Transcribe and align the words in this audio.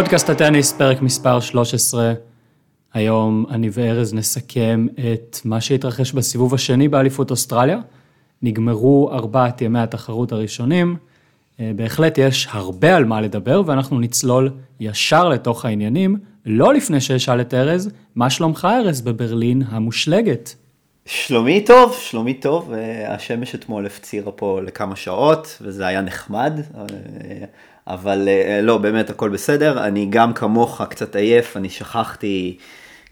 פודקאסט 0.00 0.30
הטניס, 0.30 0.72
פרק 0.72 1.02
מספר 1.02 1.40
13. 1.40 2.12
היום 2.94 3.46
אני 3.50 3.68
וארז 3.72 4.14
נסכם 4.14 4.86
את 5.12 5.38
מה 5.44 5.60
שהתרחש 5.60 6.12
בסיבוב 6.12 6.54
השני 6.54 6.88
באליפות 6.88 7.30
אוסטרליה. 7.30 7.78
נגמרו 8.42 9.10
ארבעת 9.12 9.62
ימי 9.62 9.78
התחרות 9.78 10.32
הראשונים. 10.32 10.96
אה, 11.60 11.70
בהחלט 11.76 12.18
יש 12.18 12.48
הרבה 12.50 12.96
על 12.96 13.04
מה 13.04 13.20
לדבר, 13.20 13.62
ואנחנו 13.66 14.00
נצלול 14.00 14.50
ישר 14.80 15.28
לתוך 15.28 15.64
העניינים, 15.64 16.16
לא 16.46 16.74
לפני 16.74 17.00
שאשאל 17.00 17.40
את 17.40 17.54
ארז, 17.54 17.90
מה 18.14 18.30
שלומך 18.30 18.68
ארז 18.70 19.00
בברלין 19.00 19.62
המושלגת? 19.68 20.54
שלומי 21.06 21.64
טוב, 21.64 21.96
שלומי 22.00 22.34
טוב, 22.34 22.72
אה, 22.72 23.14
השמש 23.14 23.54
אתמול 23.54 23.86
הפצירה 23.86 24.32
פה 24.32 24.60
לכמה 24.62 24.96
שעות, 24.96 25.58
וזה 25.60 25.86
היה 25.86 26.00
נחמד, 26.00 26.60
אה, 26.74 26.84
אבל 27.94 28.28
לא, 28.62 28.78
באמת 28.78 29.10
הכל 29.10 29.28
בסדר, 29.28 29.84
אני 29.84 30.06
גם 30.10 30.32
כמוך 30.32 30.82
קצת 30.90 31.16
עייף, 31.16 31.56
אני 31.56 31.70
שכחתי 31.70 32.56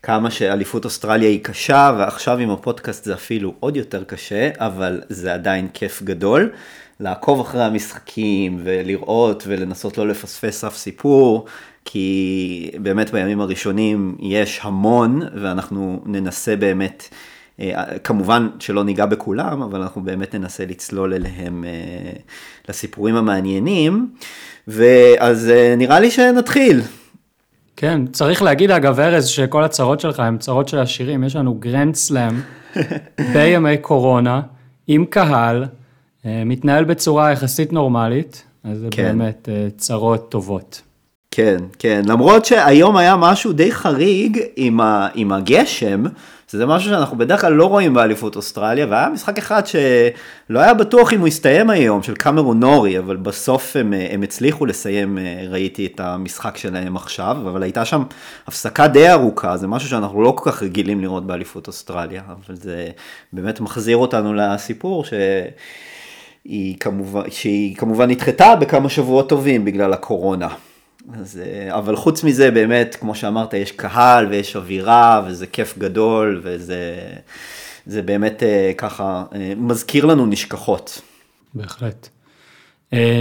כמה 0.03 0.31
שאליפות 0.31 0.85
אוסטרליה 0.85 1.29
היא 1.29 1.45
קשה, 1.45 1.93
ועכשיו 1.99 2.39
עם 2.39 2.51
הפודקאסט 2.51 3.05
זה 3.05 3.15
אפילו 3.15 3.55
עוד 3.61 3.77
יותר 3.77 4.05
קשה, 4.05 4.51
אבל 4.57 5.01
זה 5.09 5.35
עדיין 5.35 5.69
כיף 5.75 6.03
גדול. 6.03 6.51
לעקוב 7.01 7.41
אחרי 7.41 7.65
המשחקים 7.65 8.61
ולראות 8.65 9.45
ולנסות 9.47 9.99
לא 9.99 10.09
לפספס 10.09 10.65
אף 10.65 10.77
סיפור, 10.77 11.47
כי 11.85 12.70
באמת 12.81 13.11
בימים 13.11 13.41
הראשונים 13.41 14.17
יש 14.20 14.61
המון, 14.63 15.23
ואנחנו 15.35 16.03
ננסה 16.07 16.57
באמת, 16.57 17.09
אה, 17.61 17.98
כמובן 18.05 18.48
שלא 18.59 18.85
ניגע 18.85 19.07
בכולם, 19.07 19.63
אבל 19.63 19.83
אנחנו 19.83 20.03
באמת 20.03 20.35
ננסה 20.35 20.65
לצלול 20.67 21.15
אליהם 21.15 21.65
אה, 21.65 22.13
לסיפורים 22.69 23.17
המעניינים. 23.17 24.09
ואז 24.69 25.50
אה, 25.50 25.74
נראה 25.77 26.00
לי 26.00 26.11
שנתחיל. 26.11 26.80
כן, 27.77 28.06
צריך 28.06 28.42
להגיד 28.42 28.70
אגב, 28.70 29.00
ארז, 29.00 29.27
שכל 29.27 29.64
הצרות 29.64 30.00
שלך 30.00 30.20
הן 30.20 30.38
צרות 30.38 30.69
של 30.69 30.78
עשירים. 30.78 31.24
יש 31.24 31.36
לנו 31.36 31.55
גרנד 31.55 31.94
סלאם 31.94 32.41
בימי 33.34 33.77
קורונה, 33.77 34.41
עם 34.86 35.05
קהל, 35.05 35.64
אה, 36.27 36.42
מתנהל 36.46 36.84
בצורה 36.84 37.33
יחסית 37.33 37.72
נורמלית, 37.72 38.44
אז 38.64 38.78
זה 38.78 38.89
כן. 38.91 39.02
באמת 39.02 39.48
אה, 39.52 39.69
צרות 39.77 40.30
טובות. 40.30 40.83
כן, 41.39 41.56
כן, 41.78 42.03
למרות 42.06 42.44
שהיום 42.44 42.97
היה 42.97 43.17
משהו 43.17 43.53
די 43.53 43.72
חריג 43.72 44.41
עם, 44.56 44.81
ה, 44.81 45.08
עם 45.14 45.33
הגשם, 45.33 46.05
שזה 46.50 46.67
משהו 46.67 46.91
שאנחנו 46.91 47.19
בדרך 47.19 47.41
כלל 47.41 47.53
לא 47.53 47.64
רואים 47.64 47.95
באליפות 47.95 48.36
אוסטרליה, 48.36 48.86
והיה 48.91 49.08
משחק 49.08 49.39
אחד 49.39 49.62
שלא 49.67 50.58
היה 50.61 50.75
בטוח 50.75 51.12
אם 51.12 51.20
הוא 51.20 51.28
יסתיים 51.28 51.70
היום, 51.70 52.03
של 52.03 52.14
קמרון 52.14 52.61
נורי, 52.61 52.98
אבל 52.98 53.17
בסוף 53.17 53.77
הם, 53.77 53.92
הם 54.11 54.22
הצליחו 54.22 54.67
לסיים, 54.67 55.19
ראיתי 55.48 55.86
את 55.86 56.00
המשחק 56.00 56.56
שלהם 56.56 56.97
עכשיו, 56.97 57.36
אבל 57.50 57.62
הייתה 57.62 57.84
שם 57.84 58.02
הפסקה 58.47 58.89
די 58.89 59.11
ארוכה, 59.11 59.56
זה 59.56 59.67
משהו 59.67 59.89
שאנחנו 59.89 60.23
לא 60.23 60.30
כל 60.36 60.50
כך 60.50 60.62
רגילים 60.62 61.00
לראות 61.00 61.27
באליפות 61.27 61.67
אוסטרליה, 61.67 62.23
אבל 62.27 62.56
זה 62.56 62.89
באמת 63.33 63.61
מחזיר 63.61 63.97
אותנו 63.97 64.34
לסיפור 64.34 65.05
ש... 65.05 65.12
היא 66.45 66.77
כמובן, 66.80 67.23
שהיא 67.30 67.77
כמובן 67.77 68.11
נדחתה 68.11 68.56
בכמה 68.56 68.89
שבועות 68.89 69.28
טובים 69.28 69.64
בגלל 69.64 69.92
הקורונה. 69.92 70.48
אז, 71.14 71.41
אה, 71.45 71.78
אבל 71.78 71.97
חוץ 71.97 72.25
מזה, 72.25 72.51
באמת, 72.51 72.97
כמו 73.01 73.14
שאמרת, 73.14 73.55
יש 73.55 73.73
קהל 73.73 74.27
ויש 74.27 74.56
אווירה, 74.56 75.23
וזה 75.27 75.46
כיף 75.46 75.79
גדול, 75.79 76.41
וזה 76.45 77.01
זה 77.86 78.02
באמת 78.02 78.42
אה, 78.42 78.73
ככה 78.79 79.24
אה, 79.35 79.52
מזכיר 79.57 80.05
לנו 80.05 80.27
נשכחות. 80.27 81.01
בהחלט. 81.55 82.08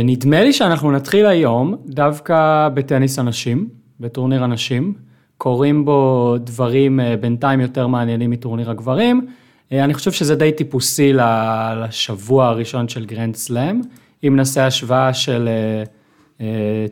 נדמה 0.04 0.44
לי 0.44 0.54
שאנחנו 0.54 0.92
נתחיל 0.92 1.26
היום 1.26 1.76
דווקא 1.86 2.70
בטניס 2.74 3.20
הנשים, 3.20 3.70
בטורניר 4.00 4.44
הנשים. 4.44 4.94
קורים 5.38 5.86
בו 5.86 6.36
דברים 6.40 7.00
בינתיים 7.22 7.60
יותר 7.60 7.88
מעניינים 7.88 8.32
מטורניר 8.32 8.72
הגברים. 8.72 9.28
אני 9.72 9.94
חושב 9.94 10.12
שזה 10.12 10.36
די 10.36 10.52
טיפוסי 10.52 11.14
לשבוע 11.14 12.48
הראשון 12.48 12.88
של 12.88 13.06
גרנד 13.06 13.36
סלאם. 13.36 13.82
אם 14.28 14.36
נעשה 14.36 14.68
השוואה 14.68 15.14
של 15.14 15.50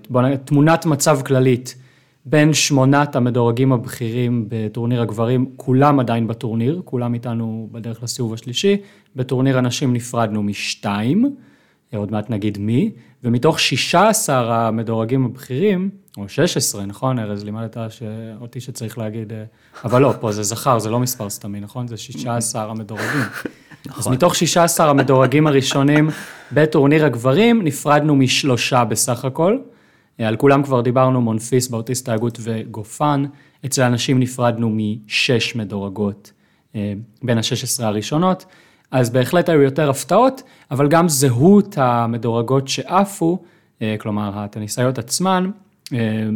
בוא 0.10 0.22
נגיד, 0.22 0.40
תמונת 0.40 0.86
מצב 0.86 1.22
כללית 1.26 1.76
בין 2.26 2.54
שמונת 2.54 3.16
המדורגים 3.16 3.72
הבכירים 3.72 4.46
בטורניר 4.48 5.02
הגברים, 5.02 5.46
כולם 5.58 6.00
עדיין 6.00 6.28
בטורניר, 6.28 6.82
כולם 6.86 7.14
איתנו 7.14 7.70
בדרך 7.72 8.04
לסיבוב 8.04 8.34
השלישי, 8.34 8.78
בטורניר 9.16 9.58
הנשים 9.58 9.94
נפרדנו 9.94 10.44
משתיים, 10.44 11.36
אה, 11.94 12.00
עוד 12.00 12.12
מעט 12.12 12.30
נגיד 12.30 12.58
מי, 12.58 12.92
ומתוך 13.24 13.60
16 13.60 14.68
המדורגים 14.68 15.26
הבכירים, 15.26 15.90
או 16.18 16.30
16, 16.30 16.86
נכון, 16.86 17.20
ארז, 17.20 17.44
לימדת 17.44 17.78
אותי 18.42 18.60
שצריך 18.60 18.98
להגיד, 18.98 19.34
אה, 19.34 19.44
אבל 19.84 20.02
לא, 20.02 20.14
פה 20.20 20.32
זה 20.32 20.44
זכר, 20.44 20.80
זה 20.80 20.90
לא 20.90 21.00
מספר 21.00 21.30
סתמי, 21.30 21.60
נכון? 21.60 21.88
זה 21.88 21.98
16 21.98 22.72
המדורגים. 22.72 23.22
נכון. 23.88 24.00
אז 24.00 24.08
מתוך 24.08 24.36
16 24.36 24.90
המדורגים 24.90 25.48
הראשונים 25.48 26.10
בטורניר 26.52 27.06
הגברים, 27.06 27.62
נפרדנו 27.64 28.16
משלושה 28.16 28.86
בסך 28.86 29.26
הכל. 29.26 29.58
אה, 30.20 30.28
על 30.28 30.36
כולם 30.36 30.64
כבר 30.64 30.82
דיברנו, 30.82 31.22
מונפיס, 31.22 31.68
באוטיסט 31.68 32.10
ההגות 32.10 32.40
וגופן. 32.42 33.26
אצל 33.66 33.82
הנשים 33.82 34.20
נפרדנו 34.20 34.70
משש 34.72 35.56
מדורגות 35.56 36.32
אה, 36.76 36.94
בין 37.24 37.38
ה-16 37.38 37.84
הראשונות. 37.84 38.46
אז 38.92 39.10
בהחלט 39.10 39.50
היו 39.50 39.62
יותר 39.62 39.90
הפתעות, 39.90 40.44
אבל 40.72 40.88
גם 40.88 41.10
זהות 41.10 41.78
המדורגות 41.78 42.68
שעפו, 42.68 43.40
אה, 43.82 43.96
כלומר 44.00 44.40
הטניסאיות 44.40 44.98
עצמן, 44.98 45.50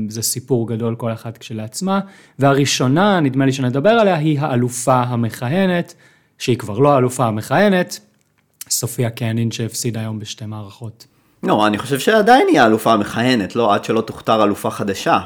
זה 0.07 0.21
סיפור 0.21 0.67
גדול 0.67 0.95
כל 0.95 1.13
אחת 1.13 1.37
כשלעצמה. 1.37 1.99
והראשונה, 2.39 3.19
נדמה 3.19 3.45
לי 3.45 3.51
שנדבר 3.51 3.89
עליה, 3.89 4.15
היא 4.15 4.39
האלופה 4.39 5.01
המכהנת, 5.01 5.93
שהיא 6.39 6.57
כבר 6.57 6.79
לא 6.79 6.93
האלופה 6.93 7.25
המכהנת, 7.25 7.99
סופיה 8.69 9.09
קנין 9.09 9.51
שהפסידה 9.51 9.99
היום 9.99 10.19
בשתי 10.19 10.45
מערכות. 10.45 11.05
לא, 11.43 11.67
אני 11.67 11.77
חושב 11.77 11.99
שעדיין 11.99 12.47
היא 12.47 12.61
האלופה 12.61 12.93
המכהנת, 12.93 13.55
לא 13.55 13.73
עד 13.73 13.83
שלא 13.85 14.01
תוכתר 14.01 14.43
אלופה 14.43 14.71
חדשה, 14.71 15.19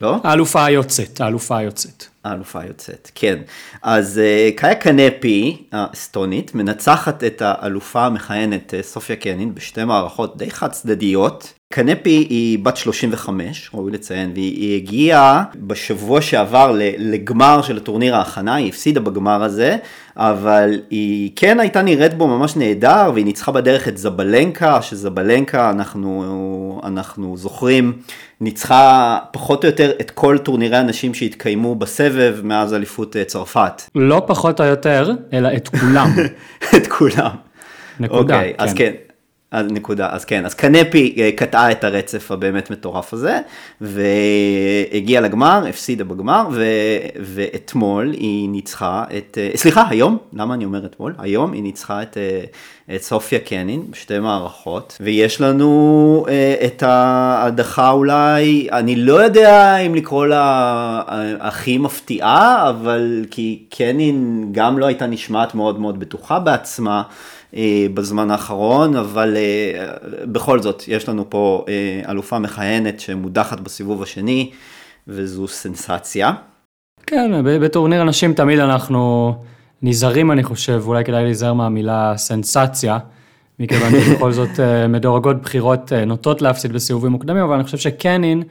לא? 0.00 0.16
האלופה 0.24 0.64
היוצאת, 0.64 1.20
האלופה 1.20 1.56
היוצאת. 1.56 2.04
האלופה 2.30 2.60
היוצאת, 2.60 3.10
כן. 3.14 3.38
אז 3.82 4.20
uh, 4.20 4.58
קאיה 4.58 4.74
קנפי, 4.74 5.62
האסטונית, 5.72 6.54
מנצחת 6.54 7.24
את 7.24 7.42
האלופה 7.44 8.06
המכהנת 8.06 8.74
uh, 8.78 8.82
סופיה 8.82 9.16
קנין 9.16 9.54
בשתי 9.54 9.84
מערכות 9.84 10.36
די 10.36 10.50
חד 10.50 10.70
צדדיות. 10.70 11.52
קנפי 11.72 12.26
היא 12.30 12.58
בת 12.58 12.76
35, 12.76 13.70
ראוי 13.74 13.92
לציין, 13.92 14.30
והיא 14.34 14.76
הגיעה 14.76 15.44
בשבוע 15.54 16.20
שעבר 16.20 16.72
לגמר 16.98 17.62
של 17.62 17.76
הטורניר 17.76 18.16
ההכנה, 18.16 18.54
היא 18.54 18.68
הפסידה 18.68 19.00
בגמר 19.00 19.42
הזה, 19.42 19.76
אבל 20.16 20.80
היא 20.90 21.30
כן 21.36 21.60
הייתה 21.60 21.82
נראית 21.82 22.14
בו 22.14 22.26
ממש 22.26 22.56
נהדר, 22.56 23.10
והיא 23.14 23.24
ניצחה 23.24 23.52
בדרך 23.52 23.88
את 23.88 23.98
זבלנקה, 23.98 24.82
שזבלנקה 24.82 25.70
אנחנו, 25.70 26.80
אנחנו 26.84 27.36
זוכרים, 27.36 27.92
ניצחה 28.40 29.18
פחות 29.32 29.64
או 29.64 29.68
יותר 29.68 29.90
את 30.00 30.10
כל 30.10 30.38
טורנירי 30.38 30.76
הנשים 30.76 31.14
שהתקיימו 31.14 31.74
בסבב 31.74 32.15
מאז 32.42 32.74
אליפות 32.74 33.16
אה, 33.16 33.24
צרפת. 33.24 33.82
לא 33.94 34.22
פחות 34.26 34.60
או 34.60 34.64
יותר, 34.64 35.10
אלא 35.32 35.48
את 35.56 35.68
כולם. 35.68 36.10
את 36.76 36.86
כולם. 36.86 37.30
נקודה, 38.00 38.40
okay, 38.40 38.44
כן. 38.44 38.52
אז 38.58 38.74
כן. 38.74 38.92
אז 39.50 39.66
נקודה, 39.70 40.08
אז 40.10 40.24
כן, 40.24 40.46
אז 40.46 40.54
קנפי 40.54 41.14
אה, 41.18 41.30
קטעה 41.36 41.72
את 41.72 41.84
הרצף 41.84 42.30
הבאמת 42.30 42.70
מטורף 42.70 43.12
הזה, 43.12 43.40
והגיעה 43.80 45.22
לגמר, 45.22 45.64
הפסידה 45.68 46.04
בגמר, 46.04 46.48
ו, 46.52 46.64
ואתמול 47.20 48.12
היא 48.12 48.48
ניצחה 48.48 49.04
את, 49.18 49.38
אה, 49.40 49.50
סליחה, 49.56 49.84
היום, 49.88 50.18
למה 50.32 50.54
אני 50.54 50.64
אומר 50.64 50.86
אתמול? 50.86 51.14
היום 51.18 51.52
היא 51.52 51.62
ניצחה 51.62 52.02
את, 52.02 52.16
אה, 52.16 52.44
את 52.94 53.02
סופיה 53.02 53.38
קנין 53.38 53.82
בשתי 53.90 54.18
מערכות, 54.18 54.96
ויש 55.00 55.40
לנו 55.40 56.26
את 56.64 56.82
ההדחה 56.82 57.90
אולי, 57.90 58.68
אני 58.72 58.96
לא 58.96 59.22
יודע 59.22 59.76
אם 59.76 59.94
לקרוא 59.94 60.26
לה 60.26 61.02
הכי 61.40 61.78
מפתיעה, 61.78 62.68
אבל 62.70 63.24
כי 63.30 63.64
קנין 63.70 64.48
גם 64.52 64.78
לא 64.78 64.86
הייתה 64.86 65.06
נשמעת 65.06 65.54
מאוד 65.54 65.80
מאוד 65.80 66.00
בטוחה 66.00 66.38
בעצמה. 66.38 67.02
אה, 67.56 67.86
בזמן 67.94 68.30
האחרון, 68.30 68.96
אבל 68.96 69.36
אה, 69.36 69.86
בכל 70.24 70.62
זאת, 70.62 70.82
יש 70.88 71.08
לנו 71.08 71.30
פה 71.30 71.64
אה, 71.68 72.10
אלופה 72.10 72.38
מכהנת 72.38 73.00
שמודחת 73.00 73.60
בסיבוב 73.60 74.02
השני, 74.02 74.50
וזו 75.08 75.48
סנסציה. 75.48 76.32
כן, 77.06 77.30
בטורניר 77.44 78.02
אנשים 78.02 78.32
תמיד 78.32 78.58
אנחנו 78.58 79.34
נזהרים, 79.82 80.32
אני 80.32 80.44
חושב, 80.44 80.82
אולי 80.86 81.04
כדאי 81.04 81.24
להיזהר 81.24 81.52
מהמילה 81.52 82.12
סנסציה, 82.16 82.98
מכיוון 83.58 83.92
שבכל 84.00 84.32
זאת 84.32 84.60
מדורגות 84.88 85.42
בכירות 85.42 85.92
נוטות 85.92 86.42
להפסיד 86.42 86.72
בסיבובים 86.72 87.12
מוקדמים, 87.12 87.42
אבל 87.42 87.54
אני 87.54 87.64
חושב 87.64 87.78
שקנין, 87.78 88.42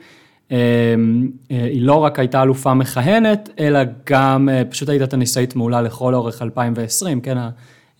היא 1.50 1.82
לא 1.82 1.94
רק 1.94 2.20
הייתה 2.20 2.44
אלופה 2.44 2.74
מכהנת, 2.74 3.50
אלא 3.60 3.80
גם 4.10 4.50
פשוט 4.70 4.90
הייתה 4.90 5.08
טניסאית 5.08 5.56
מעולה 5.56 5.82
לכל 5.82 6.14
אורך 6.14 6.42
2020, 6.42 7.22
כן, 7.22 7.38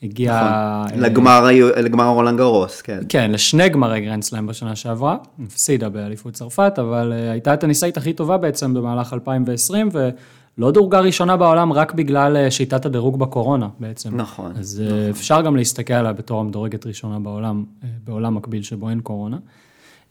הגיעה... 0.06 0.84
נכון. 0.88 1.00
לגמר, 1.00 1.46
ה- 1.46 1.82
לגמר 1.82 2.08
רולנד 2.08 2.38
גרוס, 2.38 2.82
כן. 2.82 3.00
כן, 3.10 3.32
לשני 3.32 3.70
גמרי 3.70 4.02
גרנד 4.02 4.24
סלאם 4.24 4.48
בשנה 4.48 4.76
שעברה, 4.76 5.18
הפסידה 5.46 5.90
באליפות 5.90 6.34
צרפת, 6.34 6.74
אבל 6.80 7.14
אה, 7.14 7.32
הייתה 7.32 7.54
הטניסאית 7.54 7.98
הכי 7.98 8.14
טובה 8.14 8.38
בעצם 8.38 8.74
במהלך 8.74 9.14
2020, 9.14 9.90
ולא 9.94 10.72
דורגה 10.72 11.00
ראשונה 11.00 11.38
בעולם 11.38 11.74
רק 11.74 11.94
בגלל 11.94 12.48
אה, 12.48 12.52
שיטת 12.52 12.86
הדירוג 12.86 13.20
בקורונה 13.20 13.68
בעצם. 13.80 14.18
נכון, 14.18 14.52
אז 14.60 14.84
אה, 14.88 15.10
אפשר 15.12 15.42
גם 15.42 15.56
להסתכל 15.56 15.94
עליה 15.94 16.14
בתור 16.14 16.40
המדורגת 16.40 16.86
ראשונה 16.86 17.20
בעולם, 17.20 17.64
בעולם 18.04 18.36
מקביל 18.36 18.64
שבו 18.64 18.90
אין 18.90 19.00
קורונה. 19.00 19.38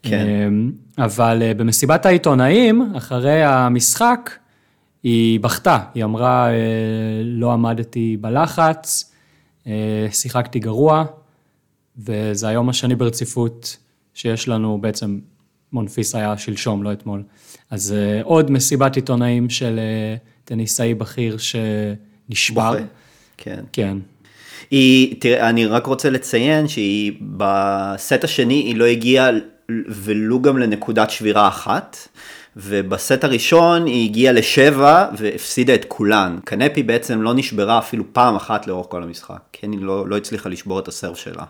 כן. 0.03 0.27
Uh, 0.97 1.03
אבל 1.05 1.43
במסיבת 1.57 2.07
העיתונאים, 2.07 2.93
אחרי 2.97 3.43
המשחק, 3.45 4.31
היא 5.03 5.41
בכתה, 5.41 5.79
היא 5.95 6.05
אמרה, 6.05 6.49
לא 7.25 7.53
עמדתי 7.53 8.17
בלחץ, 8.21 9.14
שיחקתי 10.11 10.59
גרוע, 10.59 11.05
וזה 11.99 12.49
היום 12.49 12.69
השני 12.69 12.95
ברציפות 12.95 13.77
שיש 14.15 14.49
לנו, 14.49 14.79
בעצם 14.81 15.19
מונפיס 15.73 16.15
היה 16.15 16.39
שלשום, 16.39 16.83
לא 16.83 16.93
אתמול. 16.93 17.23
אז 17.71 17.95
uh, 17.95 18.25
עוד 18.25 18.51
מסיבת 18.51 18.97
עיתונאים 18.97 19.51
של 19.51 19.79
uh, 19.79 20.45
טניסאי 20.45 20.95
בכיר 20.95 21.37
שנשבר. 21.39 22.73
בוכה. 22.73 22.85
כן. 23.37 23.65
כן. 23.73 23.97
היא, 24.71 25.17
תראה, 25.21 25.49
אני 25.49 25.67
רק 25.67 25.87
רוצה 25.87 26.11
לציין 26.11 26.69
שהיא 26.69 27.13
בסט 27.21 28.25
השני 28.25 28.55
היא 28.55 28.77
לא 28.77 28.85
הגיעה 28.85 29.31
ולו 29.89 30.43
גם 30.43 30.59
לנקודת 30.59 31.11
שבירה 31.11 31.49
אחת, 31.49 31.97
ובסט 32.57 33.25
הראשון 33.25 33.87
היא 33.87 34.09
הגיעה 34.09 34.33
לשבע 34.33 35.07
והפסידה 35.17 35.75
את 35.75 35.85
כולן. 35.89 36.39
קנפי 36.45 36.83
בעצם 36.83 37.23
לא 37.23 37.35
נשברה 37.35 37.79
אפילו 37.79 38.05
פעם 38.13 38.37
אחת 38.37 38.67
לאורך 38.67 38.87
כל 38.91 39.03
המשחק, 39.03 39.41
כן, 39.53 39.73
היא 39.73 39.81
לא, 39.81 40.09
לא 40.09 40.17
הצליחה 40.17 40.49
לשבור 40.49 40.79
את 40.79 40.89
הסרף 40.89 41.17
שלה. 41.17 41.45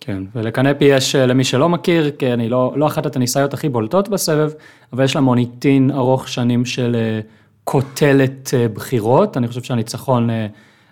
כן, 0.00 0.22
ולקנפי 0.34 0.84
יש, 0.84 1.16
אה, 1.16 1.26
למי 1.26 1.44
שלא 1.44 1.68
מכיר, 1.68 2.10
כי 2.10 2.32
אני 2.32 2.48
לא, 2.48 2.72
לא 2.76 2.86
אחת 2.86 3.06
הטניסאיות 3.06 3.54
הכי 3.54 3.68
בולטות 3.68 4.08
בסבב, 4.08 4.50
אבל 4.92 5.04
יש 5.04 5.14
לה 5.14 5.20
מוניטין 5.20 5.90
ארוך 5.90 6.28
שנים 6.28 6.64
של 6.64 6.96
אה, 6.96 7.20
קוטלת 7.64 8.54
אה, 8.54 8.68
בכירות. 8.68 9.36
אני 9.36 9.48
חושב 9.48 9.62
שהניצחון 9.62 10.30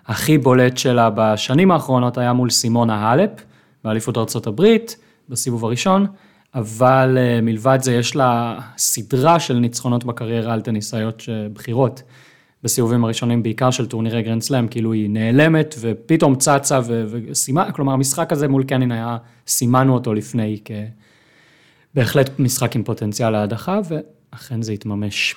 הכי 0.07 0.37
בולט 0.37 0.77
שלה 0.77 1.09
בשנים 1.15 1.71
האחרונות 1.71 2.17
היה 2.17 2.33
מול 2.33 2.49
סימונה 2.49 2.95
הלפ, 2.95 3.29
באליפות 3.83 4.17
ארה"ב, 4.17 4.63
בסיבוב 5.29 5.65
הראשון, 5.65 6.07
אבל 6.55 7.17
מלבד 7.41 7.79
זה 7.81 7.93
יש 7.93 8.15
לה 8.15 8.59
סדרה 8.77 9.39
של 9.39 9.53
ניצחונות 9.53 10.03
בקריירה 10.03 10.53
על 10.53 10.61
טניסאיות 10.61 11.23
בכירות. 11.53 12.03
בסיבובים 12.63 13.03
הראשונים, 13.03 13.43
בעיקר 13.43 13.71
של 13.71 13.85
טורנירי 13.85 14.21
גרנד 14.21 14.41
סלאם, 14.41 14.67
כאילו 14.67 14.93
היא 14.93 15.09
נעלמת 15.09 15.75
ופתאום 15.79 16.35
צצה 16.35 16.79
וסיימה, 16.87 17.71
כלומר 17.71 17.93
המשחק 17.93 18.31
הזה 18.31 18.47
מול 18.47 18.63
קנין 18.63 18.91
היה, 18.91 19.17
סימנו 19.47 19.93
אותו 19.93 20.13
לפני 20.13 20.59
כבהחלט 21.93 22.39
משחק 22.39 22.75
עם 22.75 22.83
פוטנציאל 22.83 23.29
להדחה, 23.29 23.79
ואכן 23.89 24.61
זה 24.61 24.71
התממש. 24.71 25.35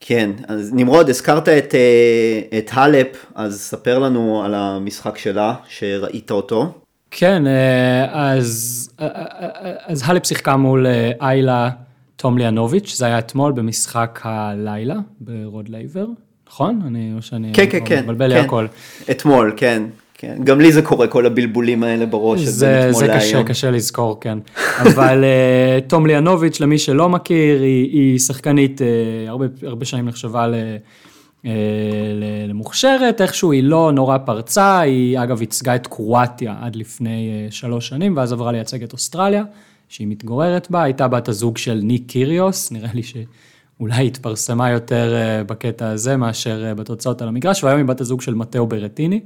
כן, 0.00 0.30
אז 0.48 0.72
נמרוד, 0.74 1.08
הזכרת 1.08 1.48
את, 1.48 1.74
אה, 1.74 2.58
את 2.58 2.70
הלפ, 2.72 3.26
אז 3.34 3.60
ספר 3.60 3.98
לנו 3.98 4.42
על 4.44 4.54
המשחק 4.54 5.18
שלה, 5.18 5.54
שראית 5.68 6.30
אותו. 6.30 6.72
כן, 7.10 7.46
אה, 7.46 8.06
אז, 8.32 8.90
אה, 9.00 9.08
אז 9.86 10.02
הלפ 10.06 10.26
שיחקה 10.26 10.56
מול 10.56 10.86
איילה 11.20 11.70
תומליאנוביץ', 12.16 12.94
זה 12.96 13.06
היה 13.06 13.18
אתמול 13.18 13.52
במשחק 13.52 14.20
הלילה 14.24 14.94
ברוד 15.20 15.68
לייבר, 15.68 16.06
נכון? 16.48 16.82
אני, 16.86 17.12
או 17.16 17.22
שאני 17.22 17.52
כן, 17.54 17.64
כן, 17.70 17.78
כן, 17.84 18.02
מבלבל 18.04 18.26
לי 18.26 18.34
כן. 18.34 18.44
הכל. 18.44 18.66
אתמול, 19.10 19.52
כן. 19.56 19.82
כן. 20.20 20.36
גם 20.44 20.60
לי 20.60 20.72
זה 20.72 20.82
קורה, 20.82 21.06
כל 21.06 21.26
הבלבולים 21.26 21.82
האלה 21.82 22.06
בראש, 22.06 22.40
זה, 22.40 22.80
אתמול 22.80 22.94
זה 22.94 23.06
קשה, 23.14 23.32
להיום. 23.32 23.48
קשה 23.48 23.70
לזכור, 23.70 24.20
כן. 24.20 24.38
אבל 24.86 25.24
אה, 25.24 25.78
תום 25.86 26.06
ליאנוביץ', 26.06 26.60
למי 26.60 26.78
שלא 26.78 27.08
מכיר, 27.08 27.62
היא, 27.62 27.90
היא 27.92 28.18
שחקנית, 28.18 28.82
אה, 28.82 28.86
הרבה, 29.28 29.46
הרבה 29.62 29.84
שנים 29.84 30.08
נחשבה 30.08 30.46
ל, 30.46 30.54
אה, 30.54 30.60
ל- 30.60 30.76
למוכשרת, 32.48 33.20
איכשהו 33.20 33.52
היא 33.52 33.62
לא 33.62 33.92
נורא 33.92 34.18
פרצה, 34.18 34.80
היא 34.80 35.18
אגב 35.18 35.40
ייצגה 35.40 35.74
את 35.74 35.86
קרואטיה 35.86 36.56
עד 36.60 36.76
לפני 36.76 37.30
אה, 37.30 37.50
שלוש 37.50 37.88
שנים, 37.88 38.16
ואז 38.16 38.32
עברה 38.32 38.52
לייצג 38.52 38.82
את 38.82 38.92
אוסטרליה, 38.92 39.44
שהיא 39.88 40.06
מתגוררת 40.06 40.70
בה, 40.70 40.82
הייתה 40.82 41.08
בת 41.08 41.28
הזוג 41.28 41.58
של 41.58 41.80
ניק 41.82 42.02
קיריוס, 42.06 42.72
נראה 42.72 42.90
לי 42.94 43.02
שאולי 43.02 44.06
התפרסמה 44.06 44.70
יותר 44.70 45.14
אה, 45.14 45.44
בקטע 45.44 45.88
הזה 45.88 46.16
מאשר 46.16 46.64
אה, 46.66 46.74
בתוצאות 46.74 47.22
על 47.22 47.28
המגרש, 47.28 47.64
והיום 47.64 47.78
היא 47.78 47.86
בת 47.86 48.00
הזוג 48.00 48.20
של 48.20 48.34
מתאו 48.34 48.66
ברטיני. 48.66 49.20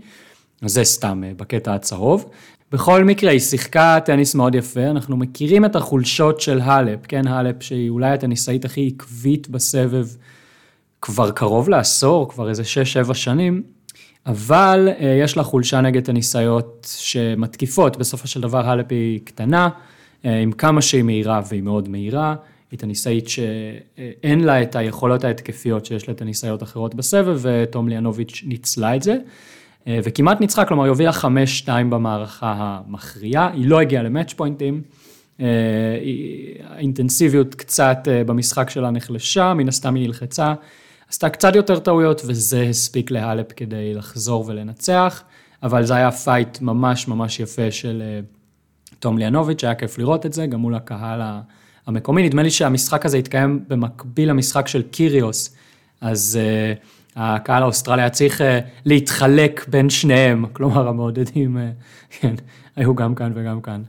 זה 0.65 0.85
סתם 0.85 1.23
אה, 1.27 1.33
בקטע 1.37 1.75
הצהוב. 1.75 2.31
בכל 2.73 3.05
מקרה, 3.05 3.31
היא 3.31 3.41
שיחקה 3.41 3.99
טניס 4.05 4.35
מאוד 4.35 4.55
יפה, 4.55 4.87
אנחנו 4.87 5.17
מכירים 5.17 5.65
את 5.65 5.77
החולשות 5.77 6.41
של 6.41 6.61
האלפ, 6.61 7.01
כן, 7.09 7.27
האלפ 7.27 7.63
שהיא 7.63 7.91
אולי 7.91 8.11
הטניסאית 8.11 8.65
הכי 8.65 8.93
עקבית 8.95 9.49
בסבב 9.49 10.07
כבר 11.03 11.31
קרוב 11.31 11.69
לעשור, 11.69 12.29
כבר 12.29 12.49
איזה 12.49 12.63
6-7 13.09 13.15
שנים, 13.15 13.63
אבל 14.27 14.89
אה, 15.01 15.19
יש 15.23 15.37
לה 15.37 15.43
חולשה 15.43 15.81
נגד 15.81 16.05
טניסאיות 16.05 16.97
שמתקיפות, 16.99 17.97
בסופו 17.97 18.29
של 18.29 18.41
דבר 18.41 18.69
האלפ 18.69 18.87
היא 18.91 19.21
קטנה, 19.25 19.69
אה, 20.25 20.39
עם 20.39 20.53
כמה 20.53 20.83
שהיא 20.83 21.03
מהירה 21.03 21.41
והיא 21.49 21.63
מאוד 21.63 21.89
מהירה, 21.89 22.35
היא 22.71 22.79
טניסאית 22.79 23.29
שאין 23.29 24.45
לה 24.45 24.63
את 24.63 24.77
היכולות 24.77 25.25
ההתקפיות 25.25 25.87
שיש 25.87 26.09
לטניסאיות 26.09 26.63
אחרות 26.63 26.95
בסבב, 26.95 27.39
ותום 27.43 27.89
ליאנוביץ' 27.89 28.43
ניצלה 28.47 28.97
את 28.97 29.03
זה. 29.03 29.17
אה, 29.87 29.99
וכמעט 30.05 30.41
ניצחה, 30.41 30.65
כלומר 30.65 30.85
היא 30.85 30.91
הובילה 30.91 31.13
5-2 31.13 31.69
במערכה 31.91 32.55
המכריעה, 32.59 33.51
היא 33.53 33.67
לא 33.67 33.81
הגיעה 33.81 34.03
למאץ' 34.03 34.33
פוינטים, 34.33 34.83
אה, 35.41 35.47
האינטנסיביות 36.69 37.55
קצת 37.55 37.99
אה, 38.11 38.25
במשחק 38.25 38.71
שלה 38.71 38.91
נחלשה, 38.91 39.55
מן 39.55 39.69
הסתם 39.69 39.95
היא 39.95 40.07
נלחצה, 40.07 40.55
עשתה 41.13 41.29
קצת 41.29 41.57
יותר 41.57 41.79
טעויות 41.79 42.23
וזה 42.27 42.63
הספיק 42.63 43.11
להלפ 43.11 43.47
כדי 43.57 43.95
לחזור 43.95 44.45
ולנצח, 44.47 45.23
אבל 45.63 45.85
זה 45.85 45.95
היה 45.95 46.11
פייט 46.11 46.61
ממש 46.61 47.09
ממש 47.09 47.41
יפה 47.41 47.71
של 47.71 48.03
אה, 48.05 48.21
תומליאנוביץ', 48.99 49.65
היה 49.65 49.75
כיף 49.75 49.99
לראות 49.99 50.27
את 50.27 50.33
זה, 50.33 50.47
גם 50.47 50.61
מול 50.61 50.75
הקהל 50.75 51.21
המקומי. 51.87 52.23
נדמה 52.23 52.43
לי 52.43 52.51
שהמשחק 52.51 53.07
הזה 53.07 53.17
התקיים 53.17 53.65
במקביל 53.69 54.29
למשחק 54.29 54.69
של 54.69 54.83
קיריוס, 54.83 55.57
אז 56.01 56.39
אה, 56.41 56.79
הקהל 57.17 57.63
האוסטרלי 57.63 58.03
היה 58.03 58.11
צריך 58.11 58.41
אה, 58.41 58.45
להתחלק 58.85 59.65
בין 59.69 59.91
שניהם, 59.91 60.47
כלומר 60.55 60.89
המעודדים, 60.89 61.57
כן, 62.11 62.35
היו 62.77 62.95
גם 62.95 63.15
כאן 63.15 63.33
וגם 63.35 63.61
כאן. 63.61 63.83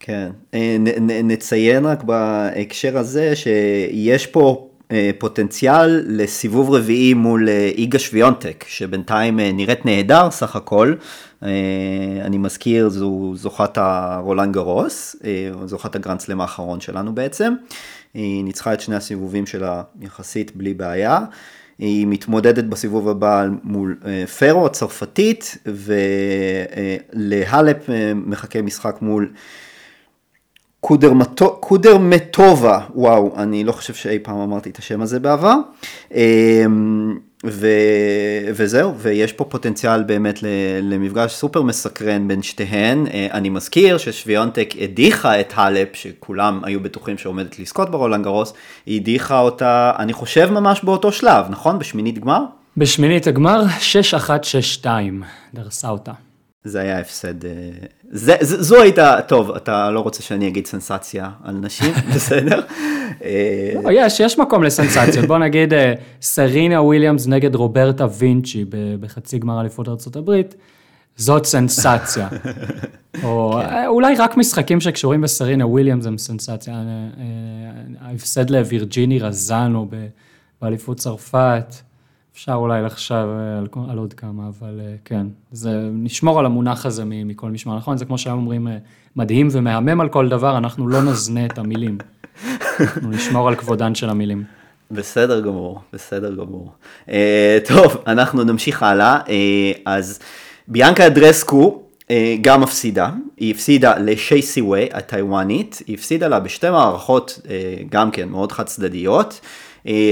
כן, 0.00 0.30
אה, 0.54 0.76
נ- 0.78 1.10
נ- 1.10 1.30
נציין 1.30 1.84
רק 1.84 2.02
בהקשר 2.02 2.98
הזה 2.98 3.36
שיש 3.36 4.26
פה 4.26 4.68
אה, 4.68 4.73
פוטנציאל 5.18 6.02
לסיבוב 6.06 6.70
רביעי 6.70 7.14
מול 7.14 7.48
אה, 7.48 7.70
איגה 7.74 7.98
שוויונטק, 7.98 8.64
שבינתיים 8.68 9.40
אה, 9.40 9.52
נראית 9.52 9.86
נהדר 9.86 10.30
סך 10.30 10.56
הכל. 10.56 10.94
אה, 11.42 11.48
אני 12.20 12.38
מזכיר, 12.38 12.88
זו 12.88 13.32
זוכת 13.36 13.78
הרולנד 13.78 14.52
גרוס, 14.52 15.16
אה, 15.24 15.50
זוכת 15.66 15.96
הגרנדסלם 15.96 16.40
האחרון 16.40 16.80
שלנו 16.80 17.14
בעצם. 17.14 17.54
היא 18.14 18.44
ניצחה 18.44 18.72
את 18.74 18.80
שני 18.80 18.96
הסיבובים 18.96 19.46
שלה 19.46 19.82
יחסית 20.00 20.56
בלי 20.56 20.74
בעיה. 20.74 21.18
היא 21.78 22.06
מתמודדת 22.06 22.64
בסיבוב 22.64 23.08
הבא 23.08 23.46
מול 23.62 23.96
אה, 24.06 24.26
פרו 24.26 24.66
הצרפתית, 24.66 25.58
ולהלפ 27.14 27.90
אה, 27.90 28.12
מחכה 28.14 28.62
משחק 28.62 28.96
מול 29.00 29.32
קודרמטובה, 31.60 32.80
וואו, 32.94 33.34
אני 33.36 33.64
לא 33.64 33.72
חושב 33.72 33.94
שאי 33.94 34.18
פעם 34.18 34.36
אמרתי 34.36 34.70
את 34.70 34.78
השם 34.78 35.02
הזה 35.02 35.20
בעבר. 35.20 35.54
אמ, 36.14 37.18
ו... 37.46 37.68
וזהו, 38.54 38.94
ויש 38.98 39.32
פה 39.32 39.44
פוטנציאל 39.44 40.02
באמת 40.02 40.38
למפגש 40.82 41.32
סופר 41.32 41.62
מסקרן 41.62 42.28
בין 42.28 42.42
שתיהן. 42.42 43.06
אה, 43.06 43.26
אני 43.32 43.48
מזכיר 43.48 43.98
ששוויונטק 43.98 44.74
הדיחה 44.80 45.40
את 45.40 45.52
האלפ, 45.54 45.88
שכולם 45.92 46.60
היו 46.64 46.80
בטוחים 46.80 47.18
שעומדת 47.18 47.58
לזכות 47.58 47.90
ברולנד 47.90 48.24
גרוס, 48.24 48.52
היא 48.86 49.00
הדיחה 49.00 49.38
אותה, 49.40 49.92
אני 49.98 50.12
חושב 50.12 50.50
ממש 50.50 50.84
באותו 50.84 51.12
שלב, 51.12 51.44
נכון? 51.50 51.78
בשמינית 51.78 52.18
גמר? 52.18 52.40
בשמינית 52.76 53.26
הגמר, 53.26 53.62
6-1-6-2, 54.82 54.86
דרסה 55.54 55.88
אותה. 55.88 56.12
זה 56.64 56.80
היה 56.80 56.98
הפסד, 56.98 57.44
אה, 57.44 57.50
זה, 58.10 58.36
זה, 58.40 58.62
זו 58.62 58.82
הייתה, 58.82 59.16
טוב, 59.28 59.50
אתה 59.50 59.90
לא 59.90 60.00
רוצה 60.00 60.22
שאני 60.22 60.48
אגיד 60.48 60.66
סנסציה 60.66 61.30
על 61.42 61.54
נשים, 61.54 61.92
בסדר? 62.14 62.62
אה, 63.24 63.72
לא, 63.82 63.90
יש, 63.92 64.20
יש 64.20 64.38
מקום 64.38 64.62
לסנסציות. 64.62 65.26
בוא 65.26 65.38
נגיד 65.38 65.72
אה, 65.74 65.94
סרינה 66.22 66.82
וויליאמס 66.82 67.26
נגד 67.26 67.54
רוברטה 67.54 68.06
וינצ'י 68.18 68.64
בחצי 69.00 69.38
גמר 69.38 69.60
אליפות 69.60 69.88
ארה"ב, 69.88 70.40
זאת 71.16 71.44
סנסציה. 71.44 72.28
או 73.24 73.60
אה, 73.60 73.86
אולי 73.86 74.14
רק 74.14 74.36
משחקים 74.36 74.80
שקשורים 74.80 75.20
בסרינה 75.20 75.66
וויליאמס 75.66 76.06
הם 76.06 76.18
סנסציה. 76.18 76.82
ההפסד 78.00 78.50
לווירג'יני 78.50 79.18
רזאנו 79.18 79.88
באליפות 80.62 80.96
צרפת, 80.96 81.74
אפשר 82.34 82.52
אולי 82.52 82.82
לחשב 82.82 83.26
על, 83.58 83.66
על 83.90 83.98
עוד 83.98 84.12
כמה, 84.12 84.48
אבל 84.48 84.80
כן, 85.04 85.26
זה, 85.52 85.70
נשמור 85.92 86.38
על 86.38 86.46
המונח 86.46 86.86
הזה 86.86 87.02
מכל 87.06 87.50
משמע, 87.50 87.76
נכון? 87.76 87.98
זה 87.98 88.04
כמו 88.04 88.18
שהיום 88.18 88.38
אומרים, 88.38 88.68
מדהים 89.16 89.48
ומהמם 89.52 90.00
על 90.00 90.08
כל 90.08 90.28
דבר, 90.28 90.58
אנחנו 90.58 90.88
לא 90.88 91.02
נזנה 91.02 91.46
את 91.46 91.58
המילים. 91.58 91.98
אנחנו 92.80 93.10
נשמור 93.10 93.48
על 93.48 93.54
כבודן 93.54 93.94
של 93.94 94.10
המילים. 94.10 94.44
בסדר 94.90 95.40
גמור, 95.40 95.80
בסדר 95.92 96.34
גמור. 96.34 96.72
Uh, 97.06 97.10
טוב, 97.68 97.96
אנחנו 98.06 98.44
נמשיך 98.44 98.82
הלאה. 98.82 99.20
Uh, 99.26 99.30
אז 99.86 100.18
ביאנקה 100.68 101.06
אדרסקו 101.06 101.82
uh, 102.02 102.06
גם 102.40 102.60
מפסידה, 102.60 103.10
היא 103.36 103.54
הפסידה 103.54 103.98
לשייסי 103.98 104.60
ווי 104.60 104.88
הטיוואנית, 104.92 105.82
היא 105.86 105.96
הפסידה 105.96 106.28
לה 106.28 106.40
בשתי 106.40 106.70
מערכות 106.70 107.40
uh, 107.42 107.46
גם 107.90 108.10
כן 108.10 108.28
מאוד 108.28 108.52
חד 108.52 108.66
צדדיות. 108.66 109.40
Uh, 109.42 109.46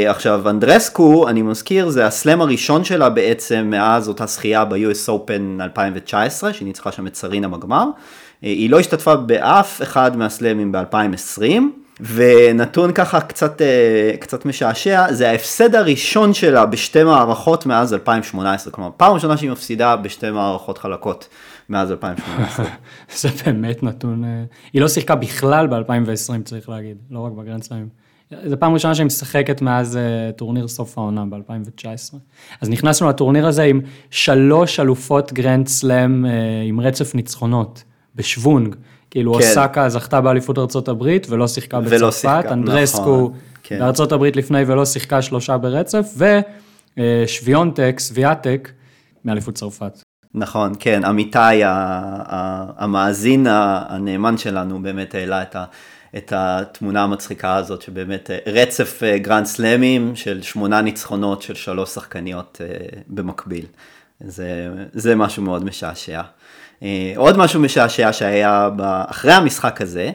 עכשיו 0.06 0.50
אנדרסקו, 0.50 1.28
אני 1.28 1.42
מזכיר, 1.42 1.90
זה 1.90 2.06
הסלאם 2.06 2.40
הראשון 2.40 2.84
שלה 2.84 3.10
בעצם 3.10 3.66
מאז 3.70 4.08
אותה 4.08 4.26
זכייה 4.26 4.64
ב-US 4.64 5.08
Open 5.08 5.62
2019, 5.62 6.52
שהיא 6.52 6.66
ניצחה 6.66 6.92
שם 6.92 7.06
את 7.06 7.14
סרינה 7.14 7.48
בגמר. 7.48 7.84
Uh, 7.84 8.46
היא 8.46 8.70
לא 8.70 8.80
השתתפה 8.80 9.16
באף 9.16 9.82
אחד 9.82 10.16
מהסלאמים 10.16 10.72
ב-2020. 10.72 11.42
ונתון 12.00 12.92
ככה 12.92 13.20
קצת, 13.20 13.62
אה, 13.62 14.16
קצת 14.20 14.46
משעשע, 14.46 15.12
זה 15.12 15.30
ההפסד 15.30 15.74
הראשון 15.74 16.34
שלה 16.34 16.66
בשתי 16.66 17.02
מערכות 17.02 17.66
מאז 17.66 17.94
2018, 17.94 18.72
כלומר 18.72 18.90
פעם 18.96 19.14
ראשונה 19.14 19.36
שהיא 19.36 19.50
מפסידה 19.50 19.96
בשתי 19.96 20.30
מערכות 20.30 20.78
חלקות 20.78 21.28
מאז 21.68 21.90
2018. 21.90 22.66
זה 23.16 23.28
באמת 23.44 23.82
נתון, 23.82 24.24
אה, 24.24 24.44
היא 24.72 24.82
לא 24.82 24.88
שיחקה 24.88 25.14
בכלל 25.14 25.66
ב-2020 25.66 26.42
צריך 26.44 26.68
להגיד, 26.68 26.96
לא 27.10 27.20
רק 27.20 27.32
בגרנד 27.32 27.62
סלאמים. 27.62 27.88
זו 28.46 28.56
פעם 28.58 28.74
ראשונה 28.74 28.94
שהיא 28.94 29.06
משחקת 29.06 29.62
מאז 29.62 29.96
אה, 29.96 30.32
טורניר 30.36 30.68
סוף 30.68 30.98
העונה 30.98 31.24
ב-2019. 31.24 32.16
אז 32.60 32.70
נכנסנו 32.70 33.08
לטורניר 33.08 33.46
הזה 33.46 33.62
עם 33.62 33.80
שלוש 34.10 34.80
אלופות 34.80 35.32
גרנד 35.32 35.68
סלאם 35.68 36.24
עם 36.68 36.80
רצף 36.80 37.14
ניצחונות, 37.14 37.82
בשוונג. 38.14 38.76
כאילו 39.12 39.34
כן. 39.34 39.38
אוסקה 39.38 39.88
זכתה 39.88 40.20
באליפות 40.20 40.58
ארה"ב 40.58 41.06
ולא 41.28 41.48
שיחקה 41.48 41.80
בצרפת, 41.80 42.44
אנדרסקו 42.50 43.00
נכון, 43.00 43.32
כן. 43.62 43.78
בארה"ב 43.78 44.24
לפני 44.24 44.62
ולא 44.66 44.84
שיחקה 44.84 45.22
שלושה 45.22 45.58
ברצף, 45.58 46.14
ושוויונטק, 46.98 47.96
סביאטק, 47.98 48.72
מאליפות 49.24 49.54
צרפת. 49.54 50.02
נכון, 50.34 50.72
כן, 50.78 51.04
אמיתי 51.04 51.60
המאזין 52.76 53.46
הנאמן 53.48 54.38
שלנו 54.38 54.82
באמת 54.82 55.14
העלה 55.14 55.42
את 55.42 55.56
ה... 55.56 55.64
את 56.16 56.32
התמונה 56.36 57.02
המצחיקה 57.02 57.56
הזאת, 57.56 57.82
שבאמת 57.82 58.30
אה, 58.30 58.38
רצף 58.46 59.02
אה, 59.02 59.18
גרנד 59.18 59.46
סלאמים 59.46 60.16
של 60.16 60.42
שמונה 60.42 60.80
ניצחונות 60.80 61.42
של 61.42 61.54
שלוש 61.54 61.90
שחקניות 61.90 62.60
אה, 62.64 62.76
במקביל. 63.06 63.66
זה, 64.20 64.68
זה 64.92 65.14
משהו 65.14 65.42
מאוד 65.42 65.64
משעשע. 65.64 66.22
עוד 67.16 67.38
משהו 67.38 67.60
משעשע 67.60 68.12
שהיה 68.12 68.68
אחרי 69.06 69.32
המשחק 69.32 69.80
הזה, 69.80 70.10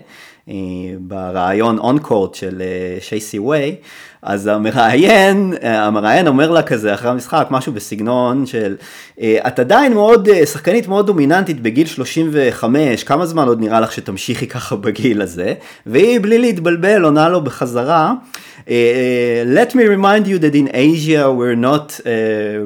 בריאיון 1.00 1.78
on-court 1.80 2.36
של 2.36 2.62
שייסי 3.00 3.40
ווי, 3.40 3.76
אז 4.22 4.48
המראיין, 4.48 5.54
המראיין 5.62 6.28
אומר 6.28 6.52
לה 6.52 6.62
כזה 6.62 6.94
אחרי 6.94 7.12
המשחק, 7.12 7.48
משהו 7.52 7.74
בסגנון 7.74 8.46
של, 8.46 8.76
את 9.20 9.60
עדיין 9.60 9.94
מאוד, 9.94 10.30
שחקנית 10.46 10.88
מאוד 10.88 11.08
דומיננטית 11.08 11.62
בגיל 11.62 11.88
35, 11.88 13.04
כמה 13.04 13.26
זמן 13.26 13.48
עוד 13.48 13.62
נראה 13.62 13.80
לך 13.80 13.92
שתמשיכי 13.92 14.48
ככה 14.48 14.76
בגיל 14.76 15.22
הזה? 15.22 15.54
והיא 15.86 16.20
בלי 16.20 16.38
להתבלבל 16.38 17.04
עונה 17.04 17.30
לו 17.30 17.42
בחזרה, 17.42 18.14
let 18.68 19.72
me 19.74 19.84
remind 19.96 20.28
you 20.28 20.40
that 20.40 20.56
in 20.56 20.68
Asia 20.74 21.32
we're 21.32 21.56
not 21.56 22.00
uh, 22.00 22.04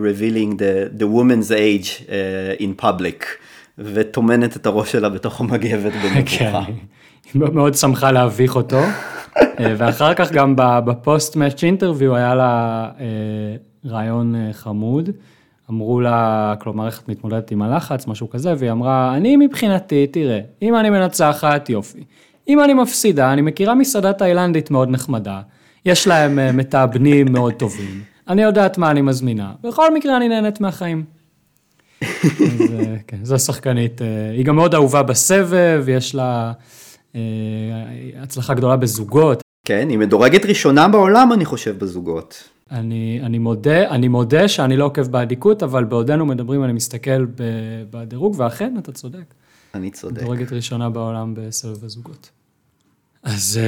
revealing 0.08 0.58
the, 0.58 0.90
the 1.02 1.08
woman's 1.08 1.52
age 1.52 2.04
uh, 2.08 2.62
in 2.64 2.86
public. 2.86 3.26
וטומנת 3.80 4.56
את 4.56 4.66
הראש 4.66 4.92
שלה 4.92 5.10
בתוך 5.10 5.42
המגבת 5.42 5.94
במבוכה. 6.04 6.38
כן, 6.38 6.54
היא 7.34 7.42
מאוד 7.54 7.76
שמחה 7.76 8.12
להביך 8.12 8.56
אותו. 8.56 8.82
אה, 9.38 9.74
ואחר 9.78 10.14
כך 10.14 10.32
גם 10.32 10.54
בפוסט 10.58 11.36
מאץ' 11.36 11.64
אינטרוויו 11.64 12.16
היה 12.16 12.36
לה 12.36 12.86
אה, 13.00 13.06
רעיון 13.86 14.36
אה, 14.36 14.54
חמוד. 14.54 15.10
אמרו 15.70 16.02
לה, 16.02 16.54
כלומר, 16.60 16.86
איך 16.86 17.02
את 17.02 17.10
מתמודדת 17.10 17.52
עם 17.52 17.62
הלחץ, 17.62 18.08
משהו 18.08 18.30
כזה, 18.30 18.54
והיא 18.58 18.72
אמרה, 18.72 19.16
אני 19.16 19.36
מבחינתי, 19.36 20.08
תראה, 20.08 20.40
אם 20.62 20.76
אני 20.76 20.90
מנצחת, 20.90 21.70
יופי. 21.70 22.04
אם 22.48 22.64
אני 22.64 22.74
מפסידה, 22.74 23.34
אני 23.34 23.42
מכירה 23.42 23.76
מסעדה 23.76 24.14
תאילנדית 24.14 24.72
מאוד 24.72 24.90
נחמדה, 24.90 25.42
יש 25.86 26.08
להם 26.08 26.58
מתאבנים 26.58 27.32
מאוד 27.32 27.54
טובים, 27.54 28.02
אני 28.28 28.42
יודעת 28.42 28.78
מה 28.78 28.92
אני 28.92 29.02
מזמינה, 29.02 29.52
בכל 29.64 29.94
מקרה 29.94 30.18
אני 30.18 30.28
נהנית 30.28 30.62
מהחיים. 30.62 31.04
אז, 32.02 32.08
כן, 33.08 33.18
זו 33.24 33.40
שחקנית, 33.40 34.02
היא 34.34 34.46
גם 34.46 34.56
מאוד 34.56 34.74
אהובה 34.74 35.04
בסבב, 35.04 35.86
יש 35.88 36.16
לה 36.16 36.52
הצלחה 38.18 38.54
גדולה 38.54 38.76
בזוגות. 38.76 39.42
כן, 39.66 39.90
היא 39.90 39.98
מדורגת 39.98 40.46
ראשונה 40.46 40.88
בעולם, 40.88 41.34
אני 41.34 41.46
חושב, 41.46 41.80
בזוגות. 41.80 42.50
אני, 42.72 43.20
אני 43.24 43.38
מודה, 43.38 43.90
אני 43.90 44.08
מודה 44.08 44.48
שאני 44.48 44.78
לא 44.78 44.86
עוקב 44.86 45.08
באדיקות, 45.08 45.64
אבל 45.64 45.84
בעודנו 45.84 46.26
מדברים, 46.26 46.64
אני 46.64 46.74
מסתכל 46.74 47.26
בדירוג, 47.90 48.36
ואכן, 48.38 48.76
אתה 48.80 48.92
צודק. 48.92 49.34
אני 49.76 49.92
צודק. 49.92 50.22
מדורגת 50.22 50.52
ראשונה 50.54 50.90
בעולם 50.90 51.34
בסבב 51.38 51.86
הזוגות. 51.86 52.30
אז 53.24 53.60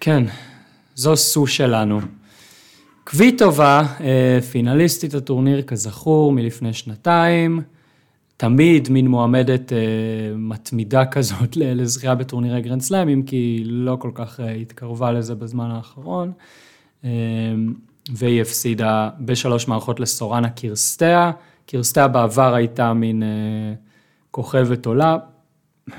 כן, 0.00 0.24
זו 0.94 1.16
סו 1.16 1.46
שלנו. 1.46 2.00
קוויטובה, 3.04 3.82
פינליסטית 4.50 5.14
הטורניר 5.14 5.62
כזכור 5.62 6.32
מלפני 6.32 6.72
שנתיים, 6.72 7.60
תמיד 8.36 8.88
מין 8.88 9.08
מועמדת 9.08 9.72
אה, 9.72 9.78
מתמידה 10.36 11.06
כזאת 11.06 11.56
לזכייה 11.60 12.14
בטורנירי 12.14 12.60
גרנד 12.60 12.80
סלאמים, 12.80 13.22
כי 13.22 13.36
היא 13.36 13.66
לא 13.66 13.96
כל 14.00 14.10
כך 14.14 14.40
אה, 14.40 14.50
התקרבה 14.50 15.12
לזה 15.12 15.34
בזמן 15.34 15.70
האחרון. 15.70 16.32
אה, 17.04 17.10
והיא 18.12 18.42
הפסידה 18.42 19.10
בשלוש 19.20 19.68
מערכות 19.68 20.00
לסורנה 20.00 20.50
קירסטיה. 20.50 21.30
קירסטיה 21.66 22.08
בעבר 22.08 22.54
הייתה 22.54 22.92
מין 22.92 23.22
אה, 23.22 23.28
כוכבת 24.30 24.86
עולה, 24.86 25.16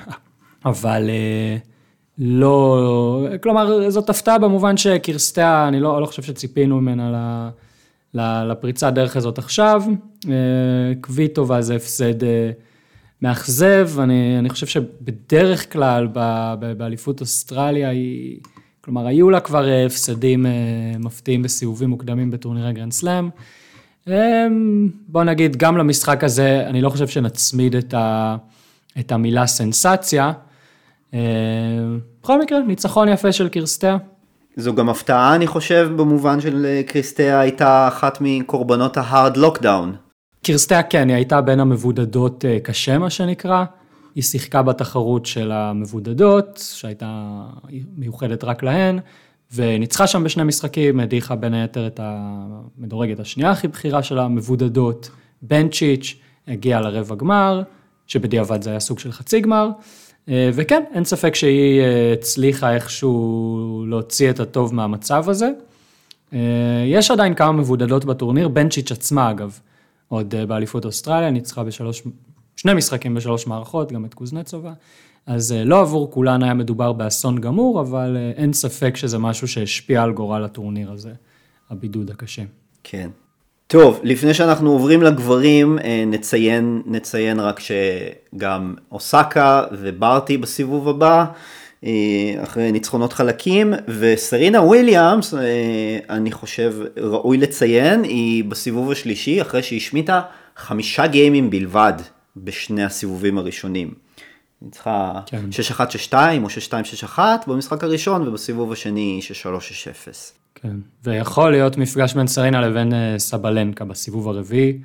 אבל 0.65 1.10
אה, 1.10 1.58
לא, 2.18 3.27
כלומר 3.44 3.89
זאת 3.89 4.10
הפתעה 4.10 4.38
במובן 4.38 4.77
שקירסטיה, 4.77 5.68
אני 5.68 5.80
לא, 5.80 6.01
לא 6.01 6.06
חושב 6.06 6.24
שציפינו 6.24 6.82
ממנה 6.82 7.12
ל... 7.12 7.50
לפריצה 8.15 8.91
דרך 8.91 9.15
הזאת 9.15 9.38
עכשיו. 9.38 9.84
אה, 10.29 10.31
קוויטובה 11.01 11.62
זה 11.62 11.75
הפסד 11.75 12.24
אה, 12.24 12.51
מאכזב, 13.22 13.89
אני, 14.00 14.39
אני 14.39 14.50
חושב 14.50 14.67
שבדרך 14.67 15.74
כלל 15.74 16.07
באליפות 16.77 17.22
אוסטרליה 17.22 17.89
היא, 17.89 18.39
כלומר 18.81 19.07
היו 19.07 19.29
לה 19.29 19.39
כבר 19.39 19.69
אה, 19.69 19.86
הפסדים 19.86 20.45
מפתיעים 21.00 21.41
בסיבובים 21.41 21.89
מוקדמים 21.89 22.31
בטורנירי 22.31 22.74
גרנד 22.74 22.91
סלאם. 22.91 23.29
בוא 25.07 25.24
נגיד, 25.24 25.55
גם 25.55 25.77
למשחק 25.77 26.24
הזה, 26.24 26.63
אני 26.67 26.81
לא 26.81 26.89
חושב 26.89 27.07
שנצמיד 27.07 27.75
את, 27.75 27.93
ה, 27.93 28.36
את 29.00 29.12
המילה 29.12 29.48
סנסציה. 29.48 30.31
בכל 32.22 32.41
מקרה, 32.41 32.60
ניצחון 32.60 33.10
יפה 33.10 33.31
של 33.31 33.50
קירסטיה. 33.50 33.98
זו 34.58 34.76
גם 34.76 34.90
הפתעה 34.90 35.36
אני 35.36 35.48
חושב 35.48 35.90
במובן 35.96 36.42
של 36.42 36.66
אה, 36.66 36.82
קריסטיה 36.88 37.40
הייתה 37.40 37.88
אחת 37.88 38.18
מקורבנות 38.22 38.98
ההארד 38.98 39.38
לוקדאון. 39.38 39.96
קריסטיה 40.44 40.84
כן, 40.84 41.08
היא 41.08 41.16
הייתה 41.16 41.42
בין 41.42 41.60
המבודדות 41.60 42.46
אה, 42.46 42.60
קשה 42.60 42.98
מה 42.98 43.10
שנקרא. 43.10 43.66
היא 44.16 44.24
שיחקה 44.24 44.62
בתחרות 44.62 45.26
של 45.26 45.52
המבודדות, 45.52 46.64
שהייתה 46.74 47.42
מיוחדת 47.98 48.44
רק 48.44 48.64
להן, 48.64 49.00
וניצחה 49.54 50.08
שם 50.08 50.24
בשני 50.24 50.44
משחקים, 50.44 51.00
הדיחה 51.00 51.36
בין 51.36 51.54
היתר 51.54 51.88
את 51.88 52.00
המדורגת 52.04 53.20
השנייה 53.20 53.52
הכי 53.52 53.68
בכירה 53.68 54.04
של 54.04 54.20
המבודדות, 54.20 55.10
בנצ'יץ', 55.42 56.16
הגיעה 56.48 56.82
לרבע 56.82 57.16
גמר, 57.16 57.62
שבדיעבד 58.08 58.62
זה 58.62 58.70
היה 58.70 58.80
סוג 58.80 59.00
של 59.00 59.12
חצי 59.12 59.40
גמר. 59.40 59.70
אה, 60.29 60.50
וכן, 60.53 60.84
אין 60.94 61.03
ספק 61.03 61.36
שהיא 61.36 61.82
אה, 61.82 62.13
הצליחה 62.13 62.74
איכשהו 62.75 63.86
להוציא 63.88 64.29
את 64.29 64.39
הטוב 64.39 64.75
מהמצב 64.75 65.29
הזה. 65.29 65.50
אה, 66.34 66.39
יש 66.88 67.12
עדיין 67.12 67.34
כמה 67.34 67.51
מבודדות 67.51 68.05
בטורניר, 68.05 68.48
בנצ'יץ' 68.48 68.91
עצמה 68.91 69.32
אגב, 69.32 69.60
עוד 70.08 70.36
באליפות 70.48 70.86
אוסטרליה, 70.86 71.32
ניצחה 71.32 71.63
בשלוש, 71.63 72.03
שני 72.55 72.74
משחקים 72.74 73.15
בשלוש 73.15 73.48
מערכות, 73.48 73.91
גם 73.91 74.05
את 74.05 74.13
קוזנצובה. 74.13 74.74
אז 75.25 75.55
לא 75.65 75.82
עבור 75.82 76.12
כולן 76.12 76.44
היה 76.44 76.53
מדובר 76.53 76.94
באסון 76.94 77.41
גמור, 77.41 77.82
אבל 77.82 78.17
אין 78.36 78.53
ספק 78.53 78.98
שזה 78.98 79.17
משהו 79.17 79.48
שהשפיע 79.48 80.03
על 80.03 80.13
גורל 80.13 80.44
הטורניר 80.44 80.91
הזה, 80.91 81.13
הבידוד 81.70 82.12
הקשה. 82.12 82.44
כן, 82.84 83.10
טוב, 83.67 84.00
לפני 84.03 84.34
שאנחנו 84.34 84.72
עוברים 84.72 85.01
לגברים, 85.01 85.79
אה, 85.79 86.03
נציין, 86.07 86.81
נציין 86.86 87.39
רק 87.39 87.60
שגם 87.60 88.75
אוסקה 88.91 89.63
וברטי 89.72 90.38
בסיבוב 90.38 90.89
הבא, 90.89 91.25
אחרי 92.43 92.72
ניצחונות 92.72 93.13
חלקים, 93.13 93.74
וסרינה 93.88 94.62
וויליאמס, 94.62 95.34
אני 96.10 96.31
חושב 96.31 96.74
ראוי 96.98 97.38
לציין, 97.38 98.03
היא 98.03 98.43
בסיבוב 98.43 98.91
השלישי, 98.91 99.41
אחרי 99.41 99.63
שהיא 99.63 99.77
השמיטה 99.77 100.22
חמישה 100.55 101.07
גיימים 101.07 101.50
בלבד 101.50 101.93
בשני 102.38 102.84
הסיבובים 102.84 103.38
הראשונים. 103.38 103.93
צריכה 104.72 105.22
כן. 105.25 105.41
6-1-6-2 106.12 106.13
או 106.43 106.48
6-2-6-1 107.15 107.19
במשחק 107.48 107.84
הראשון, 107.84 108.27
ובסיבוב 108.27 108.72
השני 108.72 109.19
6-3-6-0. 109.43 110.45
כן, 110.56 110.76
ויכול 111.04 111.52
להיות 111.52 111.78
מפגש 111.78 112.14
בין 112.14 112.28
סרינה 112.28 112.62
לבין 112.62 112.94
סבלנקה 113.18 113.86
בסיבוב 113.86 114.28
הרביעי, 114.30 114.78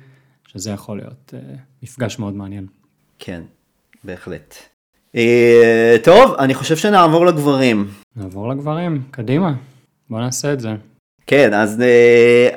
שזה 0.47 0.71
יכול 0.71 0.97
להיות 0.97 1.33
מפגש 1.83 2.19
מאוד 2.19 2.33
מעניין. 2.33 2.65
כן, 3.19 3.41
בהחלט. 4.03 4.55
אה, 5.15 5.95
טוב, 6.03 6.33
אני 6.39 6.53
חושב 6.53 6.77
שנעבור 6.77 7.25
לגברים. 7.25 7.87
נעבור 8.15 8.49
לגברים, 8.49 9.01
קדימה, 9.11 9.53
בוא 10.09 10.19
נעשה 10.19 10.53
את 10.53 10.59
זה. 10.59 10.69
כן, 11.27 11.53
אז 11.53 11.81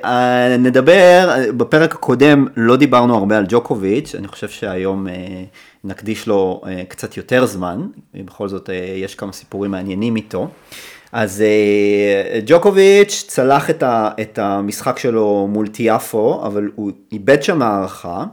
אה, 0.05 0.57
נדבר, 0.59 1.29
בפרק 1.57 1.95
הקודם 1.95 2.47
לא 2.57 2.77
דיברנו 2.77 3.17
הרבה 3.17 3.39
על 3.39 3.45
ג'וקוביץ', 3.49 4.15
אני 4.15 4.29
חושב 4.29 4.49
שהיום 4.49 5.09
אה, 5.09 5.45
נקדיש 5.85 6.27
לו 6.27 6.63
קצת 6.89 7.17
יותר 7.17 7.47
זמן, 7.47 7.87
בכל 8.15 8.49
זאת 8.49 8.71
יש 8.97 9.15
כמה 9.15 9.33
סיפורים 9.33 9.71
מעניינים 9.71 10.17
איתו. 10.17 10.49
אז 11.15 11.45
ג'וקוביץ' 12.47 13.25
צלח 13.27 13.71
את 14.21 14.39
המשחק 14.39 14.99
שלו 14.99 15.47
מול 15.51 15.69
טיאפו, 15.69 16.43
אבל 16.47 16.69
הוא 16.75 16.93
איבד 17.13 17.43
שם 17.43 17.63
הערכה. 17.63 18.25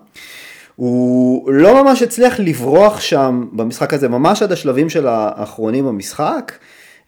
הוא 0.75 1.51
לא 1.51 1.83
ממש 1.83 2.01
הצליח 2.01 2.39
לברוח 2.39 2.99
שם 2.99 3.47
במשחק 3.53 3.93
הזה, 3.93 4.09
ממש 4.09 4.41
עד 4.41 4.51
השלבים 4.51 4.89
של 4.89 5.07
האחרונים 5.07 5.85
במשחק. 5.85 6.51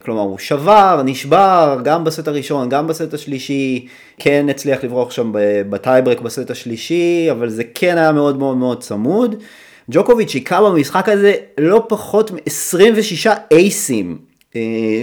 כלומר, 0.05 0.21
הוא 0.21 0.37
שבר, 0.37 1.01
נשבר, 1.05 1.79
גם 1.83 2.03
בסט 2.03 2.27
הראשון, 2.27 2.69
גם 2.69 2.87
בסט 2.87 3.13
השלישי, 3.13 3.87
כן 4.19 4.45
הצליח 4.49 4.83
לברוח 4.83 5.11
שם 5.11 5.31
בטייברייק 5.69 6.21
בסט 6.21 6.51
השלישי, 6.51 7.27
אבל 7.31 7.49
זה 7.49 7.63
כן 7.73 7.97
היה 7.97 8.11
מאוד 8.11 8.37
מאוד 8.37 8.57
מאוד 8.57 8.83
צמוד. 8.83 9.35
ג'וקוביץ' 9.91 10.33
היכה 10.33 10.61
במשחק 10.61 11.09
הזה 11.09 11.33
לא 11.57 11.85
פחות 11.89 12.31
מ-26 12.31 13.29
אייסים, 13.51 14.17
אה, 14.19 14.32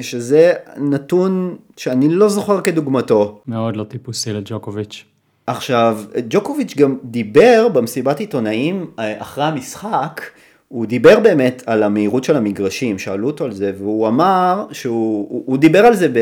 שזה 0.02 0.52
נתון 0.76 1.56
שאני 1.76 2.08
לא 2.08 2.28
זוכר 2.28 2.60
כדוגמתו. 2.60 3.40
מאוד 3.46 3.76
לא 3.76 3.84
טיפוסי 3.84 4.32
לג'וקוביץ'. 4.32 5.04
עכשיו, 5.46 5.98
ג'וקוביץ' 6.28 6.74
גם 6.76 6.96
דיבר 7.04 7.68
במסיבת 7.72 8.20
עיתונאים 8.20 8.86
אה, 8.98 9.22
אחרי 9.22 9.44
המשחק, 9.44 10.20
הוא 10.68 10.86
דיבר 10.86 11.20
באמת 11.20 11.62
על 11.66 11.82
המהירות 11.82 12.24
של 12.24 12.36
המגרשים, 12.36 12.98
שאלו 12.98 13.26
אותו 13.26 13.44
על 13.44 13.52
זה, 13.52 13.72
והוא 13.78 14.08
אמר 14.08 14.66
שהוא 14.72 15.26
הוא, 15.30 15.42
הוא 15.46 15.58
דיבר 15.58 15.86
על 15.86 15.94
זה 15.94 16.08
ב... 16.08 16.18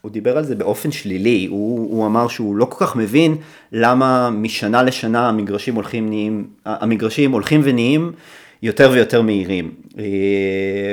הוא 0.00 0.10
דיבר 0.10 0.38
על 0.38 0.44
זה 0.44 0.54
באופן 0.54 0.90
שלילי, 0.92 1.46
הוא, 1.50 1.78
הוא 1.78 2.06
אמר 2.06 2.28
שהוא 2.28 2.56
לא 2.56 2.64
כל 2.64 2.86
כך 2.86 2.96
מבין 2.96 3.36
למה 3.72 4.30
משנה 4.30 4.82
לשנה 4.82 5.28
המגרשים 5.28 5.74
הולכים, 5.74 6.08
נהיים, 6.08 6.46
המגרשים 6.64 7.32
הולכים 7.32 7.60
ונהיים 7.64 8.12
יותר 8.62 8.90
ויותר 8.92 9.22
מהירים. 9.22 9.70
אה, 9.98 10.04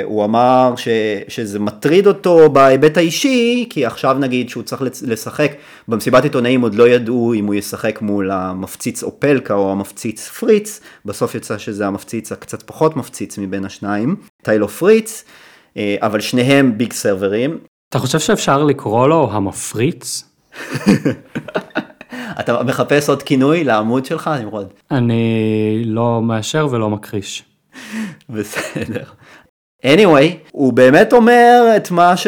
הוא 0.03 0.25
אמר 0.25 0.73
ש, 0.77 0.87
שזה 1.27 1.59
מטריד 1.59 2.07
אותו 2.07 2.49
בהיבט 2.49 2.97
האישי, 2.97 3.67
כי 3.69 3.85
עכשיו 3.85 4.17
נגיד 4.19 4.49
שהוא 4.49 4.63
צריך 4.63 4.81
לשחק, 5.01 5.51
במסיבת 5.87 6.23
עיתונאים 6.23 6.61
עוד 6.61 6.75
לא 6.75 6.87
ידעו 6.87 7.33
אם 7.33 7.45
הוא 7.45 7.55
ישחק 7.55 8.01
מול 8.01 8.31
המפציץ 8.31 9.03
אופלקה 9.03 9.53
או 9.53 9.71
המפציץ 9.71 10.27
פריץ, 10.27 10.79
בסוף 11.05 11.35
יצא 11.35 11.57
שזה 11.57 11.87
המפציץ 11.87 12.31
הקצת 12.31 12.63
פחות 12.63 12.95
מפציץ 12.95 13.37
מבין 13.37 13.65
השניים, 13.65 14.15
טיילו 14.43 14.67
פריץ, 14.67 15.23
אה, 15.77 15.95
אבל 16.01 16.19
שניהם 16.19 16.77
ביג 16.77 16.93
סרברים. 16.93 17.57
אתה 17.89 17.99
חושב 17.99 18.19
שאפשר 18.19 18.63
לקרוא 18.63 19.07
לו 19.07 19.29
המפריץ? 19.31 20.23
אתה 22.39 22.63
מחפש 22.63 23.09
עוד 23.09 23.23
כינוי 23.23 23.63
לעמוד 23.63 24.05
שלך, 24.05 24.29
נמרוד? 24.41 24.67
אני 24.91 25.83
לא 25.85 26.21
מאשר 26.21 26.67
ולא 26.71 26.89
מכחיש. 26.89 27.48
בסדר. 28.29 29.03
anyway, 29.85 30.49
הוא 30.51 30.73
באמת 30.73 31.13
אומר 31.13 31.73
את 31.77 31.91
מה 31.91 32.17
ש... 32.17 32.27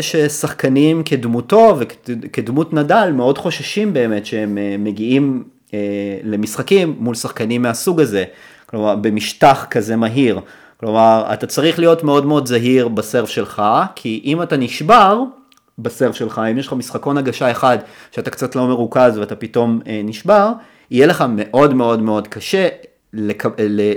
ששחקנים 0.00 1.02
כדמותו 1.02 1.76
וכדמות 1.78 2.72
נדל 2.72 3.10
מאוד 3.14 3.38
חוששים 3.38 3.92
באמת 3.92 4.26
שהם 4.26 4.58
אה, 4.58 4.76
מגיעים 4.78 5.44
אה, 5.74 5.78
למשחקים 6.24 6.96
מול 6.98 7.14
שחקנים 7.14 7.62
מהסוג 7.62 8.00
הזה, 8.00 8.24
כלומר 8.66 8.96
במשטח 8.96 9.66
כזה 9.70 9.96
מהיר. 9.96 10.40
כלומר, 10.80 11.30
אתה 11.32 11.46
צריך 11.46 11.78
להיות 11.78 12.04
מאוד 12.04 12.26
מאוד 12.26 12.46
זהיר 12.46 12.88
בסרף 12.88 13.28
שלך, 13.28 13.62
כי 13.94 14.22
אם 14.24 14.42
אתה 14.42 14.56
נשבר 14.56 15.22
בסרף 15.78 16.14
שלך, 16.14 16.40
אם 16.50 16.58
יש 16.58 16.66
לך 16.66 16.72
משחקון 16.72 17.18
הגשה 17.18 17.50
אחד 17.50 17.78
שאתה 18.10 18.30
קצת 18.30 18.56
לא 18.56 18.66
מרוכז 18.66 19.18
ואתה 19.18 19.36
פתאום 19.36 19.80
אה, 19.86 20.00
נשבר, 20.04 20.52
יהיה 20.90 21.06
לך 21.06 21.24
מאוד 21.28 21.74
מאוד 21.74 22.02
מאוד 22.02 22.28
קשה 22.28 22.68
לק... 23.12 23.44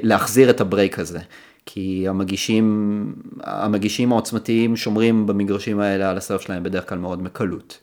להחזיר 0.03 0.49
את 0.49 0.61
הברייק 0.61 0.99
הזה. 0.99 1.19
כי 1.65 2.05
המגישים, 2.07 3.15
המגישים 3.43 4.11
העוצמתיים 4.11 4.75
שומרים 4.75 5.27
במגרשים 5.27 5.79
האלה 5.79 6.09
על 6.09 6.17
הסרף 6.17 6.41
שלהם 6.41 6.63
בדרך 6.63 6.89
כלל 6.89 6.97
מאוד 6.97 7.23
מקלות. 7.23 7.79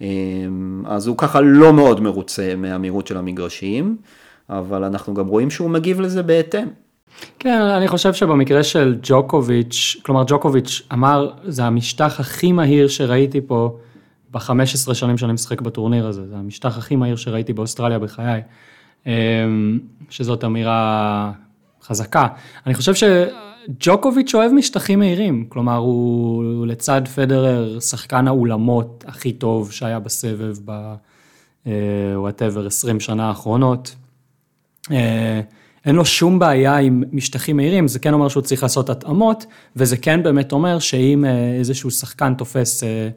אמ, 0.00 0.82
אז 0.86 1.06
הוא 1.06 1.16
ככה 1.18 1.40
לא 1.40 1.72
מאוד 1.72 2.00
מרוצה 2.00 2.54
מהמהירות 2.56 3.06
של 3.06 3.16
המגרשים, 3.16 3.96
אבל 4.50 4.84
אנחנו 4.84 5.14
גם 5.14 5.26
רואים 5.26 5.50
שהוא 5.50 5.70
מגיב 5.70 6.00
לזה 6.00 6.22
בהתאם. 6.22 6.66
כן, 7.38 7.60
אני 7.60 7.88
חושב 7.88 8.12
שבמקרה 8.12 8.62
של 8.62 8.98
ג'וקוביץ', 9.02 9.96
כלומר 10.02 10.24
ג'וקוביץ' 10.26 10.82
אמר, 10.92 11.30
זה 11.44 11.64
המשטח 11.64 12.20
הכי 12.20 12.52
מהיר 12.52 12.88
שראיתי 12.88 13.40
פה 13.46 13.78
ב-15 14.30 14.94
שנים 14.94 15.18
שאני 15.18 15.32
משחק 15.32 15.60
בטורניר 15.60 16.06
הזה, 16.06 16.28
זה 16.28 16.36
המשטח 16.36 16.78
הכי 16.78 16.96
מהיר 16.96 17.16
שראיתי 17.16 17.52
באוסטרליה 17.52 17.98
בחיי. 17.98 18.42
אמ, 19.06 19.78
שזאת 20.10 20.44
אמירה 20.44 21.32
חזקה. 21.82 22.26
אני 22.66 22.74
חושב 22.74 22.92
שג'וקוביץ' 22.94 24.34
אוהב 24.34 24.52
משטחים 24.52 24.98
מהירים, 24.98 25.46
כלומר 25.48 25.76
הוא 25.76 26.66
לצד 26.66 27.02
פדרר 27.14 27.80
שחקן 27.80 28.28
האולמות 28.28 29.04
הכי 29.08 29.32
טוב 29.32 29.72
שהיה 29.72 29.98
בסבב 29.98 30.56
ב... 30.64 30.94
whatever 32.16 32.66
20 32.66 33.00
שנה 33.00 33.28
האחרונות. 33.28 33.94
אה, 34.90 35.40
אין 35.86 35.94
לו 35.94 36.04
שום 36.04 36.38
בעיה 36.38 36.76
עם 36.76 37.02
משטחים 37.12 37.56
מהירים, 37.56 37.88
זה 37.88 37.98
כן 37.98 38.12
אומר 38.12 38.28
שהוא 38.28 38.42
צריך 38.42 38.62
לעשות 38.62 38.90
התאמות, 38.90 39.46
וזה 39.76 39.96
כן 39.96 40.22
באמת 40.22 40.52
אומר 40.52 40.78
שאם 40.78 41.24
אה, 41.24 41.54
איזשהו 41.58 41.90
שחקן 41.90 42.34
תופס 42.34 42.84
אה, 42.84 43.08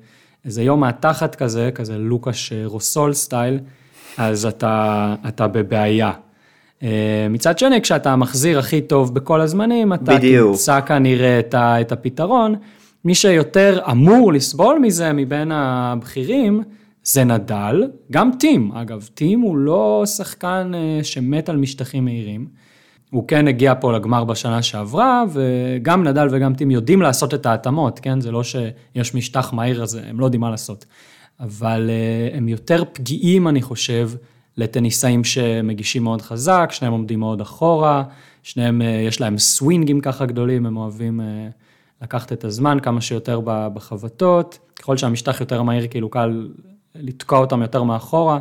איזה 0.45 0.63
יום 0.63 0.79
מהתחת 0.79 1.35
כזה, 1.35 1.69
כזה 1.75 1.97
לוקאש 1.97 2.53
רוסול 2.65 3.13
style, 3.13 3.59
אז 4.17 4.45
אתה, 4.45 5.15
אתה 5.27 5.47
בבעיה. 5.47 6.11
אה, 6.83 7.27
מצד 7.29 7.59
שני, 7.59 7.81
כשאתה 7.81 8.15
מחזיר 8.15 8.59
הכי 8.59 8.81
טוב 8.81 9.13
בכל 9.13 9.41
הזמנים, 9.41 9.93
אתה 9.93 10.15
בדיוק. 10.15 10.51
תמצא 10.51 10.81
כנראה 10.81 11.39
את, 11.39 11.53
ה, 11.53 11.81
את 11.81 11.91
הפתרון. 11.91 12.55
מי 13.05 13.15
שיותר 13.15 13.79
אמור 13.91 14.33
לסבול 14.33 14.79
מזה 14.79 15.13
מבין 15.13 15.51
הבכירים, 15.51 16.63
זה 17.03 17.23
נדל, 17.23 17.83
גם 18.11 18.31
טים, 18.39 18.71
אגב, 18.73 19.09
טים 19.13 19.39
הוא 19.39 19.57
לא 19.57 20.03
שחקן 20.05 20.71
אה, 20.75 21.03
שמת 21.03 21.49
על 21.49 21.57
משטחים 21.57 22.05
מהירים. 22.05 22.47
הוא 23.11 23.27
כן 23.27 23.47
הגיע 23.47 23.73
פה 23.79 23.93
לגמר 23.93 24.23
בשנה 24.23 24.61
שעברה, 24.61 25.23
וגם 25.31 26.03
נדל 26.03 26.27
וגם 26.31 26.53
טים 26.53 26.71
יודעים 26.71 27.01
לעשות 27.01 27.33
את 27.33 27.45
ההתאמות, 27.45 27.99
כן? 27.99 28.21
זה 28.21 28.31
לא 28.31 28.43
שיש 28.43 29.15
משטח 29.15 29.53
מהיר, 29.53 29.83
אז 29.83 29.99
הם 30.09 30.19
לא 30.19 30.25
יודעים 30.25 30.41
מה 30.41 30.49
לעשות. 30.49 30.85
אבל 31.39 31.89
אה, 31.89 32.37
הם 32.37 32.47
יותר 32.47 32.83
פגיעים, 32.93 33.47
אני 33.47 33.61
חושב, 33.61 34.11
לטניסאים 34.57 35.23
שמגישים 35.23 36.03
מאוד 36.03 36.21
חזק, 36.21 36.69
שניהם 36.71 36.93
עומדים 36.93 37.19
מאוד 37.19 37.41
אחורה, 37.41 38.03
שניהם, 38.43 38.81
אה, 38.81 38.87
יש 38.87 39.21
להם 39.21 39.37
סווינגים 39.37 40.01
ככה 40.01 40.25
גדולים, 40.25 40.65
הם 40.65 40.77
אוהבים 40.77 41.21
אה, 41.21 41.47
לקחת 42.01 42.33
את 42.33 42.43
הזמן 42.43 42.77
כמה 42.83 43.01
שיותר 43.01 43.41
בחבטות, 43.45 44.59
ככל 44.75 44.97
שהמשטח 44.97 45.41
יותר 45.41 45.61
מהיר, 45.61 45.87
כאילו 45.87 46.09
קל 46.09 46.49
לתקוע 46.95 47.39
אותם 47.39 47.61
יותר 47.61 47.83
מאחורה. 47.83 48.39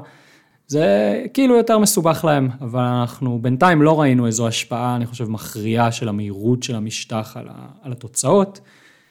זה 0.67 1.23
כאילו 1.35 1.57
יותר 1.57 1.79
מסובך 1.79 2.25
להם, 2.25 2.49
אבל 2.61 2.83
אנחנו 2.83 3.39
בינתיים 3.43 3.83
לא 3.83 4.01
ראינו 4.01 4.27
איזו 4.27 4.49
השפעה, 4.49 4.97
אני 4.97 5.07
חושב, 5.07 5.31
מכריעה 5.31 5.93
של 5.93 6.09
המהירות 6.09 6.63
של 6.63 6.75
המשטח 6.75 7.37
על 7.83 7.93
התוצאות. 7.93 8.61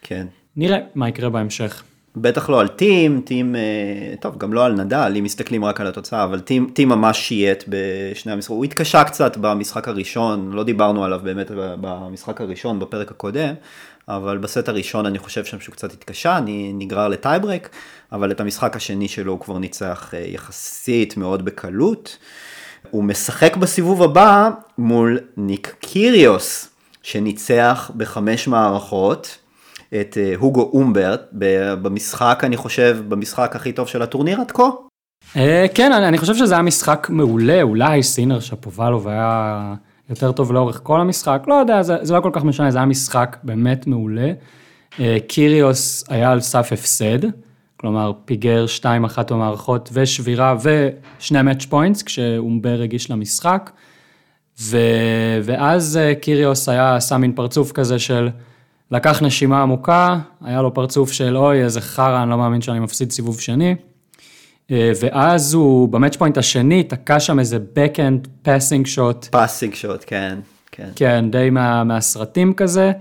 כן. 0.02 0.28
נראה 0.56 0.78
מה 0.96 1.10
יקרה 1.10 1.30
בהמשך. 1.30 1.84
בטח 2.18 2.50
לא 2.50 2.60
על 2.60 2.68
טים, 2.68 3.22
טים, 3.26 3.56
אה, 3.56 3.62
טוב, 4.20 4.38
גם 4.38 4.54
לא 4.54 4.66
על 4.66 4.74
נדל, 4.74 5.14
אם 5.20 5.24
מסתכלים 5.24 5.66
רק 5.66 5.82
על 5.82 5.88
התוצאה, 5.88 6.24
אבל 6.24 6.40
טים, 6.40 6.70
טים 6.74 6.90
ממש 6.90 7.28
שייט 7.28 7.64
בשני 7.68 8.32
המשחקים. 8.32 8.56
הוא 8.56 8.66
התקשה 8.66 9.04
קצת 9.04 9.38
במשחק 9.38 9.88
הראשון, 9.88 10.52
לא 10.54 10.64
דיברנו 10.64 11.04
עליו 11.04 11.20
באמת 11.24 11.52
במשחק 11.56 12.42
הראשון, 12.42 12.80
בפרק 12.80 13.12
הקודם, 13.12 13.54
אבל 14.08 14.38
בסט 14.38 14.70
הראשון 14.70 15.06
אני 15.06 15.20
חושב 15.20 15.46
שם 15.46 15.60
שהוא 15.60 15.74
קצת 15.74 15.94
התקשה, 15.94 16.40
נגרר 16.74 17.08
לטייברק, 17.08 17.70
אבל 18.12 18.32
את 18.32 18.40
המשחק 18.40 18.76
השני 18.76 19.08
שלו 19.08 19.32
הוא 19.32 19.40
כבר 19.40 19.58
ניצח 19.58 20.14
אה, 20.14 20.20
יחסית 20.28 21.18
מאוד 21.18 21.46
בקלות. 21.46 22.18
הוא 22.90 23.04
משחק 23.04 23.58
בסיבוב 23.58 24.04
הבא 24.04 24.50
מול 24.78 25.20
ניק 25.38 25.76
קיריוס, 25.80 26.70
שניצח 27.04 27.92
בחמש 27.98 28.48
מערכות. 28.48 29.38
את 30.02 30.18
אה, 30.18 30.34
הוגו 30.38 30.70
אומברט 30.74 31.22
במשחק, 31.82 32.42
אני 32.44 32.58
חושב, 32.58 32.98
במשחק 33.08 33.56
הכי 33.56 33.72
טוב 33.72 33.88
של 33.88 34.02
הטורניר 34.02 34.42
עד 34.42 34.52
כה. 34.52 34.70
אה, 35.36 35.66
כן, 35.74 35.94
אני 35.94 36.18
חושב 36.18 36.36
שזה 36.36 36.54
היה 36.54 36.62
משחק 36.62 37.08
מעולה, 37.10 37.62
אולי 37.62 38.04
סינר 38.04 38.40
שפובלוב 38.40 39.08
היה 39.08 39.74
יותר 40.10 40.32
טוב 40.32 40.54
לאורך 40.54 40.80
כל 40.84 41.02
המשחק, 41.02 41.44
לא 41.48 41.54
יודע, 41.54 41.82
זה, 41.82 41.96
זה 42.02 42.14
לא 42.14 42.22
כל 42.22 42.30
כך 42.34 42.44
משנה, 42.44 42.72
זה 42.72 42.78
היה 42.78 42.86
משחק 42.86 43.38
באמת 43.44 43.88
מעולה. 43.88 44.32
אה, 45.00 45.18
קיריוס 45.28 46.04
היה 46.10 46.32
על 46.32 46.42
סף 46.42 46.70
הפסד, 46.72 47.20
כלומר 47.78 48.12
פיגר 48.26 48.66
2-1 48.82 48.88
במערכות 49.30 49.90
ושבירה 49.94 50.56
ושני 50.64 51.42
match 51.42 51.66
points 51.66 52.04
כשאומבר 52.04 52.82
הגיש 52.82 53.12
למשחק. 53.12 53.72
ו... 54.62 54.78
ואז 55.44 56.00
קיריוס 56.22 56.70
היה, 56.70 56.96
עשה 56.96 57.18
מין 57.18 57.32
פרצוף 57.32 57.72
כזה 57.72 58.00
של 58.00 58.30
לקח 58.94 59.22
נשימה 59.22 59.62
עמוקה, 59.62 60.20
היה 60.42 60.62
לו 60.62 60.74
פרצוף 60.74 61.12
של 61.12 61.38
אוי 61.38 61.64
איזה 61.64 61.82
חרא, 61.82 62.24
אני 62.24 62.30
לא 62.30 62.38
מאמין 62.38 62.62
שאני 62.62 62.80
מפסיד 62.80 63.12
סיבוב 63.12 63.40
שני. 63.40 63.76
אה, 64.72 64.92
ואז 65.02 65.54
הוא 65.54 65.90
במאץ' 65.90 66.16
פוינט 66.16 66.38
השני 66.38 66.84
תקע 66.84 67.20
שם 67.20 67.40
איזה 67.40 67.58
backend 67.76 68.48
passing 68.48 68.88
shot. 68.96 69.36
passing 69.36 69.74
shot, 69.82 70.06
כן, 70.06 70.40
כן. 70.72 70.90
כן, 70.96 71.26
די 71.32 71.50
מה, 71.50 71.84
מהסרטים 71.84 72.54
כזה. 72.54 72.92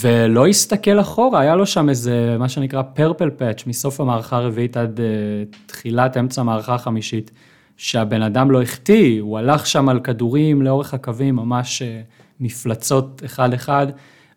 ולא 0.00 0.46
הסתכל 0.46 1.00
אחורה, 1.00 1.40
היה 1.40 1.56
לו 1.56 1.66
שם 1.66 1.88
איזה, 1.88 2.36
מה 2.38 2.48
שנקרא 2.48 2.82
פרפל 2.82 3.30
פאץ', 3.30 3.62
מסוף 3.66 4.00
המערכה 4.00 4.36
הרביעית 4.36 4.76
עד 4.76 5.00
uh, 5.00 5.56
תחילת 5.66 6.16
אמצע 6.16 6.40
המערכה 6.40 6.74
החמישית, 6.74 7.30
שהבן 7.76 8.22
אדם 8.22 8.50
לא 8.50 8.62
החטיא, 8.62 9.20
הוא 9.20 9.38
הלך 9.38 9.66
שם 9.66 9.88
על 9.88 10.00
כדורים 10.00 10.62
לאורך 10.62 10.94
הקווים, 10.94 11.36
ממש 11.36 11.82
uh, 11.82 11.84
מפלצות 12.40 13.22
אחד-אחד. 13.24 13.86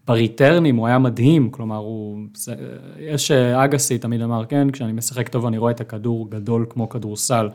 בריטרנים 0.09 0.75
הוא 0.75 0.87
היה 0.87 0.99
מדהים, 0.99 1.49
כלומר, 1.51 1.77
הוא, 1.77 2.19
זה, 2.33 2.55
יש 2.99 3.31
אה, 3.31 3.63
אגסי 3.63 3.97
תמיד 3.97 4.21
אמר, 4.21 4.45
כן, 4.45 4.71
כשאני 4.71 4.91
משחק 4.91 5.29
טוב 5.29 5.45
אני 5.45 5.57
רואה 5.57 5.71
את 5.71 5.81
הכדור 5.81 6.29
גדול 6.29 6.65
כמו 6.69 6.89
כדורסל. 6.89 7.49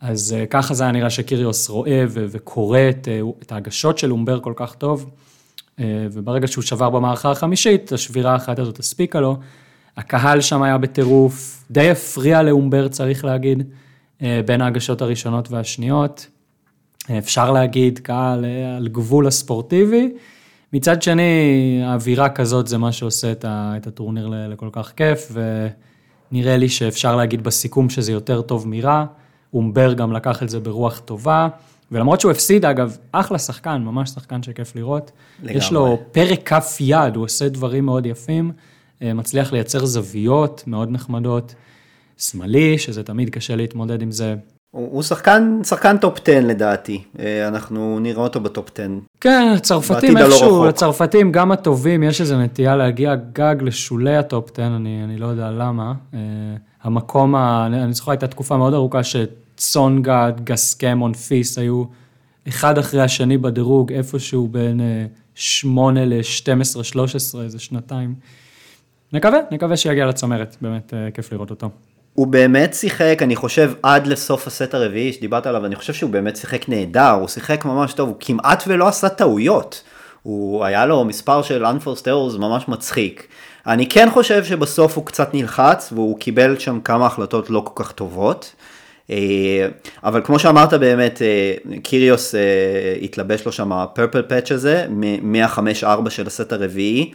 אז 0.00 0.36
uh, 0.38 0.46
ככה 0.46 0.74
זה 0.74 0.82
היה 0.84 0.92
נראה 0.92 1.10
שקיריוס 1.10 1.68
רואה 1.68 2.04
וקורא 2.08 2.80
את, 2.90 3.08
את 3.42 3.52
ההגשות 3.52 3.98
של 3.98 4.12
אומבר 4.12 4.40
כל 4.40 4.52
כך 4.56 4.74
טוב. 4.74 5.10
אה, 5.80 6.06
וברגע 6.12 6.46
שהוא 6.46 6.62
שבר 6.62 6.90
במערכה 6.90 7.30
החמישית, 7.30 7.92
השבירה 7.92 8.32
האחת 8.32 8.58
הזאת 8.58 8.78
הספיקה 8.78 9.20
לו. 9.20 9.36
הקהל 9.96 10.40
שם 10.40 10.62
היה 10.62 10.78
בטירוף, 10.78 11.64
די 11.70 11.90
הפריע 11.90 12.42
לאומבר 12.42 12.88
צריך 12.88 13.24
להגיד, 13.24 13.62
אה, 14.22 14.40
בין 14.46 14.60
ההגשות 14.60 15.02
הראשונות 15.02 15.50
והשניות. 15.50 16.26
אה, 17.10 17.18
אפשר 17.18 17.52
להגיד, 17.52 17.98
קהל 17.98 18.44
על 18.76 18.88
גבול 18.88 19.26
הספורטיבי. 19.26 20.12
מצד 20.72 21.02
שני, 21.02 21.82
האווירה 21.84 22.28
כזאת 22.28 22.66
זה 22.66 22.78
מה 22.78 22.92
שעושה 22.92 23.32
את 23.44 23.86
הטורניר 23.86 24.28
לכל 24.48 24.68
כך 24.72 24.92
כיף, 24.96 25.32
ונראה 26.32 26.56
לי 26.56 26.68
שאפשר 26.68 27.16
להגיד 27.16 27.44
בסיכום 27.44 27.90
שזה 27.90 28.12
יותר 28.12 28.42
טוב 28.42 28.68
מרע. 28.68 29.04
אומבר 29.54 29.92
גם 29.92 30.12
לקח 30.12 30.42
את 30.42 30.48
זה 30.48 30.60
ברוח 30.60 30.98
טובה. 30.98 31.48
ולמרות 31.92 32.20
שהוא 32.20 32.30
הפסיד, 32.30 32.64
אגב, 32.64 32.96
אחלה 33.12 33.38
שחקן, 33.38 33.82
ממש 33.82 34.10
שחקן 34.10 34.42
שכיף 34.42 34.76
לראות. 34.76 35.10
לגמרי. 35.42 35.58
יש 35.58 35.72
לו 35.72 35.98
פרק 36.12 36.42
כף 36.44 36.76
יד, 36.80 37.16
הוא 37.16 37.24
עושה 37.24 37.48
דברים 37.48 37.84
מאוד 37.84 38.06
יפים, 38.06 38.52
אה, 39.02 39.14
מצליח 39.14 39.52
לייצר 39.52 39.86
זוויות 39.86 40.64
מאוד 40.66 40.90
נחמדות. 40.90 41.54
שמאלי, 42.18 42.78
שזה 42.78 43.02
תמיד 43.02 43.30
קשה 43.30 43.56
להתמודד 43.56 44.02
עם 44.02 44.10
זה. 44.10 44.34
הוא, 44.76 45.02
שחקן, 45.02 45.60
שחקן 45.64 45.96
top 45.96 46.18
10 46.22 46.40
לדעתי, 46.40 47.02
אה, 47.18 47.48
אנחנו 47.48 47.98
נראה 48.00 48.22
אותו 48.22 48.40
ב 48.40 48.48
top 48.48 48.70
10. 48.74 48.88
כן, 49.20 49.52
הצרפתים 49.56 50.16
איכשהו, 50.16 50.66
הצרפתים 50.66 51.32
גם 51.32 51.52
הטובים, 51.52 52.02
יש 52.02 52.20
איזו 52.20 52.38
נטייה 52.38 52.76
להגיע 52.76 53.14
גג 53.14 53.56
לשולי 53.60 54.16
ה 54.16 54.25
top 54.25 54.50
10, 54.52 54.66
אני, 54.66 55.04
אני 55.04 55.18
לא 55.18 55.26
יודע 55.26 55.50
למה. 55.50 55.92
אה, 56.14 56.18
המקום, 56.82 57.36
אני 57.36 57.92
זוכר 57.92 58.10
הייתה 58.10 58.26
תקופה 58.26 58.56
מאוד 58.56 58.74
ארוכה 58.74 59.04
ש... 59.04 59.16
צונגה, 59.56 60.30
גסקה, 60.44 61.12
מונפיס, 61.12 61.58
היו 61.58 61.84
אחד 62.48 62.78
אחרי 62.78 63.02
השני 63.02 63.38
בדירוג, 63.38 63.92
איפשהו 63.92 64.48
בין 64.48 64.80
8 65.34 66.04
ל-12, 66.04 66.82
13, 66.82 67.44
איזה 67.44 67.58
שנתיים. 67.58 68.14
נקווה, 69.12 69.38
נקווה 69.50 69.76
שיגיע 69.76 70.06
לצמרת, 70.06 70.56
באמת 70.60 70.94
אה, 70.94 71.10
כיף 71.10 71.32
לראות 71.32 71.50
אותו. 71.50 71.70
הוא 72.16 72.26
באמת 72.26 72.74
שיחק, 72.74 73.18
אני 73.22 73.36
חושב, 73.36 73.72
עד 73.82 74.06
לסוף 74.06 74.46
הסט 74.46 74.74
הרביעי 74.74 75.12
שדיברת 75.12 75.46
עליו, 75.46 75.66
אני 75.66 75.76
חושב 75.76 75.92
שהוא 75.92 76.10
באמת 76.10 76.36
שיחק 76.36 76.68
נהדר, 76.68 77.10
הוא 77.10 77.28
שיחק 77.28 77.64
ממש 77.64 77.92
טוב, 77.92 78.08
הוא 78.08 78.16
כמעט 78.20 78.64
ולא 78.66 78.88
עשה 78.88 79.08
טעויות. 79.08 79.82
הוא 80.22 80.64
היה 80.64 80.86
לו 80.86 81.04
מספר 81.04 81.42
של 81.42 81.64
unforced 81.64 82.04
errors 82.04 82.38
ממש 82.38 82.68
מצחיק. 82.68 83.26
אני 83.66 83.88
כן 83.88 84.08
חושב 84.10 84.44
שבסוף 84.44 84.96
הוא 84.96 85.06
קצת 85.06 85.34
נלחץ 85.34 85.92
והוא 85.92 86.18
קיבל 86.18 86.58
שם 86.58 86.80
כמה 86.80 87.06
החלטות 87.06 87.50
לא 87.50 87.62
כל 87.64 87.84
כך 87.84 87.92
טובות. 87.92 88.54
אה, 89.10 89.68
אבל 90.04 90.20
כמו 90.24 90.38
שאמרת 90.38 90.74
באמת, 90.74 91.22
אה, 91.22 91.78
קיריוס 91.82 92.34
אה, 92.34 92.40
התלבש 93.02 93.46
לו 93.46 93.52
שם 93.52 93.72
הפרפל 93.72 94.22
פאץ' 94.22 94.52
הזה, 94.52 94.86
מ-5-4 95.22 96.10
של 96.10 96.26
הסט 96.26 96.52
הרביעי 96.52 97.12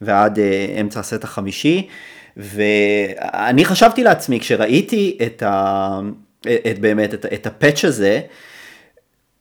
ועד 0.00 0.38
אמצע 0.80 1.00
הסט 1.00 1.24
החמישי, 1.24 1.88
ואני 2.36 3.64
חשבתי 3.64 4.04
לעצמי, 4.04 4.40
כשראיתי 4.40 5.18
את, 5.26 5.42
ה... 5.42 6.00
את 6.40 6.78
באמת, 6.80 7.14
את, 7.14 7.26
את 7.34 7.46
הפאץ' 7.46 7.84
הזה, 7.84 8.20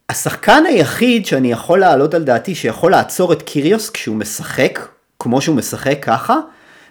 השחקן 0.09 0.63
היחיד 0.67 1.25
שאני 1.25 1.51
יכול 1.51 1.79
להעלות 1.79 2.13
על 2.13 2.23
דעתי 2.23 2.55
שיכול 2.55 2.91
לעצור 2.91 3.33
את 3.33 3.41
קיריוס 3.41 3.89
כשהוא 3.89 4.15
משחק, 4.15 4.79
כמו 5.19 5.41
שהוא 5.41 5.55
משחק 5.55 5.97
ככה, 6.01 6.39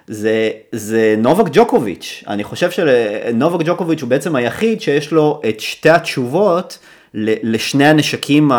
זה, 0.06 0.50
זה 0.72 1.14
נובק 1.18 1.44
ג'וקוביץ'. 1.52 2.24
אני 2.28 2.44
חושב 2.44 2.70
שנובק 2.70 3.66
ג'וקוביץ' 3.66 4.02
הוא 4.02 4.10
בעצם 4.10 4.36
היחיד 4.36 4.80
שיש 4.80 5.12
לו 5.12 5.40
את 5.48 5.60
שתי 5.60 5.90
התשובות 5.90 6.78
לשני 7.14 7.86
הנשקים 7.86 8.50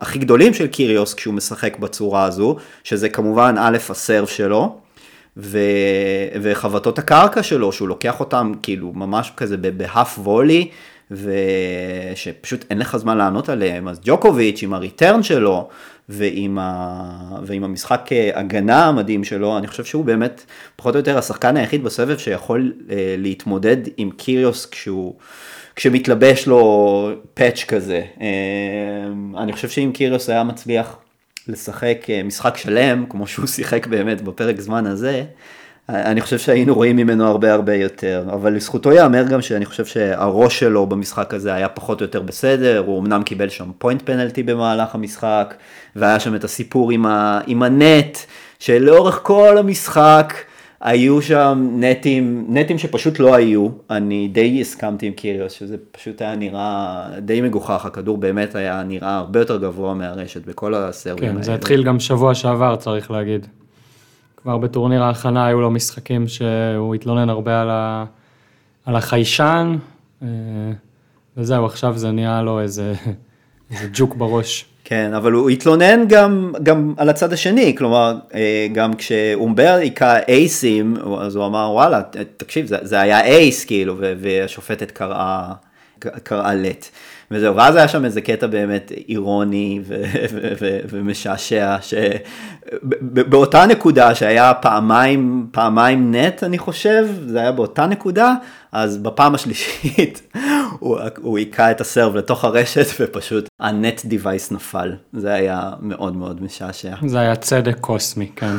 הכי 0.00 0.18
גדולים 0.18 0.54
של 0.54 0.66
קיריוס 0.66 1.14
כשהוא 1.14 1.34
משחק 1.34 1.78
בצורה 1.78 2.24
הזו, 2.24 2.56
שזה 2.84 3.08
כמובן 3.08 3.54
א' 3.58 3.76
הסרף 3.90 4.30
שלו. 4.30 4.76
ו... 5.38 5.58
וחבטות 6.42 6.98
הקרקע 6.98 7.42
שלו, 7.42 7.72
שהוא 7.72 7.88
לוקח 7.88 8.20
אותם 8.20 8.52
כאילו 8.62 8.92
ממש 8.94 9.32
כזה 9.36 9.56
בהאף 9.56 10.18
וולי, 10.18 10.68
ושפשוט 11.10 12.64
אין 12.70 12.78
לך 12.78 12.96
זמן 12.96 13.18
לענות 13.18 13.48
עליהם, 13.48 13.88
אז 13.88 14.00
ג'וקוביץ' 14.04 14.62
עם 14.62 14.74
הריטרן 14.74 15.22
שלו, 15.22 15.68
ועם, 16.08 16.58
ה... 16.60 17.38
ועם 17.42 17.64
המשחק 17.64 18.08
אה, 18.12 18.30
הגנה 18.34 18.86
המדהים 18.86 19.24
שלו, 19.24 19.58
אני 19.58 19.66
חושב 19.66 19.84
שהוא 19.84 20.04
באמת 20.04 20.44
פחות 20.76 20.94
או 20.94 21.00
יותר 21.00 21.18
השחקן 21.18 21.56
היחיד 21.56 21.84
בסבב 21.84 22.18
שיכול 22.18 22.72
אה, 22.90 23.14
להתמודד 23.18 23.76
עם 23.96 24.10
קיריוס 24.10 24.66
כשהוא, 24.66 25.14
כשמתלבש 25.76 26.46
לו 26.46 27.10
פאץ' 27.34 27.64
כזה. 27.68 28.02
אה, 28.20 28.26
אני 29.42 29.52
חושב 29.52 29.68
שאם 29.68 29.90
קיריוס 29.94 30.30
היה 30.30 30.44
מצליח 30.44 30.96
לשחק 31.48 32.06
משחק 32.24 32.56
שלם, 32.56 33.04
כמו 33.08 33.26
שהוא 33.26 33.46
שיחק 33.56 33.86
באמת 33.86 34.22
בפרק 34.22 34.60
זמן 34.60 34.86
הזה, 34.86 35.24
אני 35.88 36.20
חושב 36.20 36.38
שהיינו 36.38 36.74
רואים 36.74 36.96
ממנו 36.96 37.26
הרבה 37.26 37.52
הרבה 37.52 37.74
יותר, 37.74 38.24
אבל 38.32 38.52
לזכותו 38.54 38.92
ייאמר 38.92 39.22
גם 39.22 39.42
שאני 39.42 39.64
חושב 39.64 39.84
שהראש 39.84 40.58
שלו 40.58 40.86
במשחק 40.86 41.34
הזה 41.34 41.54
היה 41.54 41.68
פחות 41.68 42.00
או 42.00 42.06
יותר 42.06 42.22
בסדר, 42.22 42.82
הוא 42.86 43.00
אמנם 43.00 43.22
קיבל 43.22 43.48
שם 43.48 43.70
פוינט 43.78 44.02
פנלטי 44.04 44.42
במהלך 44.42 44.94
המשחק, 44.94 45.54
והיה 45.96 46.20
שם 46.20 46.34
את 46.34 46.44
הסיפור 46.44 46.90
עם, 46.90 47.06
ה, 47.06 47.40
עם 47.46 47.62
הנט, 47.62 48.18
שלאורך 48.58 49.20
כל 49.22 49.58
המשחק 49.58 50.34
היו 50.80 51.22
שם 51.22 51.70
נטים, 51.72 52.46
נטים 52.48 52.78
שפשוט 52.78 53.18
לא 53.18 53.34
היו, 53.34 53.68
אני 53.90 54.28
די 54.28 54.60
הסכמתי 54.60 55.06
עם 55.06 55.12
קיריוס, 55.12 55.52
שזה 55.52 55.76
פשוט 55.92 56.22
היה 56.22 56.36
נראה 56.36 57.08
די 57.20 57.40
מגוחך, 57.40 57.84
הכדור 57.84 58.16
באמת 58.16 58.54
היה 58.54 58.82
נראה 58.82 59.16
הרבה 59.16 59.40
יותר 59.40 59.56
גבוה 59.56 59.94
מהרשת 59.94 60.46
בכל 60.46 60.74
הסרבים 60.74 61.18
כן, 61.18 61.26
האלה. 61.26 61.36
כן, 61.36 61.42
זה 61.42 61.54
התחיל 61.54 61.84
גם 61.84 62.00
שבוע 62.00 62.34
שעבר 62.34 62.76
צריך 62.76 63.10
להגיד. 63.10 63.46
כבר 64.36 64.58
בטורניר 64.58 65.02
ההכנה 65.02 65.46
היו 65.46 65.60
לו 65.60 65.70
משחקים 65.70 66.28
שהוא 66.28 66.94
התלונן 66.94 67.28
הרבה 67.28 67.60
על, 67.60 67.70
ה, 67.70 68.04
על 68.84 68.96
החיישן, 68.96 69.76
אה, 70.22 70.28
וזהו, 71.36 71.66
עכשיו 71.66 71.98
זה 71.98 72.10
נהיה 72.10 72.42
לו 72.42 72.60
איזה, 72.60 72.94
איזה 73.70 73.88
ג'וק 73.92 74.14
בראש. 74.14 74.64
כן, 74.84 75.14
אבל 75.14 75.32
הוא 75.32 75.50
התלונן 75.50 76.08
גם, 76.08 76.52
גם 76.62 76.94
על 76.96 77.08
הצד 77.08 77.32
השני, 77.32 77.74
כלומר, 77.76 78.14
אה, 78.34 78.66
גם 78.72 78.94
כשאומבר 78.94 79.76
היכה 79.80 80.18
אייסים, 80.28 80.96
אז 81.20 81.36
הוא 81.36 81.46
אמר, 81.46 81.70
וואלה, 81.72 82.02
תקשיב, 82.36 82.66
זה, 82.66 82.76
זה 82.82 83.00
היה 83.00 83.24
אייס, 83.24 83.64
כאילו, 83.64 83.96
והשופטת 83.98 84.90
קראה, 84.90 85.52
קראה 85.98 86.54
לט. 86.54 86.88
וזהו, 87.30 87.56
ואז 87.56 87.76
היה 87.76 87.88
שם 87.88 88.04
איזה 88.04 88.20
קטע 88.20 88.46
באמת 88.46 88.92
אירוני 89.08 89.80
ו- 89.84 90.02
ו- 90.32 90.52
ו- 90.60 90.78
ומשעשע, 90.90 91.76
שבאותה 91.80 93.66
נקודה 93.66 94.14
שהיה 94.14 94.54
פעמיים, 94.54 95.46
פעמיים 95.52 96.14
נט 96.14 96.44
אני 96.44 96.58
חושב, 96.58 97.06
זה 97.26 97.40
היה 97.40 97.52
באותה 97.52 97.86
נקודה, 97.86 98.34
אז 98.72 98.98
בפעם 98.98 99.34
השלישית 99.34 100.22
הוא 101.20 101.38
היכה 101.38 101.70
את 101.70 101.80
הסרב 101.80 102.16
לתוך 102.16 102.44
הרשת 102.44 102.86
ופשוט 103.00 103.48
הנט 103.60 104.04
דיווייס 104.04 104.52
נפל, 104.52 104.92
זה 105.12 105.32
היה 105.32 105.70
מאוד 105.80 106.16
מאוד 106.16 106.42
משעשע. 106.42 106.94
זה 107.06 107.18
היה 107.18 107.36
צדק 107.36 107.78
קוסמי, 107.80 108.30
כן. 108.36 108.56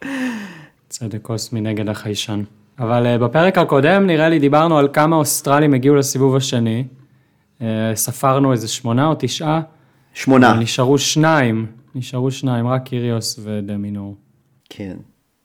צדק 0.88 1.22
קוסמי 1.22 1.60
נגד 1.60 1.88
החיישן. 1.88 2.42
אבל 2.78 3.06
uh, 3.06 3.22
בפרק 3.22 3.58
הקודם 3.58 4.06
נראה 4.06 4.28
לי 4.28 4.38
דיברנו 4.38 4.78
על 4.78 4.88
כמה 4.92 5.16
אוסטרלים 5.16 5.74
הגיעו 5.74 5.96
לסיבוב 5.96 6.36
השני. 6.36 6.84
Uh, 7.60 7.64
ספרנו 7.94 8.52
איזה 8.52 8.68
שמונה 8.68 9.06
או 9.06 9.14
תשעה. 9.18 9.60
שמונה. 10.14 10.52
נשארו 10.52 10.98
שניים, 10.98 11.66
נשארו 11.94 12.30
שניים, 12.30 12.68
רק 12.68 12.82
קיריוס 12.84 13.40
ודמינור. 13.42 14.16
כן. 14.68 14.96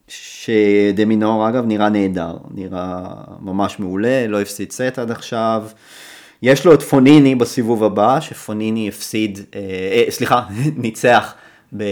שדמינור 0.08 1.50
אגב 1.50 1.66
נראה 1.66 1.90
נהדר, 1.90 2.38
נראה 2.54 3.04
ממש 3.40 3.80
מעולה, 3.80 4.28
לא 4.28 4.42
הפסיד 4.42 4.72
סט 4.72 5.00
עד 5.00 5.12
עכשיו. 5.12 5.64
יש 6.42 6.66
לו 6.66 6.74
את 6.74 6.82
פוניני 6.82 7.36
בסיבוב 7.36 7.84
הבא, 7.84 8.20
שפוניני 8.20 8.88
הפסיד, 8.88 9.40
אה, 9.56 9.60
אה, 9.92 10.12
סליחה, 10.12 10.44
ניצח 10.84 11.34
ב, 11.78 11.84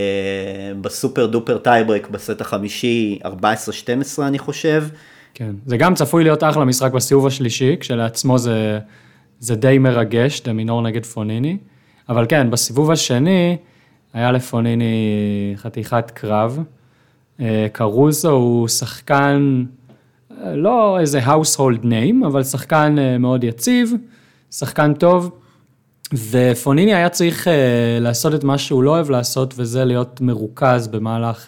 ב 0.81 0.88
super 0.88 1.25
duper 1.25 1.57
טייברק 1.57 2.09
בסט 2.09 2.41
החמישי, 2.41 3.19
14-12 3.25 3.27
אני 4.21 4.39
חושב. 4.39 4.83
כן, 5.33 5.51
זה 5.65 5.77
גם 5.77 5.95
צפוי 5.95 6.23
להיות 6.23 6.43
אחלה 6.43 6.65
משחק 6.65 6.91
בסיבוב 6.91 7.27
השלישי, 7.27 7.75
כשלעצמו 7.79 8.37
זה, 8.37 8.79
זה 9.39 9.55
די 9.55 9.77
מרגש, 9.77 10.41
דמינור 10.41 10.81
נגד 10.81 11.05
פוניני. 11.05 11.57
אבל 12.09 12.25
כן, 12.29 12.51
בסיבוב 12.51 12.91
השני 12.91 13.57
היה 14.13 14.31
לפוניני 14.31 15.53
חתיכת 15.57 16.11
קרב. 16.11 16.59
אה, 17.39 17.67
קרוזו 17.71 18.31
הוא 18.31 18.67
שחקן, 18.67 19.63
אה, 20.31 20.55
לא 20.55 20.99
איזה 20.99 21.19
household 21.25 21.83
name, 21.83 22.27
אבל 22.27 22.43
שחקן 22.43 22.95
אה, 22.99 23.17
מאוד 23.17 23.43
יציב, 23.43 23.93
שחקן 24.51 24.93
טוב, 24.93 25.31
ופוניני 26.31 26.93
היה 26.93 27.09
צריך 27.09 27.47
לעשות 27.99 28.35
את 28.35 28.43
מה 28.43 28.57
שהוא 28.57 28.83
לא 28.83 28.91
אוהב 28.91 29.09
לעשות, 29.09 29.53
וזה 29.57 29.85
להיות 29.85 30.21
מרוכז 30.21 30.87
במהלך 30.87 31.47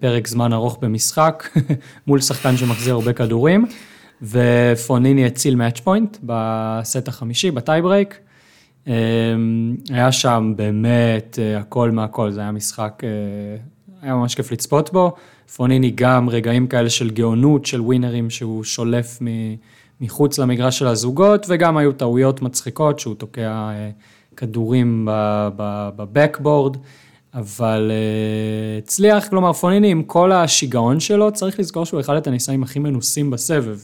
פרק 0.00 0.26
זמן 0.26 0.52
ארוך 0.52 0.78
במשחק, 0.82 1.48
מול 2.06 2.20
שחקן 2.20 2.56
שמחזיר 2.56 2.94
הרבה 2.94 3.12
כדורים, 3.12 3.66
ופוניני 4.22 5.26
הציל 5.26 5.56
match 5.56 5.80
point 5.80 6.16
בסט 6.22 7.08
החמישי, 7.08 7.50
בטייברייק. 7.50 8.18
היה 9.90 10.12
שם 10.12 10.52
באמת 10.56 11.38
הכל 11.58 11.90
מהכל, 11.90 12.30
זה 12.30 12.40
היה 12.40 12.52
משחק 12.52 13.02
היה 14.02 14.14
ממש 14.14 14.34
כיף 14.34 14.52
לצפות 14.52 14.92
בו. 14.92 15.12
פוניני 15.56 15.90
גם 15.94 16.28
רגעים 16.28 16.66
כאלה 16.66 16.90
של 16.90 17.10
גאונות, 17.10 17.66
של 17.66 17.80
ווינרים 17.80 18.30
שהוא 18.30 18.64
שולף 18.64 19.18
מחוץ 20.00 20.38
למגרש 20.38 20.78
של 20.78 20.86
הזוגות, 20.86 21.46
וגם 21.48 21.76
היו 21.76 21.92
טעויות 21.92 22.42
מצחיקות 22.42 22.98
שהוא 22.98 23.14
תוקע 23.14 23.70
אה, 23.70 23.90
כדורים 24.36 25.08
בבקבורד, 25.96 26.76
אבל 27.34 27.90
אה, 27.90 28.78
הצליח, 28.78 29.28
כלומר 29.28 29.52
פוניני 29.52 29.90
עם 29.90 30.02
כל 30.02 30.32
השיגעון 30.32 31.00
שלו, 31.00 31.32
צריך 31.32 31.58
לזכור 31.60 31.84
שהוא 31.84 32.00
אחד 32.00 32.16
הטניסאים 32.16 32.62
הכי 32.62 32.78
מנוסים 32.78 33.30
בסבב. 33.30 33.78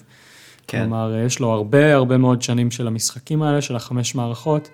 כן. 0.67 0.81
כלומר, 0.81 1.15
יש 1.27 1.41
לו 1.41 1.51
הרבה 1.51 1.95
הרבה 1.95 2.17
מאוד 2.17 2.43
שנים 2.43 2.71
של 2.71 2.87
המשחקים 2.87 3.43
האלה, 3.43 3.61
של 3.61 3.77
החמש 3.77 4.15
מערכות. 4.15 4.69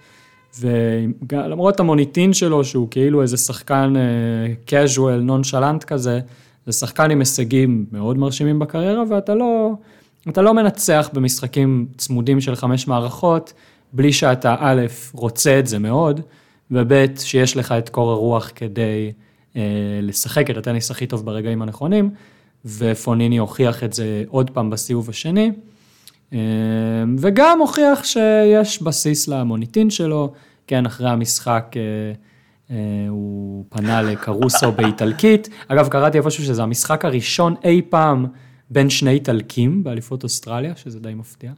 ולמרות 0.60 1.80
המוניטין 1.80 2.32
שלו, 2.32 2.64
שהוא 2.64 2.88
כאילו 2.90 3.22
איזה 3.22 3.36
שחקן 3.36 3.94
casual, 4.66 5.20
נונשלנט 5.20 5.84
כזה, 5.84 6.20
זה 6.66 6.72
שחקן 6.72 7.10
עם 7.10 7.18
הישגים 7.18 7.86
מאוד 7.92 8.18
מרשימים 8.18 8.58
בקריירה, 8.58 9.02
ואתה 9.10 9.34
לא, 9.34 9.72
אתה 10.28 10.42
לא 10.42 10.54
מנצח 10.54 11.10
במשחקים 11.12 11.86
צמודים 11.96 12.40
של 12.40 12.54
חמש 12.54 12.88
מערכות, 12.88 13.52
בלי 13.92 14.12
שאתה 14.12 14.56
א', 14.58 14.82
רוצה 15.12 15.58
את 15.58 15.66
זה 15.66 15.78
מאוד, 15.78 16.20
וב', 16.70 17.18
שיש 17.18 17.56
לך 17.56 17.72
את 17.72 17.88
קור 17.88 18.10
הרוח 18.10 18.50
כדי 18.54 19.12
אה, 19.56 19.62
לשחק 20.02 20.50
את 20.50 20.56
הטניס 20.56 20.90
הכי 20.90 21.06
טוב 21.06 21.24
ברגעים 21.26 21.62
הנכונים, 21.62 22.10
ופוניני 22.64 23.38
הוכיח 23.38 23.84
את 23.84 23.92
זה 23.92 24.24
עוד 24.28 24.50
פעם 24.50 24.70
בסיבוב 24.70 25.10
השני. 25.10 25.52
אמ, 26.32 26.38
וגם 27.18 27.58
הוכיח 27.60 28.04
שיש 28.04 28.82
בסיס 28.82 29.28
למוניטין 29.28 29.90
שלו, 29.90 30.32
כן, 30.66 30.86
אחרי 30.86 31.10
המשחק 31.10 31.74
אה, 31.76 31.80
אה, 32.70 32.76
הוא 33.08 33.64
פנה 33.68 34.02
לקרוסו 34.02 34.72
באיטלקית. 34.76 35.48
אגב, 35.68 35.88
קראתי 35.88 36.18
איפשהו 36.18 36.44
שזה 36.44 36.62
המשחק 36.62 37.04
הראשון 37.04 37.54
אי 37.64 37.82
פעם 37.88 38.26
בין 38.70 38.90
שני 38.90 39.10
איטלקים 39.10 39.84
באליפות 39.84 40.24
אוסטרליה, 40.24 40.72
שזה 40.76 41.00
די 41.00 41.14
מפתיע. 41.14 41.52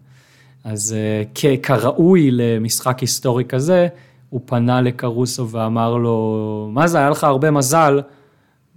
אז 0.64 0.96
אה, 0.98 1.56
כראוי 1.62 2.30
למשחק 2.30 3.00
היסטורי 3.00 3.44
כזה, 3.44 3.88
הוא 4.30 4.40
פנה 4.44 4.80
לקרוסו 4.80 5.48
ואמר 5.48 5.96
לו, 5.96 6.68
מה 6.72 6.86
זה, 6.86 6.98
היה 6.98 7.10
לך 7.10 7.24
הרבה 7.24 7.50
מזל, 7.50 8.00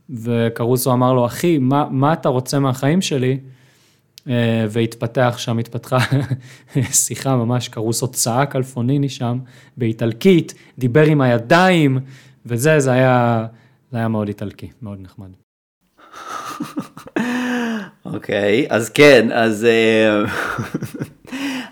וקרוסו 0.10 0.94
אמר 0.94 1.14
לו, 1.14 1.26
אחי, 1.26 1.58
מה, 1.58 1.88
מה 1.92 2.14
אתה 2.14 2.30
רוצה 2.30 2.60
מהחיים 2.60 3.02
שלי? 3.02 3.40
אה, 4.30 4.66
והתפתח 4.70 5.36
שם, 5.38 5.58
התפתחה 5.58 5.98
שיחה 7.06 7.36
ממש, 7.36 7.68
קרוסו 7.68 8.08
צעק 8.08 8.56
על 8.56 8.64
פוניני 8.64 9.10
שם, 9.10 9.40
באיטלקית, 9.78 10.54
דיבר 10.78 11.04
עם 11.04 11.22
הידיים, 11.22 12.00
וזה, 12.46 12.80
זה 12.80 12.92
היה, 12.92 13.46
זה 13.92 13.98
היה 13.98 14.08
מאוד 14.08 14.28
איטלקי, 14.28 14.70
מאוד 14.82 15.00
נחמד. 15.02 15.30
אוקיי, 18.06 18.66
okay, 18.70 18.74
אז 18.74 18.90
כן, 18.90 19.32
אז, 19.32 19.66
אה, 19.66 20.24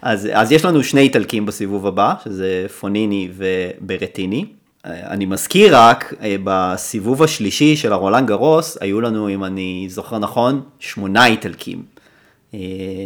אז, 0.12 0.30
אז 0.34 0.52
יש 0.52 0.66
לנו 0.66 0.84
שני 0.84 1.02
איטלקים 1.02 1.46
בסיבוב 1.46 1.88
הבא, 1.88 2.13
שזה 2.24 2.66
פוניני 2.80 3.30
וברטיני. 3.38 4.46
אה, 4.86 5.08
אני 5.08 5.26
מזכיר 5.26 5.78
רק, 5.78 6.13
בסיבוב 6.44 7.24
השלישי 7.24 7.76
של 7.76 7.94
הרולנד 7.94 8.28
גרוס, 8.28 8.78
היו 8.82 9.02
לנו, 9.02 9.30
אם 9.30 9.44
אני 9.44 9.86
זוכר 9.89 10.20
נכון, 10.20 10.62
שמונה 10.80 11.26
איטלקים. 11.26 11.92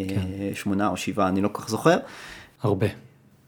כן. 0.07 0.21
שמונה 0.53 0.87
או 0.87 0.97
שבעה, 0.97 1.27
אני 1.27 1.41
לא 1.41 1.49
כל 1.51 1.61
כך 1.61 1.69
זוכר. 1.69 1.97
הרבה. 2.61 2.87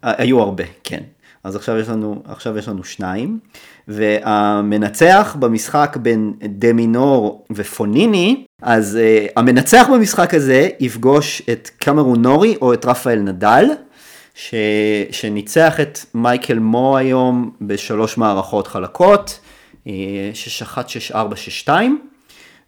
היו 0.03 0.39
הרבה, 0.41 0.63
כן. 0.83 1.03
אז 1.43 1.55
עכשיו 1.55 1.77
יש 1.77 1.89
לנו, 1.89 2.21
עכשיו 2.25 2.57
יש 2.57 2.67
לנו 2.67 2.83
שניים, 2.83 3.39
והמנצח 3.87 5.35
במשחק 5.39 5.97
בין 6.01 6.33
דמינור 6.43 7.45
ופוניני, 7.51 8.45
אז 8.61 8.97
uh, 8.97 9.31
המנצח 9.35 9.87
במשחק 9.93 10.33
הזה 10.33 10.69
יפגוש 10.79 11.41
את 11.51 11.69
קמרון 11.79 12.21
נורי 12.21 12.55
או 12.61 12.73
את 12.73 12.85
רפאל 12.85 13.19
נדל, 13.19 13.65
ש, 14.35 14.53
שניצח 15.11 15.79
את 15.79 15.99
מייקל 16.13 16.59
מו 16.59 16.97
היום 16.97 17.51
בשלוש 17.61 18.17
מערכות 18.17 18.67
חלקות, 18.67 19.39
uh, 19.85 19.89
שש 20.33 20.61
אחת, 20.61 20.89
שש 20.89 21.11
ארבע, 21.11 21.35
שש 21.35 21.59
שתיים, 21.59 22.01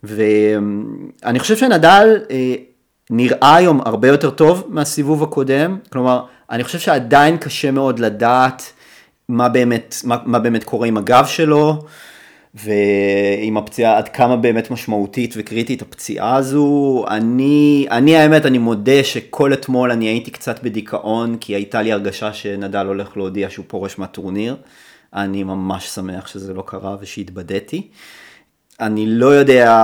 ואני 0.04 1.40
חושב 1.40 1.58
שנדל 1.58 2.20
uh, 2.28 2.32
נראה 3.12 3.56
היום 3.56 3.82
הרבה 3.86 4.08
יותר 4.08 4.30
טוב 4.30 4.64
מהסיבוב 4.68 5.24
הקודם, 5.24 5.78
כלומר, 5.90 6.24
אני 6.50 6.64
חושב 6.64 6.80
שעדיין 6.80 7.38
קשה 7.38 7.72
מאוד 7.72 8.00
לדעת 8.00 8.74
מה 9.30 9.50
באמת, 9.50 9.96
מה, 10.04 10.18
מה 10.26 10.40
באמת 10.40 10.64
קורה 10.64 10.88
עם 10.88 10.98
הגב 10.98 11.26
שלו, 11.26 11.84
ועם 12.54 13.58
הפציעה, 13.58 13.98
עד 13.98 14.10
כמה 14.10 14.36
באמת 14.36 14.72
משמעותית 14.72 15.34
וקריטית 15.38 15.82
הפציעה 15.82 16.36
הזו. 16.36 17.06
אני, 17.08 17.88
אני 17.92 18.16
האמת, 18.16 18.46
אני 18.46 18.58
מודה 18.58 19.04
שכל 19.04 19.54
אתמול 19.54 19.92
אני 19.92 20.06
הייתי 20.06 20.32
קצת 20.32 20.64
בדיכאון, 20.64 21.38
כי 21.40 21.56
הייתה 21.56 21.82
לי 21.82 21.92
הרגשה 21.92 22.34
שנדל 22.34 22.86
הולך 22.86 23.18
להודיע 23.18 23.50
שהוא 23.50 23.66
פורש 23.68 24.00
מהטורניר. 24.00 24.56
אני 25.14 25.44
ממש 25.44 25.88
שמח 25.88 26.28
שזה 26.28 26.54
לא 26.54 26.64
קרה 26.68 26.96
ושהתבדיתי. 27.02 27.88
אני 28.82 29.06
לא 29.08 29.26
יודע 29.26 29.76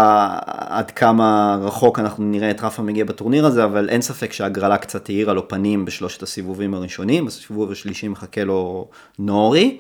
עד 0.46 0.92
כמה 0.92 1.58
רחוק 1.62 2.00
אנחנו 2.00 2.24
נראה 2.24 2.52
את 2.52 2.62
רפה 2.62 2.82
מגיע 2.82 3.06
בטורניר 3.06 3.46
הזה, 3.46 3.64
אבל 3.64 3.90
אין 3.90 4.02
ספק 4.02 4.34
שהגרלה 4.34 4.78
קצת 4.78 5.10
האירה 5.10 5.34
לו 5.34 5.48
פנים 5.48 5.86
בשלושת 5.86 6.24
הסיבובים 6.24 6.74
הראשונים, 6.74 7.26
בסיבוב 7.26 7.72
השלישי 7.72 8.08
מחכה 8.08 8.44
לו 8.44 8.88
נורי, 9.20 9.78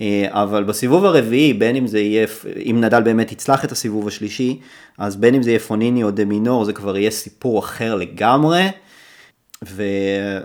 אה, 0.00 0.26
אבל 0.30 0.64
בסיבוב 0.64 1.04
הרביעי, 1.04 1.52
בין 1.52 1.76
אם 1.76 1.86
זה 1.86 2.00
יהיה, 2.00 2.26
אם 2.70 2.76
נדל 2.80 3.02
באמת 3.02 3.32
יצלח 3.32 3.64
את 3.64 3.72
הסיבוב 3.72 4.08
השלישי, 4.08 4.60
אז 4.98 5.16
בין 5.16 5.34
אם 5.34 5.42
זה 5.42 5.50
יהיה 5.50 5.60
פוניני 5.60 6.02
או 6.02 6.10
דמינור, 6.10 6.64
זה 6.64 6.72
כבר 6.72 6.96
יהיה 6.96 7.10
סיפור 7.10 7.58
אחר 7.58 7.94
לגמרי. 7.94 8.68
ו... 9.66 9.82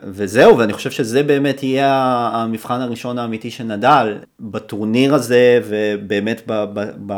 וזהו, 0.03 0.57
ואני 0.57 0.73
חושב 0.73 0.91
שזה 0.91 1.23
באמת 1.23 1.63
יהיה 1.63 1.93
המבחן 2.33 2.81
הראשון 2.81 3.17
האמיתי 3.17 3.51
של 3.51 3.63
נדל 3.63 4.17
בטורניר 4.39 5.15
הזה, 5.15 5.61
ובאמת 5.67 6.41
ב... 6.47 6.65
ב... 6.73 6.89
ב... 7.05 7.13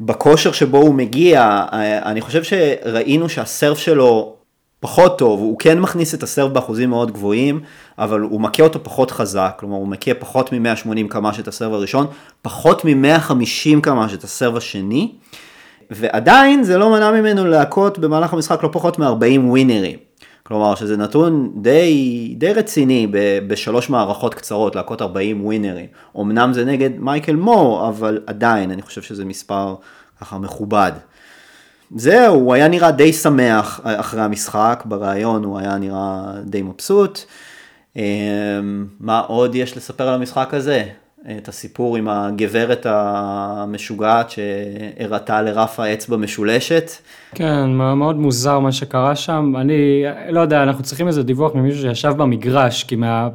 בכושר 0.00 0.52
שבו 0.52 0.78
הוא 0.78 0.94
מגיע, 0.94 1.64
אני 2.04 2.20
חושב 2.20 2.42
שראינו 2.42 3.28
שהסרף 3.28 3.78
שלו 3.78 4.34
פחות 4.80 5.18
טוב, 5.18 5.40
הוא 5.40 5.58
כן 5.58 5.78
מכניס 5.78 6.14
את 6.14 6.22
הסרף 6.22 6.52
באחוזים 6.52 6.90
מאוד 6.90 7.12
גבוהים, 7.12 7.60
אבל 7.98 8.20
הוא 8.20 8.40
מכה 8.40 8.62
אותו 8.62 8.84
פחות 8.84 9.10
חזק, 9.10 9.56
כלומר 9.60 9.76
הוא 9.76 9.88
מכה 9.88 10.14
פחות 10.14 10.52
מ-180 10.52 11.08
קמ"ש 11.08 11.40
את 11.40 11.48
הסרב 11.48 11.72
הראשון, 11.72 12.06
פחות 12.42 12.84
מ-150 12.84 13.80
קמ"ש 13.82 14.14
את 14.14 14.24
הסרב 14.24 14.56
השני, 14.56 15.12
ועדיין 15.90 16.64
זה 16.64 16.78
לא 16.78 16.90
מנע 16.90 17.10
ממנו 17.10 17.44
להכות 17.44 17.98
במהלך 17.98 18.32
המשחק 18.32 18.62
לא 18.62 18.68
פחות 18.72 18.98
מ-40 18.98 19.40
ווינרים. 19.40 19.98
כלומר 20.48 20.74
שזה 20.74 20.96
נתון 20.96 21.52
די, 21.56 22.34
די 22.38 22.52
רציני 22.52 23.06
ב, 23.10 23.38
בשלוש 23.48 23.90
מערכות 23.90 24.34
קצרות, 24.34 24.76
להכות 24.76 25.02
40 25.02 25.44
ווינרים. 25.44 25.86
אמנם 26.20 26.52
זה 26.52 26.64
נגד 26.64 26.90
מייקל 26.98 27.36
מו, 27.36 27.86
אבל 27.88 28.22
עדיין 28.26 28.70
אני 28.70 28.82
חושב 28.82 29.02
שזה 29.02 29.24
מספר 29.24 29.74
ככה 30.20 30.38
מכובד. 30.38 30.92
זהו, 31.96 32.34
הוא 32.34 32.54
היה 32.54 32.68
נראה 32.68 32.90
די 32.90 33.12
שמח 33.12 33.80
אחרי 33.84 34.20
המשחק, 34.20 34.82
בריאיון 34.86 35.44
הוא 35.44 35.58
היה 35.58 35.78
נראה 35.78 36.32
די 36.44 36.62
מבסוט. 36.62 37.20
מה 39.00 39.20
עוד 39.20 39.54
יש 39.54 39.76
לספר 39.76 40.08
על 40.08 40.14
המשחק 40.14 40.54
הזה? 40.54 40.84
את 41.38 41.48
הסיפור 41.48 41.96
עם 41.96 42.08
הגברת 42.08 42.86
המשוגעת 42.88 44.30
שהראתה 44.30 45.42
לרפה 45.42 45.92
אצבע 45.92 46.16
משולשת. 46.16 46.90
כן, 47.34 47.70
מאוד 47.70 48.16
מוזר 48.16 48.58
מה 48.58 48.72
שקרה 48.72 49.16
שם. 49.16 49.54
אני 49.60 50.04
לא 50.30 50.40
יודע, 50.40 50.62
אנחנו 50.62 50.82
צריכים 50.82 51.08
איזה 51.08 51.22
דיווח 51.22 51.54
ממישהו 51.54 51.82
שישב 51.82 52.14
במגרש, 52.16 52.84
כי 52.84 52.96
מה, 52.96 53.28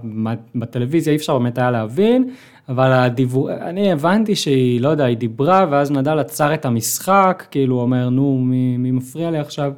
בטלוויזיה 0.55 1.11
אי 1.11 1.17
אפשר 1.17 1.37
באמת 1.37 1.57
היה 1.57 1.71
להבין, 1.71 2.29
אבל 2.69 2.91
הדיווח, 2.91 3.49
אני 3.61 3.91
הבנתי 3.91 4.35
שהיא, 4.35 4.81
לא 4.81 4.89
יודע, 4.89 5.05
היא 5.05 5.17
דיברה, 5.17 5.65
ואז 5.69 5.91
נדל 5.91 6.19
עצר 6.19 6.53
את 6.53 6.65
המשחק, 6.65 7.43
כאילו 7.51 7.75
הוא 7.75 7.81
אומר, 7.81 8.09
נו, 8.09 8.41
מי, 8.43 8.77
מי 8.77 8.91
מפריע 8.91 9.31
לי 9.31 9.39
עכשיו? 9.39 9.71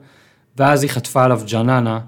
ואז 0.58 0.84
היא 0.84 0.91
חטפה 0.91 1.24
עליו 1.24 1.41
ג'ננה. 1.52 2.00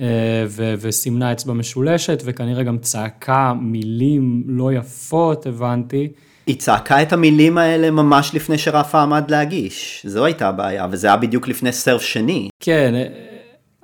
אה, 0.00 0.44
וסימנה 0.78 1.32
אצבע 1.32 1.52
משולשת, 1.52 2.22
וכנראה 2.24 2.62
גם 2.62 2.78
צעקה 2.78 3.52
מילים 3.60 4.42
לא 4.46 4.72
יפות, 4.72 5.46
הבנתי. 5.46 6.08
היא 6.46 6.56
צעקה 6.56 7.02
את 7.02 7.12
המילים 7.12 7.58
האלה 7.58 7.90
ממש 7.90 8.34
לפני 8.34 8.58
שרפה 8.58 9.02
עמד 9.02 9.30
להגיש, 9.30 10.06
זו 10.08 10.24
הייתה 10.24 10.48
הבעיה, 10.48 10.86
וזה 10.90 11.06
היה 11.06 11.16
בדיוק 11.16 11.48
לפני 11.48 11.72
סרף 11.72 12.02
שני. 12.02 12.48
כן, 12.60 12.94
אה, 12.94 13.06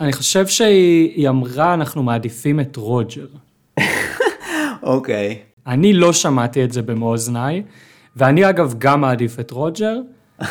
אני 0.00 0.12
חושב 0.12 0.46
שהיא 0.46 1.28
אמרה, 1.28 1.74
אנחנו 1.74 2.02
מעדיפים 2.02 2.60
את 2.60 2.76
רוג'ר. 2.76 3.26
אוקיי. 4.82 5.38
okay. 5.42 5.70
אני 5.70 5.92
לא 5.92 6.12
שמעתי 6.12 6.64
את 6.64 6.72
זה 6.72 6.82
במו 6.82 7.08
אוזניי, 7.10 7.62
ואני 8.16 8.48
אגב 8.48 8.74
גם 8.78 9.00
מעדיף 9.00 9.40
את 9.40 9.50
רוג'ר. 9.50 9.96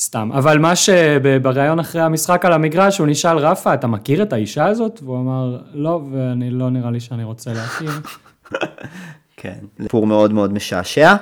סתם, 0.00 0.30
אבל 0.32 0.58
מה 0.58 0.76
שבריאיון 0.76 1.78
אחרי 1.78 2.02
המשחק 2.02 2.44
על 2.44 2.52
המגרש, 2.52 2.98
הוא 2.98 3.06
נשאל, 3.06 3.38
רפה, 3.38 3.74
אתה 3.74 3.86
מכיר 3.86 4.22
את 4.22 4.32
האישה 4.32 4.66
הזאת? 4.66 5.00
והוא 5.02 5.18
אמר, 5.18 5.58
לא, 5.74 6.00
ואני 6.12 6.50
לא 6.50 6.70
נראה 6.70 6.90
לי 6.90 7.00
שאני 7.00 7.24
רוצה 7.24 7.52
להכיר. 7.52 7.90
כן, 9.36 9.58
סיפור 9.82 10.06
מאוד 10.06 10.32
מאוד 10.32 10.52
משעשע. 10.52 11.14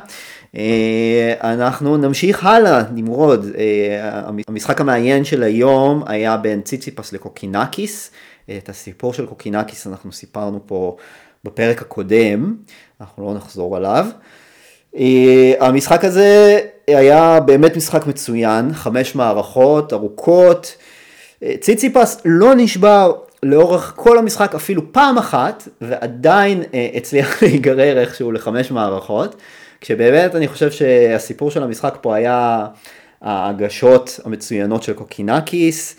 אה, 0.57 1.35
אנחנו 1.43 1.97
נמשיך 1.97 2.47
הלאה, 2.47 2.83
נמרוד. 2.93 3.47
אה, 3.59 4.23
המשחק 4.49 4.81
המעניין 4.81 5.25
של 5.25 5.43
היום 5.43 6.03
היה 6.07 6.37
בין 6.37 6.61
ציציפס 6.61 7.13
לקוקינקיס. 7.13 8.11
את 8.57 8.69
הסיפור 8.69 9.13
של 9.13 9.27
קוקינקיס 9.27 9.87
אנחנו 9.87 10.13
סיפרנו 10.13 10.61
פה 10.67 10.97
בפרק 11.45 11.83
הקודם, 11.83 12.57
אנחנו 13.01 13.27
לא 13.27 13.35
נחזור 13.35 13.77
עליו. 13.77 14.07
אה, 14.97 15.53
המשחק 15.61 16.05
הזה 16.05 16.61
היה 16.97 17.41
באמת 17.41 17.77
משחק 17.77 18.07
מצוין, 18.07 18.73
חמש 18.73 19.15
מערכות 19.15 19.93
ארוכות. 19.93 20.77
אה, 21.43 21.55
ציציפס 21.61 22.21
לא 22.25 22.55
נשבר 22.57 23.13
לאורך 23.43 23.93
כל 23.97 24.19
המשחק 24.19 24.55
אפילו 24.55 24.93
פעם 24.93 25.19
אחת, 25.19 25.69
ועדיין 25.81 26.63
אה, 26.75 26.89
הצליח 26.95 27.37
להיגרר 27.43 27.99
איכשהו 27.99 28.33
לחמש 28.33 28.71
מערכות, 28.71 29.37
כשבאמת 29.81 30.35
אני 30.35 30.49
חושב 30.49 30.71
שהסיפור 30.71 31.51
של 31.51 31.63
המשחק 31.63 31.99
פה 32.01 32.15
היה 32.15 32.67
ההגשות 33.23 34.21
המצוינות 34.25 34.83
של 34.83 34.93
קוקינקיס. 34.93 35.97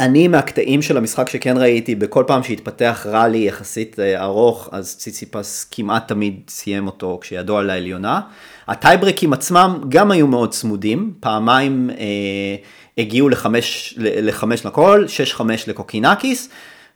אני 0.00 0.28
מהקטעים 0.28 0.82
של 0.82 0.96
המשחק 0.96 1.28
שכן 1.28 1.56
ראיתי, 1.56 1.94
בכל 1.94 2.24
פעם 2.26 2.42
שהתפתח 2.42 3.06
rally 3.10 3.38
יחסית 3.38 4.00
אה, 4.00 4.22
ארוך, 4.22 4.68
אז 4.72 4.96
ציציפס 4.96 5.64
כמעט 5.70 6.08
תמיד 6.08 6.40
סיים 6.48 6.86
אותו 6.86 7.18
כשידו 7.20 7.58
על 7.58 7.70
העליונה. 7.70 8.20
הטייברקים 8.68 9.32
עצמם 9.32 9.80
גם 9.88 10.10
היו 10.10 10.26
מאוד 10.26 10.50
צמודים, 10.50 11.14
פעמיים 11.20 11.90
אה, 11.90 12.56
הגיעו 12.98 13.28
לחמש, 13.28 13.94
לחמש 13.98 14.66
לכל, 14.66 15.04
שש 15.08 15.34
חמש 15.34 15.68
לקוקינקיס, 15.68 16.48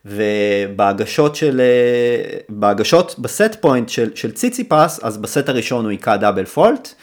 ובהגשות 0.05 1.35
של, 1.35 1.61
אה, 1.61 2.37
בהגשות 2.49 3.15
ב 3.19 3.28
set 3.28 3.55
point 3.59 3.89
של, 3.89 4.09
של 4.15 4.31
ציציפס, 4.31 4.99
אז 5.03 5.17
בסט 5.17 5.49
הראשון 5.49 5.85
הוא 5.85 5.91
היכה 5.91 6.17
double 6.17 6.45
fault, 6.45 6.93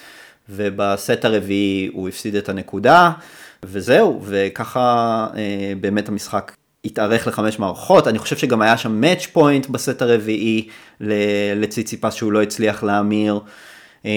ובסט 0.49 1.25
הרביעי 1.25 1.91
הוא 1.93 2.09
הפסיד 2.09 2.35
את 2.35 2.49
הנקודה. 2.49 3.11
וזהו, 3.65 4.21
וככה 4.25 5.27
אה, 5.37 5.73
באמת 5.81 6.09
המשחק 6.09 6.55
התארך 6.85 7.27
לחמש 7.27 7.59
מערכות, 7.59 8.09
אני 8.09 8.19
חושב 8.19 8.37
שגם 8.37 8.63
היה 8.63 8.77
שם 8.77 9.03
match 9.05 9.37
point 9.37 9.73
בסט 9.73 10.03
הרביעי 10.03 10.69
לציציפס 11.57 12.15
שהוא 12.15 12.33
לא 12.33 12.43
הצליח 12.43 12.83
להמיר, 12.83 13.41
אה, 14.07 14.11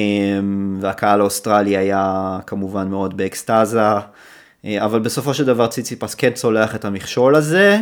והקהל 0.79 1.21
האוסטרלי 1.21 1.77
היה 1.77 2.39
כמובן 2.47 2.87
מאוד 2.87 3.17
באקסטזה, 3.17 3.81
אה, 4.65 4.85
אבל 4.85 4.99
בסופו 4.99 5.33
של 5.33 5.45
דבר 5.45 5.67
ציציפס 5.67 6.15
כן 6.15 6.31
צולח 6.33 6.75
את 6.75 6.85
המכשול 6.85 7.35
הזה. 7.35 7.79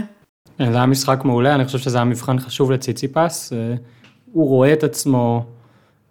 זה 0.57 0.75
היה 0.75 0.85
משחק 0.85 1.19
מעולה, 1.25 1.55
אני 1.55 1.65
חושב 1.65 1.77
שזה 1.77 1.97
היה 1.97 2.05
מבחן 2.05 2.39
חשוב 2.39 2.71
לציציפס, 2.71 3.53
הוא 4.31 4.47
רואה 4.47 4.73
את 4.73 4.83
עצמו 4.83 5.45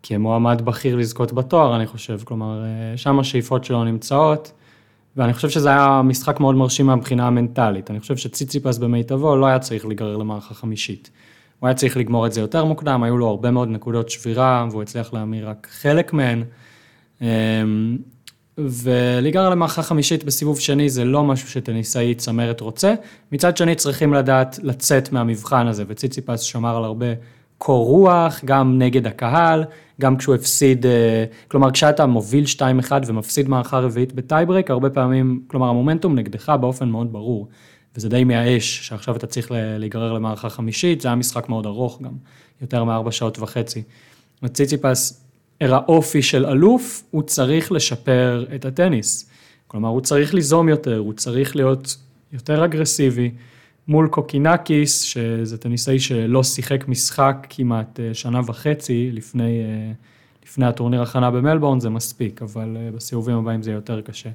כמועמד 0.03 0.63
בכיר 0.63 0.97
לזכות 0.97 1.33
בתואר, 1.33 1.77
אני 1.77 1.87
חושב, 1.87 2.19
כלומר, 2.25 2.63
שם 2.97 3.19
השאיפות 3.19 3.65
שלו 3.65 3.85
נמצאות. 3.85 4.53
ואני 5.17 5.33
חושב 5.33 5.51
שזה 5.51 5.69
היה 5.69 6.03
משחק 6.05 6.41
מאוד 6.41 6.55
מרשים 6.55 6.87
מהבחינה 6.87 7.27
המנטלית. 7.27 7.91
אני 7.91 8.01
חושב 8.01 8.17
שציציפס 8.17 8.79
במיטבו 8.79 9.37
לא 9.37 9.47
היה 9.47 9.59
צריך 9.59 9.87
להיגרר 9.87 10.17
למערכה 10.17 10.55
חמישית. 10.55 11.11
הוא 11.59 11.67
היה 11.67 11.75
צריך 11.75 11.97
לגמור 11.97 12.27
את 12.27 12.33
זה 12.33 12.41
יותר 12.41 12.65
מוקדם, 12.65 13.03
היו 13.03 13.19
לו 13.19 13.29
הרבה 13.29 13.51
מאוד 13.51 13.69
נקודות 13.69 14.11
שבירה, 14.11 14.67
והוא 14.71 14.83
הצליח 14.83 15.13
להמיר 15.13 15.49
רק 15.49 15.69
חלק 15.71 16.13
מהן. 16.13 16.45
אמ, 17.23 17.99
ולהיגרר 18.59 19.51
למערכה 19.51 19.83
חמישית 19.83 20.25
בסיבוב 20.25 20.61
שני 20.61 20.91
זה 20.91 21.05
לא 21.05 21.25
משהו 21.25 21.49
שטניסאי 21.49 22.15
צמרת 22.15 22.61
רוצה. 22.61 22.95
מצד 23.33 23.57
שני 23.57 23.75
צריכים 23.75 24.15
לדעת 24.15 24.59
לצאת 24.63 25.13
מהמבחן 25.13 25.67
הזה, 25.67 25.85
וציציפס 25.89 26.41
שמר 26.41 26.77
על 26.77 26.85
הרבה 26.85 27.07
קור 27.59 27.87
רוח, 27.87 28.41
גם 28.45 28.79
נגד 28.79 29.07
הקהל, 29.07 29.65
גם 30.01 30.17
כשהוא 30.17 30.35
הפסיד, 30.35 30.87
אה, 30.87 31.25
כלומר 31.49 31.71
כשאתה 31.71 32.07
מוביל 32.07 32.45
2-1 32.45 32.93
ומפסיד 33.07 33.49
מערכה 33.49 33.79
רביעית 33.79 34.13
בטייברק, 34.13 34.71
הרבה 34.71 34.91
פעמים, 34.91 35.43
כלומר 35.47 35.69
המומנטום 35.69 36.15
נגדך 36.15 36.49
באופן 36.61 36.89
מאוד 36.89 37.13
ברור, 37.13 37.49
וזה 37.97 38.09
די 38.09 38.25
מייאש 38.25 38.89
שעכשיו 38.89 39.17
אתה 39.17 39.27
צריך 39.27 39.51
להיגרר 39.51 40.13
למערכה 40.13 40.49
חמישית, 40.49 41.01
זה 41.01 41.09
היה 41.09 41.15
משחק 41.15 41.49
מאוד 41.49 41.67
ארוך 41.67 42.03
גם, 42.03 42.13
יותר 42.61 42.85
מארבע 42.85 43.13
שעות 43.13 43.39
וחצי. 43.39 43.83
ציציפס 44.47 45.25
הראה 45.61 45.79
אופי 45.89 46.23
של 46.23 46.47
אלוף, 46.47 47.03
הוא 47.11 47.23
צריך 47.23 47.73
לשפר 47.73 48.45
את 48.55 48.65
הטניס. 48.65 49.31
כלומר, 49.67 49.89
הוא 49.89 50.01
צריך 50.01 50.35
ליזום 50.35 50.69
יותר, 50.69 50.99
הוא 50.99 51.13
צריך 51.13 51.57
להיות 51.57 51.97
יותר 52.33 52.65
אגרסיבי. 52.65 53.31
מול 53.89 54.09
קוקינקיס, 54.09 55.01
שזה 55.01 55.59
טניסאי 55.59 55.99
שלא 55.99 56.43
שיחק 56.43 56.89
משחק 56.89 57.47
כמעט 57.51 58.01
אה, 58.01 58.15
שנה 58.15 58.41
וחצי 58.47 59.11
לפני, 59.13 59.61
אה, 59.61 59.93
לפני 60.47 60.67
הטורניר 60.67 61.03
הכנה 61.03 61.31
במלבורן, 61.31 61.81
זה 61.81 61.91
מספיק, 61.91 62.43
אבל 62.43 62.77
אה, 62.77 62.91
בסיבובים 62.95 63.39
הבאים 63.39 63.63
זה 63.63 63.73
יותר 63.73 64.01
קשה. 64.01 64.29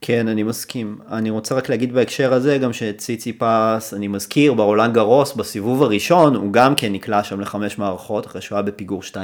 כן, 0.00 0.28
אני 0.28 0.42
מסכים. 0.42 0.98
אני 1.10 1.30
רוצה 1.30 1.54
רק 1.54 1.68
להגיד 1.68 1.92
בהקשר 1.92 2.32
הזה 2.32 2.58
גם 2.58 2.72
שציציפס, 2.72 3.94
אני 3.94 4.08
מזכיר, 4.08 4.54
ברולנד 4.54 4.94
גרוס 4.94 5.32
בסיבוב 5.32 5.82
הראשון, 5.82 6.34
הוא 6.34 6.52
גם 6.52 6.74
כן 6.74 6.92
נקלע 6.92 7.24
שם 7.24 7.40
לחמש 7.40 7.78
מערכות, 7.78 8.26
אחרי 8.26 8.40
שהוא 8.40 8.56
היה 8.56 8.62
בפיגור 8.62 9.02
2-0. 9.02 9.14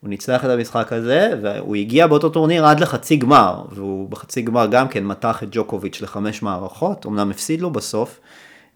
הוא 0.00 0.10
ניצח 0.10 0.44
את 0.44 0.50
המשחק 0.50 0.92
הזה, 0.92 1.30
והוא 1.42 1.76
הגיע 1.76 2.06
באותו 2.06 2.28
טורניר 2.28 2.66
עד 2.66 2.80
לחצי 2.80 3.16
גמר, 3.16 3.64
והוא 3.72 4.10
בחצי 4.10 4.42
גמר 4.42 4.66
גם 4.66 4.88
כן 4.88 5.04
מתח 5.04 5.42
את 5.42 5.48
ג'וקוביץ' 5.50 6.02
לחמש 6.02 6.42
מערכות, 6.42 7.06
אמנם 7.06 7.30
הפסיד 7.30 7.60
לו 7.60 7.70
בסוף, 7.70 8.20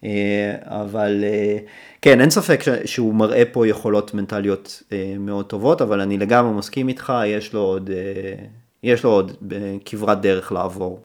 אה, 0.05 0.55
אבל 0.65 1.25
אה, 1.25 1.57
כן, 2.03 2.21
אין 2.21 2.31
ספק 2.31 2.61
שהוא 2.85 3.15
מראה 3.15 3.43
פה 3.53 3.69
יכולות 3.69 4.15
מנטליות 4.15 4.83
אה, 4.93 5.15
מאוד 5.19 5.47
טובות, 5.47 5.83
אבל 5.83 6.01
אני 6.01 6.19
לגמרי 6.19 6.53
מסכים 6.53 6.89
איתך, 6.89 7.13
יש 7.27 7.53
לו 7.53 7.61
עוד, 7.61 7.91
יש 8.83 9.05
לו 9.05 9.11
עוד 9.11 9.33
כברת 9.85 10.21
דרך 10.21 10.53
לעבור. 10.53 11.01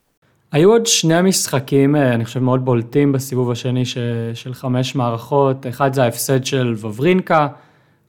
היו 0.52 0.72
עוד 0.72 0.86
שני 0.86 1.22
משחקים, 1.22 1.96
אני 1.96 2.26
חושב, 2.26 2.40
מאוד 2.40 2.66
בולטים 2.66 3.12
בסיבוב 3.12 3.52
השני 3.52 3.86
של 4.34 4.54
חמש 4.54 4.96
מערכות, 4.96 5.68
אחד 5.68 5.94
זה 5.94 6.04
ההפסד 6.04 6.46
של 6.46 6.74
וברינקה, 6.78 7.48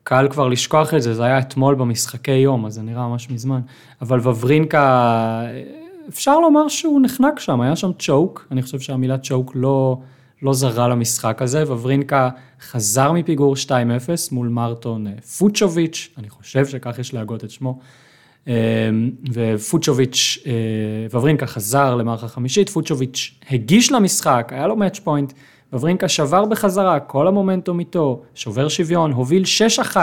קל 0.08 0.28
כבר 0.30 0.48
לשכוח 0.48 0.94
את 0.94 1.02
זה, 1.02 1.14
זה 1.14 1.24
היה 1.24 1.38
אתמול 1.38 1.74
במשחקי 1.74 2.32
יום, 2.32 2.66
אז 2.66 2.74
זה 2.74 2.82
נראה 2.82 3.08
ממש 3.08 3.30
מזמן. 3.30 3.60
אבל 4.02 4.20
וברינקה, 4.20 5.42
אפשר 6.08 6.40
לומר 6.40 6.68
שהוא 6.68 7.00
נחנק 7.02 7.38
שם, 7.38 7.60
היה 7.60 7.76
שם 7.76 7.90
צ'וק, 7.98 8.46
אני 8.50 8.62
חושב 8.62 8.80
שהמילה 8.80 9.18
צ'וק 9.18 9.52
לא, 9.54 9.98
לא 10.42 10.52
זרה 10.52 10.88
למשחק 10.88 11.42
הזה, 11.42 11.72
וברינקה 11.72 12.28
חזר 12.60 13.12
מפיגור 13.12 13.54
2-0 13.66 13.70
מול 14.32 14.48
מרטון 14.48 15.06
אה, 15.06 15.12
פוצ'וביץ', 15.38 16.08
אני 16.18 16.30
חושב 16.30 16.66
שכך 16.66 16.98
יש 16.98 17.14
להגות 17.14 17.44
את 17.44 17.50
שמו. 17.50 17.78
אה, 18.48 18.54
ופוצ'וביץ', 19.32 20.38
אה, 20.46 20.52
וברינקה 21.10 21.46
חזר 21.46 21.94
למערכה 21.94 22.28
חמישית, 22.28 22.68
פוצ'וביץ' 22.68 23.34
הגיש 23.50 23.92
למשחק, 23.92 24.48
היה 24.54 24.66
לו 24.66 24.76
מאץ' 24.76 24.98
פוינט. 24.98 25.32
וורינקה 25.72 26.08
שבר 26.08 26.44
בחזרה, 26.44 27.00
כל 27.00 27.28
המומנטום 27.28 27.80
איתו, 27.80 28.22
שובר 28.34 28.68
שוויון, 28.68 29.12
הוביל 29.12 29.42
6-1 29.94 29.96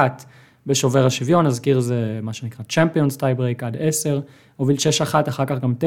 בשובר 0.68 1.06
השוויון, 1.06 1.46
נזכיר 1.46 1.80
זה 1.80 2.20
מה 2.24 2.34
שנקרא 2.34 2.66
champions 2.70 3.18
tiebreak 3.18 3.64
עד 3.64 3.78
10, 3.80 4.20
הוביל 4.56 4.78
6-1, 4.78 5.30
אחר 5.30 5.46
כך 5.46 5.60
גם 5.60 5.74
9-6, 5.80 5.84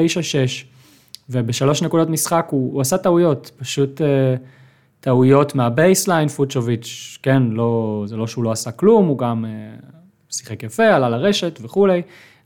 ובשלוש 1.29 1.83
נקודות 1.83 2.09
משחק 2.09 2.47
הוא, 2.49 2.73
הוא 2.73 2.81
עשה 2.81 2.97
טעויות, 2.97 3.51
פשוט 3.57 4.01
אה, 4.01 4.35
טעויות 4.99 5.55
מה 5.55 5.68
baseline, 5.68 6.27
פוצ'וביץ', 6.27 7.17
כן, 7.23 7.43
לא, 7.43 8.03
זה 8.07 8.17
לא 8.17 8.27
שהוא 8.27 8.43
לא 8.43 8.51
עשה 8.51 8.71
כלום, 8.71 9.07
הוא 9.07 9.17
גם 9.17 9.45
אה, 9.45 9.51
שיחק 10.29 10.63
יפה, 10.63 10.87
עלה 10.87 11.09
לרשת 11.09 11.59
וכולי, 11.63 12.01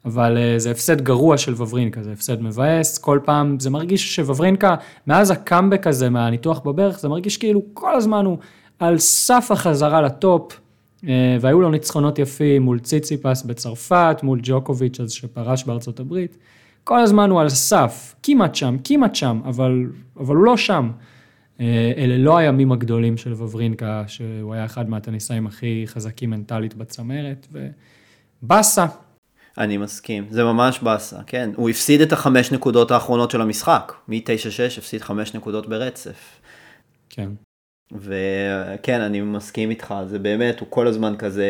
אבל 0.05 0.37
אה, 0.37 0.59
זה 0.59 0.71
הפסד 0.71 1.01
גרוע 1.01 1.37
של 1.37 1.53
וורינקה, 1.53 2.03
זה 2.03 2.11
הפסד 2.11 2.41
מבאס, 2.41 2.97
כל 2.97 3.19
פעם 3.25 3.59
זה 3.59 3.69
מרגיש 3.69 4.15
שוורינקה, 4.15 4.75
מאז 5.07 5.31
הקאמבק 5.31 5.87
הזה 5.87 6.09
מהניתוח 6.09 6.59
בברך, 6.59 6.99
זה 6.99 7.09
מרגיש 7.09 7.37
כאילו 7.37 7.61
כל 7.73 7.95
הזמן 7.95 8.25
הוא 8.25 8.37
על 8.79 8.97
סף 8.97 9.47
החזרה 9.51 10.01
לטופ, 10.01 10.59
אה, 11.07 11.37
והיו 11.41 11.61
לו 11.61 11.71
ניצחונות 11.71 12.19
יפים 12.19 12.61
מול 12.61 12.79
ציציפס 12.79 13.43
בצרפת, 13.43 14.17
מול 14.23 14.39
ג'וקוביץ' 14.43 14.99
אז 14.99 15.11
שפרש 15.11 15.63
בארצות 15.63 15.99
הברית. 15.99 16.37
כל 16.83 16.99
הזמן 16.99 17.29
הוא 17.29 17.41
על 17.41 17.49
סף, 17.49 18.15
כמעט 18.23 18.55
שם, 18.55 18.77
כמעט 18.83 19.15
שם, 19.15 19.41
אבל, 19.45 19.85
אבל 20.17 20.35
הוא 20.35 20.45
לא 20.45 20.57
שם. 20.57 20.91
אה, 21.59 21.91
אלה 21.97 22.17
לא 22.17 22.37
הימים 22.37 22.71
הגדולים 22.71 23.17
של 23.17 23.33
וברינקה, 23.33 24.03
שהוא 24.07 24.53
היה 24.53 24.65
אחד 24.65 24.89
מהטניסאים 24.89 25.47
הכי 25.47 25.83
חזקים 25.87 26.29
מנטלית 26.29 26.75
בצמרת, 26.75 27.47
ובאסה. 28.43 28.85
אני 29.57 29.77
מסכים, 29.77 30.25
זה 30.29 30.43
ממש 30.43 30.79
באסה, 30.79 31.17
כן. 31.27 31.49
הוא 31.55 31.69
הפסיד 31.69 32.01
את 32.01 32.13
החמש 32.13 32.51
נקודות 32.51 32.91
האחרונות 32.91 33.31
של 33.31 33.41
המשחק, 33.41 33.93
מ-9-6 34.07 34.77
הפסיד 34.77 35.01
חמש 35.01 35.33
נקודות 35.33 35.69
ברצף. 35.69 36.39
כן. 37.09 37.29
וכן, 37.91 39.01
אני 39.01 39.21
מסכים 39.21 39.69
איתך, 39.69 39.95
זה 40.07 40.19
באמת, 40.19 40.59
הוא 40.59 40.67
כל 40.71 40.87
הזמן 40.87 41.15
כזה, 41.17 41.45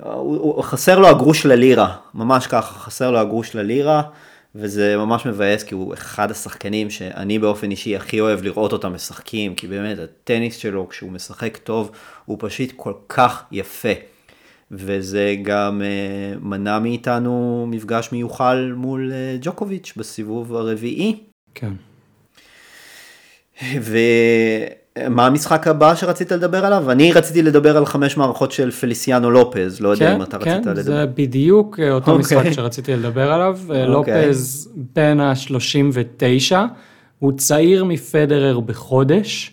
הוא, 0.00 0.36
הוא 0.36 0.62
חסר 0.62 0.98
לו 0.98 1.08
הגרוש 1.08 1.46
ללירה, 1.46 1.96
ממש 2.14 2.46
ככה, 2.46 2.74
חסר 2.78 3.10
לו 3.10 3.18
הגרוש 3.18 3.54
ללירה, 3.54 4.02
וזה 4.54 4.96
ממש 4.96 5.26
מבאס, 5.26 5.62
כי 5.62 5.74
הוא 5.74 5.94
אחד 5.94 6.30
השחקנים 6.30 6.90
שאני 6.90 7.38
באופן 7.38 7.70
אישי 7.70 7.96
הכי 7.96 8.20
אוהב 8.20 8.42
לראות 8.42 8.72
אותם 8.72 8.94
משחקים, 8.94 9.54
כי 9.54 9.66
באמת, 9.66 9.98
הטניס 9.98 10.56
שלו, 10.56 10.88
כשהוא 10.88 11.12
משחק 11.12 11.56
טוב, 11.56 11.90
הוא 12.24 12.36
פשוט 12.40 12.72
כל 12.76 12.94
כך 13.08 13.42
יפה. 13.52 13.92
וזה 14.70 15.34
גם 15.42 15.82
uh, 15.82 16.38
מנע 16.44 16.78
מאיתנו 16.78 17.66
מפגש 17.70 18.12
מיוחל 18.12 18.72
מול 18.76 19.12
uh, 19.12 19.44
ג'וקוביץ' 19.44 19.92
בסיבוב 19.96 20.54
הרביעי. 20.54 21.16
כן. 21.54 21.72
ו... 23.80 23.98
מה 25.08 25.26
המשחק 25.26 25.66
הבא 25.66 25.94
שרצית 25.94 26.32
לדבר 26.32 26.66
עליו? 26.66 26.90
אני 26.90 27.12
רציתי 27.12 27.42
לדבר 27.42 27.76
על 27.76 27.86
חמש 27.86 28.16
מערכות 28.16 28.52
של 28.52 28.70
פליסיאנו 28.70 29.30
לופז, 29.30 29.80
לא 29.80 29.88
יודע 29.88 30.06
כן, 30.06 30.14
אם 30.14 30.22
אתה 30.22 30.38
כן, 30.38 30.50
רצית 30.50 30.66
לדבר. 30.66 30.82
כן, 30.82 30.82
זה 30.82 31.06
בדיוק 31.06 31.80
אה, 31.80 31.90
אותו 31.92 32.10
אוקיי. 32.10 32.38
משחק 32.38 32.52
שרציתי 32.52 32.96
לדבר 32.96 33.32
עליו. 33.32 33.58
אה, 33.70 33.86
אוקיי. 33.86 34.26
לופז 34.26 34.68
בן 34.96 35.20
ה-39, 35.20 36.56
הוא 37.18 37.32
צעיר 37.36 37.84
מפדרר 37.84 38.60
בחודש, 38.60 39.52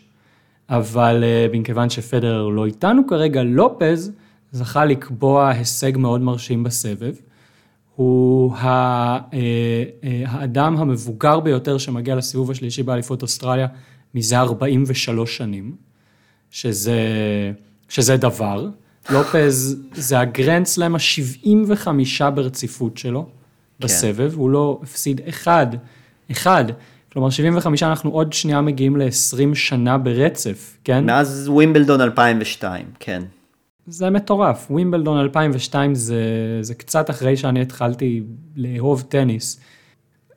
אבל 0.70 1.24
אה, 1.24 1.48
מכיוון 1.54 1.90
שפדרר 1.90 2.48
לא 2.48 2.66
איתנו 2.66 3.08
כרגע, 3.08 3.44
לופז 3.44 4.12
זכה 4.58 4.86
לקבוע 4.86 5.50
הישג 5.50 5.98
מאוד 5.98 6.22
מרשים 6.22 6.64
בסבב. 6.64 7.14
הוא 7.96 8.54
אה, 8.54 9.20
אה, 9.34 10.24
האדם 10.28 10.78
המבוגר 10.78 11.40
ביותר 11.40 11.78
שמגיע 11.78 12.16
לסיבוב 12.16 12.52
השלישי 12.52 12.84
באליפות 12.84 13.22
אוסטרליה 13.22 13.68
מזה 14.16 14.40
43 14.40 15.38
שנים, 15.38 15.76
שזה, 16.52 17.02
שזה 17.90 18.18
דבר. 18.18 18.70
לופז 19.10 19.78
זה 19.94 20.20
הגרנד 20.20 20.66
סלאם 20.66 20.96
ה-75 20.96 22.30
ברציפות 22.30 22.98
שלו 22.98 23.28
בסבב, 23.80 24.34
הוא 24.36 24.50
לא 24.50 24.80
הפסיד 24.84 25.22
אחד, 25.30 25.68
אחד. 26.32 26.66
כלומר, 27.14 27.30
75 27.30 27.84
אנחנו 27.84 28.12
עוד 28.12 28.34
שנייה 28.34 28.62
מגיעים 28.62 28.98
ל-20 28.98 29.56
שנה 29.56 29.98
ברצף, 29.98 30.78
כן? 30.84 31.06
מאז 31.06 31.50
ווימבלדון 31.50 32.02
2002, 32.02 32.86
כן. 33.00 33.24
זה 33.90 34.10
מטורף, 34.10 34.68
ווימבלדון 34.72 35.20
2002 35.20 35.96
זה, 35.96 36.24
זה 36.62 36.74
קצת 36.76 37.10
אחרי 37.10 37.38
שאני 37.38 37.62
התחלתי 37.62 38.24
לאהוב 38.56 39.02
טניס. 39.10 39.60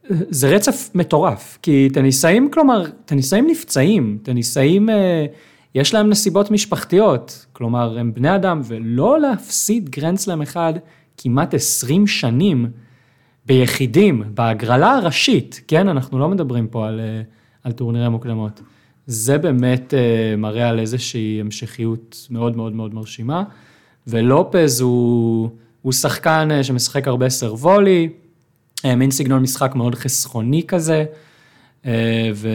זה 0.09 0.49
רצף 0.49 0.91
מטורף, 0.95 1.59
כי 1.63 1.89
טניסאים, 1.93 2.51
כלומר, 2.51 2.85
טניסאים 3.05 3.47
נפצעים, 3.47 4.19
טניסאים, 4.23 4.91
אה, 4.91 5.27
יש 5.75 5.95
להם 5.95 6.11
נסיבות 6.11 6.51
משפחתיות, 6.51 7.47
כלומר, 7.53 7.99
הם 7.99 8.15
בני 8.15 8.35
אדם, 8.35 8.61
ולא 8.65 9.21
להפסיד 9.21 9.89
גרנדסלאם 9.89 10.43
אחד 10.43 10.75
כמעט 11.17 11.55
20 11.55 12.07
שנים 12.07 12.67
ביחידים, 13.47 14.23
בהגרלה 14.35 14.93
הראשית, 14.93 15.61
כן, 15.69 15.89
אנחנו 15.89 16.19
לא 16.19 16.29
מדברים 16.29 16.69
פה 16.69 16.89
על, 16.89 17.01
אה, 17.01 17.23
על 17.65 17.73
טורנירי 17.73 18.09
מוקדמות. 18.09 18.61
זה 19.11 19.39
באמת 19.39 19.95
אה, 19.95 20.37
מראה 20.37 20.69
על 20.69 20.79
איזושהי 20.79 21.41
המשכיות 21.41 22.27
מאוד 22.31 22.57
מאוד 22.57 22.73
מאוד 22.73 22.95
מרשימה, 22.95 23.45
ולופז 24.07 24.81
הוא, 24.81 25.51
הוא 25.83 25.93
שחקן 25.93 26.49
אה, 26.51 26.65
שמשחק 26.65 27.09
הרבה 27.09 27.29
סרבולי, 27.29 28.09
אה, 28.85 28.95
מין 28.95 29.11
סגנון 29.11 29.43
משחק 29.43 29.75
מאוד 29.75 29.95
חסכוני 29.95 30.63
כזה, 30.67 31.05
ו, 32.35 32.49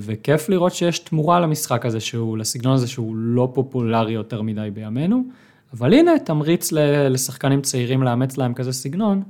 וכיף 0.00 0.48
לראות 0.48 0.74
שיש 0.74 0.98
תמורה 0.98 1.40
למשחק 1.40 1.86
הזה, 1.86 2.00
שהוא, 2.00 2.38
לסגנון 2.38 2.74
הזה 2.74 2.88
שהוא 2.88 3.16
לא 3.16 3.50
פופולרי 3.54 4.12
יותר 4.12 4.42
מדי 4.42 4.68
בימינו, 4.74 5.24
אבל 5.72 5.94
הנה, 5.94 6.18
תמריץ 6.24 6.72
לשחקנים 7.10 7.60
צעירים 7.60 8.02
לאמץ 8.02 8.36
להם 8.36 8.54
כזה 8.54 8.72
סגנון, 8.72 9.22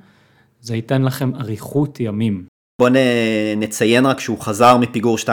זה 0.61 0.77
ייתן 0.77 1.03
לכם 1.03 1.35
אריכות 1.35 2.01
ימים. 2.01 2.50
בוא 2.81 2.89
נ... 2.89 2.97
נציין 3.57 4.07
רק 4.07 4.21
שהוא 4.21 4.41
חזר 4.41 4.77
מפיגור 4.77 5.19
2-0 5.19 5.27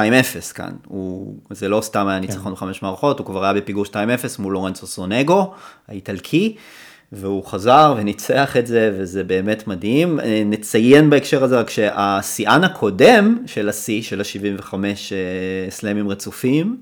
כאן, 0.53 0.71
הוא... 0.87 1.35
זה 1.49 1.69
לא 1.69 1.81
סתם 1.81 2.07
היה 2.07 2.19
ניצחון 2.19 2.53
בחמש 2.53 2.81
מערכות, 2.81 3.19
הוא 3.19 3.25
כבר 3.25 3.43
היה 3.43 3.53
בפיגור 3.53 3.85
2-0 3.85 3.93
מול 4.39 4.53
לורנצו 4.53 4.87
סונגו, 4.87 5.53
האיטלקי, 5.87 6.55
והוא 7.11 7.45
חזר 7.45 7.95
וניצח 7.97 8.57
את 8.57 8.67
זה, 8.67 8.91
וזה 8.97 9.23
באמת 9.23 9.67
מדהים. 9.67 10.19
אה, 10.19 10.43
נציין 10.45 11.09
בהקשר 11.09 11.43
הזה 11.43 11.59
רק 11.59 11.69
שהשיאן 11.69 12.63
הקודם 12.63 13.37
של 13.45 13.69
השיא, 13.69 14.01
של 14.01 14.21
ה-75 14.21 14.73
סלאמים 15.69 16.09
רצופים, 16.09 16.77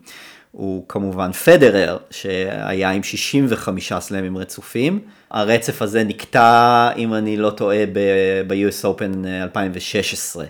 הוא 0.56 0.86
כמובן 0.88 1.32
פדרר, 1.32 1.98
שהיה 2.12 2.92
עם 2.92 3.04
65 3.04 3.94
סלאמים 4.00 4.38
רצופים. 4.38 5.00
הרצף 5.32 5.82
הזה 5.82 6.04
נקטע, 6.04 6.90
אם 6.98 7.14
אני 7.14 7.38
לא 7.38 7.50
טועה, 7.50 7.84
ב-US 8.48 8.86
Open 8.86 9.28
2016. 9.44 10.46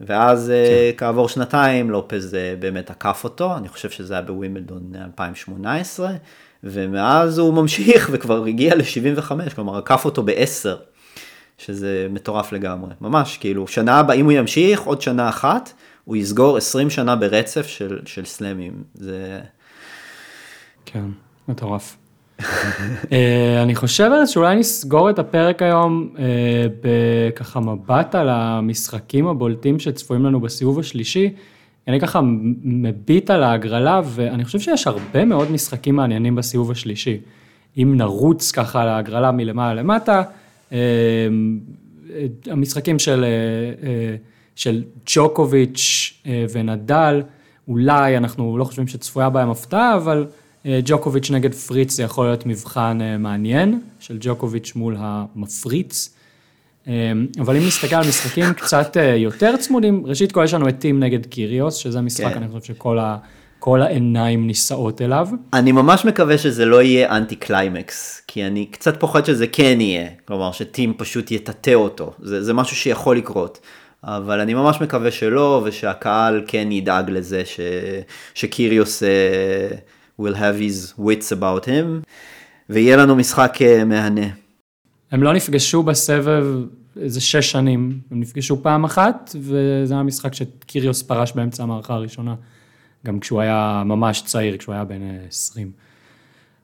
ואז 0.00 0.52
כן. 0.92 0.96
כעבור 0.96 1.28
שנתיים 1.28 1.90
לופז 1.90 2.36
באמת 2.58 2.90
עקף 2.90 3.20
אותו, 3.24 3.56
אני 3.56 3.68
חושב 3.68 3.90
שזה 3.90 4.14
היה 4.14 4.22
בווימבלדון 4.22 4.92
2018, 5.04 6.10
ומאז 6.64 7.38
הוא 7.38 7.54
ממשיך 7.54 8.08
וכבר 8.12 8.44
הגיע 8.44 8.74
ל-75, 8.74 9.54
כלומר 9.54 9.78
עקף 9.78 10.04
אותו 10.04 10.22
ב-10, 10.22 10.68
שזה 11.58 12.06
מטורף 12.10 12.52
לגמרי, 12.52 12.90
ממש, 13.00 13.36
כאילו 13.36 13.68
שנה 13.68 13.98
הבאה, 13.98 14.16
אם 14.16 14.24
הוא 14.24 14.32
ימשיך 14.32 14.80
עוד 14.82 15.00
שנה 15.00 15.28
אחת, 15.28 15.72
הוא 16.04 16.16
יסגור 16.16 16.56
20 16.56 16.90
שנה 16.90 17.16
ברצף 17.16 17.66
של, 17.66 17.98
של 18.06 18.24
סלאמים, 18.24 18.72
זה... 18.94 19.40
כן, 20.86 21.04
מטורף. 21.48 21.96
אני 23.62 23.74
חושב 23.74 24.10
שאולי 24.26 24.56
נסגור 24.56 25.10
את 25.10 25.18
הפרק 25.18 25.62
היום 25.62 26.14
בככה 26.80 27.60
מבט 27.60 28.14
על 28.14 28.28
המשחקים 28.28 29.26
הבולטים 29.26 29.78
שצפויים 29.78 30.24
לנו 30.24 30.40
בסיבוב 30.40 30.78
השלישי. 30.78 31.32
אני 31.88 32.00
ככה 32.00 32.20
מביט 32.62 33.30
על 33.30 33.42
ההגרלה 33.42 34.00
ואני 34.04 34.44
חושב 34.44 34.58
שיש 34.60 34.86
הרבה 34.86 35.24
מאוד 35.24 35.50
משחקים 35.50 35.96
מעניינים 35.96 36.34
בסיבוב 36.34 36.70
השלישי. 36.70 37.18
אם 37.76 37.94
נרוץ 37.96 38.50
ככה 38.50 38.82
על 38.82 38.88
ההגרלה 38.88 39.32
מלמעלה 39.32 39.82
למטה, 39.82 40.22
המשחקים 42.46 42.98
של, 42.98 43.24
של 44.56 44.82
ג'וקוביץ' 45.06 46.12
ונדל, 46.52 47.22
אולי 47.68 48.16
אנחנו 48.16 48.58
לא 48.58 48.64
חושבים 48.64 48.88
שצפויה 48.88 49.30
בהם 49.30 49.50
הפתעה, 49.50 49.96
אבל 49.96 50.26
ג'וקוביץ' 50.66 51.30
נגד 51.30 51.54
פריץ 51.54 51.92
זה 51.92 52.02
יכול 52.02 52.26
להיות 52.26 52.46
מבחן 52.46 52.98
מעניין, 53.18 53.80
של 54.00 54.16
ג'וקוביץ' 54.20 54.72
מול 54.76 54.96
המפריץ. 54.98 56.14
אבל 57.38 57.56
אם 57.56 57.66
נסתכל 57.66 57.96
על 57.96 58.08
משחקים 58.08 58.52
קצת 58.52 58.96
יותר 59.16 59.56
צמודים, 59.56 60.06
ראשית 60.06 60.32
כל 60.32 60.44
יש 60.44 60.54
לנו 60.54 60.68
את 60.68 60.78
טים 60.78 61.00
נגד 61.00 61.26
קיריוס, 61.26 61.74
שזה 61.74 62.00
משחק, 62.00 62.32
כן. 62.34 62.42
אני 62.42 62.48
חושב 62.48 62.74
שכל 62.74 62.98
ה... 62.98 63.16
כל 63.64 63.82
העיניים 63.82 64.46
נישאות 64.46 65.02
אליו. 65.02 65.28
אני 65.52 65.72
ממש 65.72 66.04
מקווה 66.04 66.38
שזה 66.38 66.64
לא 66.64 66.82
יהיה 66.82 67.16
אנטי 67.16 67.36
קליימקס, 67.36 68.22
כי 68.26 68.46
אני 68.46 68.66
קצת 68.66 69.00
פוחד 69.00 69.24
שזה 69.24 69.46
כן 69.46 69.80
יהיה, 69.80 70.08
כלומר 70.24 70.52
שטים 70.52 70.94
פשוט 70.96 71.30
יטאטא 71.30 71.74
אותו, 71.74 72.12
זה, 72.22 72.42
זה 72.42 72.52
משהו 72.52 72.76
שיכול 72.76 73.16
לקרות. 73.16 73.60
אבל 74.06 74.40
אני 74.40 74.54
ממש 74.54 74.80
מקווה 74.80 75.10
שלא, 75.10 75.62
ושהקהל 75.64 76.44
כן 76.46 76.72
ידאג 76.72 77.10
לזה 77.10 77.42
ש, 77.44 77.60
שקיריוס 78.34 79.02
uh, 79.02 79.06
will 80.20 80.34
have 80.34 80.60
his 80.60 81.00
wits 81.00 81.32
about 81.32 81.64
him, 81.64 82.06
ויהיה 82.70 82.96
לנו 82.96 83.16
משחק 83.16 83.56
uh, 83.58 83.84
מהנה. 83.84 84.26
הם 85.12 85.22
לא 85.22 85.32
נפגשו 85.32 85.82
בסבב 85.82 86.46
איזה 87.00 87.20
שש 87.20 87.50
שנים, 87.50 87.98
הם 88.10 88.20
נפגשו 88.20 88.62
פעם 88.62 88.84
אחת, 88.84 89.36
וזה 89.40 89.94
היה 89.94 90.02
משחק 90.02 90.34
שקיריוס 90.34 91.02
פרש 91.02 91.32
באמצע 91.32 91.62
המערכה 91.62 91.94
הראשונה, 91.94 92.34
גם 93.06 93.20
כשהוא 93.20 93.40
היה 93.40 93.82
ממש 93.86 94.22
צעיר, 94.22 94.56
כשהוא 94.56 94.74
היה 94.74 94.84
בן 94.84 95.00
20. 95.28 95.83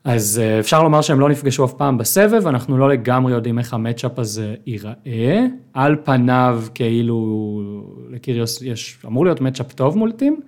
אז 0.04 0.40
אה, 0.42 0.60
אפשר 0.60 0.82
לומר 0.82 1.00
שהם 1.00 1.20
לא 1.20 1.28
נפגשו 1.28 1.64
אף 1.64 1.72
פעם 1.72 1.98
בסבב, 1.98 2.46
אנחנו 2.46 2.78
לא 2.78 2.88
לגמרי 2.88 3.32
יודעים 3.32 3.58
איך 3.58 3.74
המצ'אפ 3.74 4.18
הזה 4.18 4.54
ייראה. 4.66 5.46
על 5.74 5.96
פניו, 6.04 6.62
כאילו, 6.74 7.62
לקיריוס 8.10 8.62
יש, 8.62 8.98
אמור 9.06 9.24
להיות 9.24 9.40
מצ'אפ 9.40 9.72
טוב 9.72 9.98
מול 9.98 10.12
טים, 10.12 10.40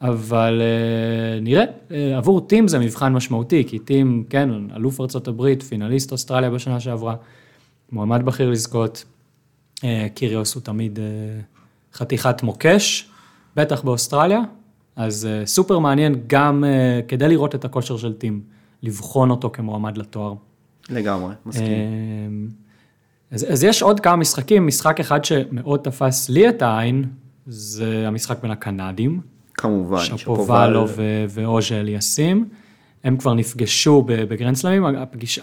אבל 0.00 0.62
אה, 0.62 1.40
נראה, 1.40 1.64
אה, 1.90 2.16
עבור 2.16 2.40
טים 2.40 2.68
זה 2.68 2.78
מבחן 2.78 3.12
משמעותי, 3.12 3.64
כי 3.68 3.78
טים, 3.78 4.24
כן, 4.30 4.50
אלוף 4.76 5.00
ארה"ב, 5.00 5.54
פינליסט 5.68 6.12
אוסטרליה 6.12 6.50
בשנה 6.50 6.80
שעברה, 6.80 7.14
מועמד 7.92 8.24
בכיר 8.24 8.50
לזכות, 8.50 9.04
קיריוס 10.14 10.54
הוא 10.54 10.62
תמיד 10.62 10.98
חתיכת 11.94 12.42
מוקש, 12.42 13.08
בטח 13.56 13.82
באוסטרליה, 13.82 14.40
אז 14.96 15.28
סופר 15.44 15.78
מעניין 15.78 16.14
גם 16.26 16.64
כדי 17.08 17.28
לראות 17.28 17.54
את 17.54 17.64
הכושר 17.64 17.96
של 17.96 18.12
טים. 18.12 18.42
לבחון 18.82 19.30
אותו 19.30 19.50
כמועמד 19.52 19.98
לתואר. 19.98 20.34
לגמרי, 20.90 21.34
מסכים. 21.46 21.66
אמ, 21.66 22.48
אז, 23.30 23.46
אז 23.52 23.64
יש 23.64 23.82
עוד 23.82 24.00
כמה 24.00 24.16
משחקים, 24.16 24.66
משחק 24.66 25.00
אחד 25.00 25.24
שמאוד 25.24 25.80
תפס 25.80 26.28
לי 26.28 26.48
את 26.48 26.62
העין, 26.62 27.04
זה 27.46 28.04
המשחק 28.06 28.42
בין 28.42 28.50
הקנדים. 28.50 29.20
כמובן, 29.54 30.04
שפובלו 30.04 30.86
ואוז'ה 31.28 31.80
אליאסים. 31.80 32.48
הם 33.04 33.16
כבר 33.16 33.34
נפגשו 33.34 34.02
בגרנדסלמים, 34.06 34.84
הפגיש, 34.84 35.40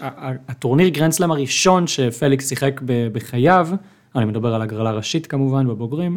הטורניר 0.48 0.88
גרנדסלם 0.88 1.30
הראשון 1.30 1.86
שפליקס 1.86 2.48
שיחק 2.48 2.80
בחייו, 2.84 3.68
אני 4.16 4.24
מדבר 4.24 4.54
על 4.54 4.62
הגרלה 4.62 4.90
ראשית 4.90 5.26
כמובן, 5.26 5.68
בבוגרים, 5.68 6.16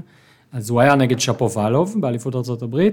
אז 0.52 0.70
הוא 0.70 0.82
היה 0.82 0.96
נגד 0.96 1.20
שפובלוב 1.20 1.96
באליפות 2.00 2.36
ארה"ב, 2.36 2.90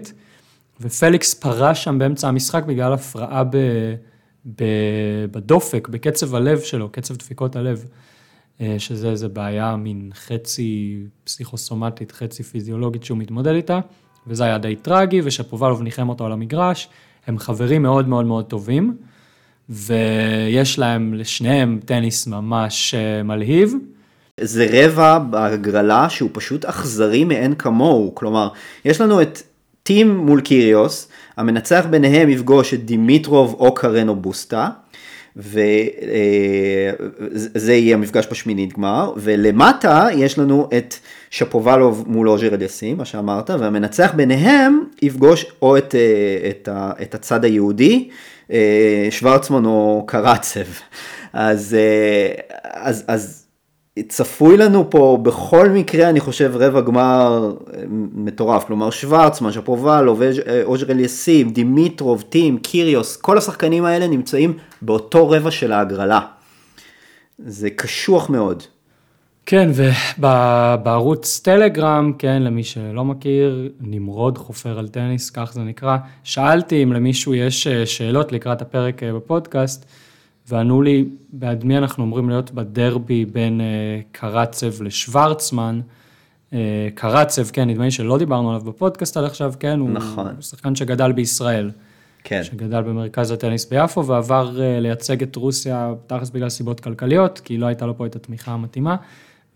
ופליקס 0.80 1.34
פרש 1.34 1.84
שם 1.84 1.98
באמצע 1.98 2.28
המשחק 2.28 2.64
בגלל 2.64 2.92
הפרעה 2.92 3.44
ב... 3.44 3.56
בדופק, 5.30 5.88
בקצב 5.88 6.34
הלב 6.34 6.60
שלו, 6.60 6.88
קצב 6.92 7.16
דפיקות 7.16 7.56
הלב, 7.56 7.84
אה, 8.60 8.74
שזה 8.78 9.10
איזה 9.10 9.28
בעיה 9.28 9.76
מין 9.76 10.10
חצי 10.14 10.98
פסיכוסומטית, 11.24 12.12
חצי 12.12 12.42
פיזיולוגית 12.42 13.04
שהוא 13.04 13.18
מתמודד 13.18 13.54
איתה, 13.54 13.80
וזה 14.26 14.44
היה 14.44 14.58
די 14.58 14.76
טרגי, 14.76 15.20
ושפובלוב 15.24 15.82
ניחם 15.82 16.08
אותו 16.08 16.26
על 16.26 16.32
המגרש, 16.32 16.88
הם 17.26 17.38
חברים 17.38 17.82
מאוד 17.82 18.08
מאוד 18.08 18.26
מאוד 18.26 18.44
טובים, 18.44 18.96
ויש 19.68 20.78
להם 20.78 21.14
לשניהם 21.14 21.80
טניס 21.84 22.26
ממש 22.26 22.94
אה, 22.94 23.22
מלהיב. 23.22 23.74
זה 24.40 24.66
רבע 24.72 25.18
בהגרלה 25.18 26.08
שהוא 26.10 26.30
פשוט 26.32 26.64
אכזרי 26.64 27.24
מאין 27.24 27.54
כמוהו, 27.54 28.14
כלומר, 28.14 28.48
יש 28.84 29.00
לנו 29.00 29.22
את 29.22 29.38
טים 29.90 30.16
מול 30.16 30.40
קיריוס, 30.40 31.08
המנצח 31.36 31.86
ביניהם 31.90 32.28
יפגוש 32.28 32.74
את 32.74 32.84
דימיטרוב 32.84 33.56
או 33.58 33.74
קרנו 33.74 34.16
בוסטה, 34.16 34.68
וזה 35.36 35.72
אה, 37.68 37.72
יהיה 37.72 37.94
המפגש 37.94 38.26
בשמינית 38.30 38.72
גמר, 38.72 39.12
ולמטה 39.16 40.08
יש 40.14 40.38
לנו 40.38 40.68
את 40.78 40.94
שפובלוב 41.30 42.04
מול 42.06 42.28
אוז'ר 42.28 42.54
אליסים, 42.54 42.96
מה 42.96 43.04
שאמרת, 43.04 43.50
והמנצח 43.50 44.12
ביניהם 44.16 44.84
יפגוש 45.02 45.46
או 45.62 45.78
את, 45.78 45.94
אה, 45.94 46.50
את, 46.50 46.68
את 47.02 47.14
הצד 47.14 47.44
היהודי, 47.44 48.08
אה, 48.52 49.08
שוורצמן 49.10 49.64
או 49.64 50.04
קרצב. 50.06 50.66
אז, 51.32 51.76
אז, 52.62 53.04
אז 53.08 53.46
צפוי 54.08 54.56
לנו 54.56 54.90
פה 54.90 55.18
בכל 55.22 55.68
מקרה, 55.68 56.10
אני 56.10 56.20
חושב, 56.20 56.52
רבע 56.54 56.80
גמר 56.80 57.52
אה, 57.74 57.82
מטורף. 58.14 58.64
כלומר, 58.64 58.90
שוורצמן, 58.90 59.52
שפובלו, 59.52 60.16
אוז'ר 60.64 60.90
אליסים, 60.90 61.50
דימיטרוב, 61.50 62.24
טים, 62.28 62.58
קיריוס, 62.58 63.16
כל 63.16 63.38
השחקנים 63.38 63.84
האלה 63.84 64.06
נמצאים 64.06 64.58
באותו 64.82 65.30
רבע 65.30 65.50
של 65.50 65.72
ההגרלה. 65.72 66.20
זה 67.38 67.70
קשוח 67.70 68.30
מאוד. 68.30 68.62
כן, 69.46 69.70
ובערוץ 69.74 71.40
טלגרם, 71.44 72.12
כן, 72.18 72.42
למי 72.42 72.64
שלא 72.64 73.04
מכיר, 73.04 73.70
נמרוד 73.80 74.38
חופר 74.38 74.78
על 74.78 74.88
טניס, 74.88 75.30
כך 75.30 75.52
זה 75.52 75.60
נקרא. 75.60 75.96
שאלתי 76.24 76.82
אם 76.82 76.92
למישהו 76.92 77.34
יש 77.34 77.66
אה, 77.66 77.86
שאלות 77.86 78.32
לקראת 78.32 78.62
הפרק 78.62 79.02
אה, 79.02 79.12
בפודקאסט. 79.12 79.86
וענו 80.50 80.82
לי, 80.82 81.04
בעד 81.32 81.64
מי 81.64 81.78
אנחנו 81.78 82.04
אמורים 82.04 82.28
להיות 82.28 82.50
בדרבי 82.50 83.24
בין 83.24 83.60
אה, 83.60 84.00
קרצב 84.12 84.82
לשוורצמן. 84.82 85.80
אה, 86.52 86.88
קרצב, 86.94 87.50
כן, 87.50 87.68
נדמה 87.68 87.84
לי 87.84 87.90
שלא 87.90 88.18
דיברנו 88.18 88.50
עליו 88.50 88.62
בפודקאסט 88.64 89.16
עד 89.16 89.24
עכשיו, 89.24 89.52
כן, 89.60 89.80
נכון. 89.82 90.26
הוא 90.26 90.42
שחקן 90.42 90.74
שגדל 90.74 91.12
בישראל. 91.12 91.70
כן. 92.24 92.44
שגדל 92.44 92.82
במרכז 92.82 93.30
הטניס 93.30 93.64
ביפו 93.70 94.06
ועבר 94.06 94.60
אה, 94.62 94.80
לייצג 94.80 95.22
את 95.22 95.36
רוסיה, 95.36 95.92
תכלס 96.06 96.30
בגלל 96.30 96.48
סיבות 96.48 96.80
כלכליות, 96.80 97.40
כי 97.44 97.58
לא 97.58 97.66
הייתה 97.66 97.86
לו 97.86 97.96
פה 97.96 98.06
את 98.06 98.16
התמיכה 98.16 98.52
המתאימה. 98.52 98.96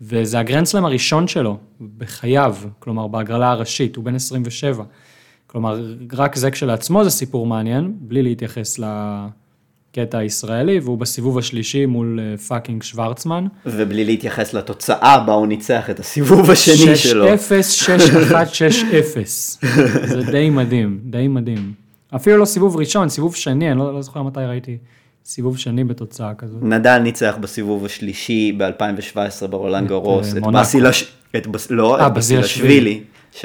וזה 0.01 0.39
הגרנדסלם 0.39 0.85
הראשון 0.85 1.27
שלו 1.27 1.57
בחייו, 1.97 2.55
כלומר 2.79 3.07
בהגרלה 3.07 3.51
הראשית, 3.51 3.95
הוא 3.95 4.05
בן 4.05 4.15
27. 4.15 4.83
כלומר, 5.47 5.81
רק 6.13 6.35
זה 6.35 6.51
כשלעצמו 6.51 7.03
זה 7.03 7.09
סיפור 7.09 7.47
מעניין, 7.47 7.93
בלי 7.99 8.23
להתייחס 8.23 8.79
ל... 8.79 8.85
קטע 9.95 10.17
הישראלי, 10.17 10.79
והוא 10.79 10.97
בסיבוב 10.97 11.37
השלישי 11.37 11.85
מול 11.85 12.19
אה, 12.19 12.37
fucking 12.37 12.83
שוורצמן. 12.83 13.47
ובלי 13.65 14.05
להתייחס 14.05 14.53
לתוצאה 14.53 15.19
בה 15.19 15.33
הוא 15.33 15.47
ניצח 15.47 15.89
את 15.89 15.99
הסיבוב 15.99 16.51
השני 16.51 16.75
6 16.75 17.07
שלו. 17.07 17.33
6-0, 17.33 17.37
6-1, 18.31 18.33
6-0. 18.33 19.65
זה 20.07 20.21
די 20.31 20.49
מדהים, 20.49 20.99
די 21.03 21.27
מדהים. 21.27 21.73
אפילו 22.15 22.37
לא 22.37 22.45
סיבוב 22.45 22.77
ראשון, 22.77 23.09
סיבוב 23.09 23.35
שני, 23.35 23.71
אני 23.71 23.79
לא, 23.79 23.93
לא 23.93 24.01
זוכר 24.01 24.23
מתי 24.23 24.39
ראיתי 24.39 24.77
סיבוב 25.25 25.57
שני 25.57 25.83
בתוצאה 25.83 26.33
כזאת. 26.33 26.63
נדל 26.63 26.97
ניצח 26.97 27.35
בסיבוב 27.39 27.85
השלישי 27.85 28.51
ב-2017 28.57 29.47
ברולנד 29.47 29.87
גרוס, 29.87 30.31
את, 30.31 30.37
את 30.37 30.43
באסילש... 30.43 31.13
את 31.35 31.47
בס... 31.47 31.71
לא, 31.71 31.99
אה, 31.99 32.07
את 32.07 32.13
בסילשווילי. 32.13 33.03
6-0, 33.33 33.41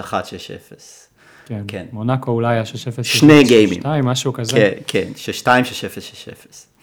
6-1, 0.00 0.04
6-0. 0.04 1.03
כן, 1.46 1.62
כן. 1.68 1.86
מונאקו 1.92 2.30
אולי 2.30 2.54
היה 2.54 2.62
6-0, 2.62 2.66
6-0, 2.66 3.02
שני 3.02 3.44
גיימים. 3.44 3.80
2, 3.80 4.04
משהו 4.04 4.32
כזה. 4.32 4.52
כן, 4.52 4.72
כן, 4.86 5.12
6-2, 5.42 5.46
6-0, 5.46 5.46
6-0. 5.46 6.74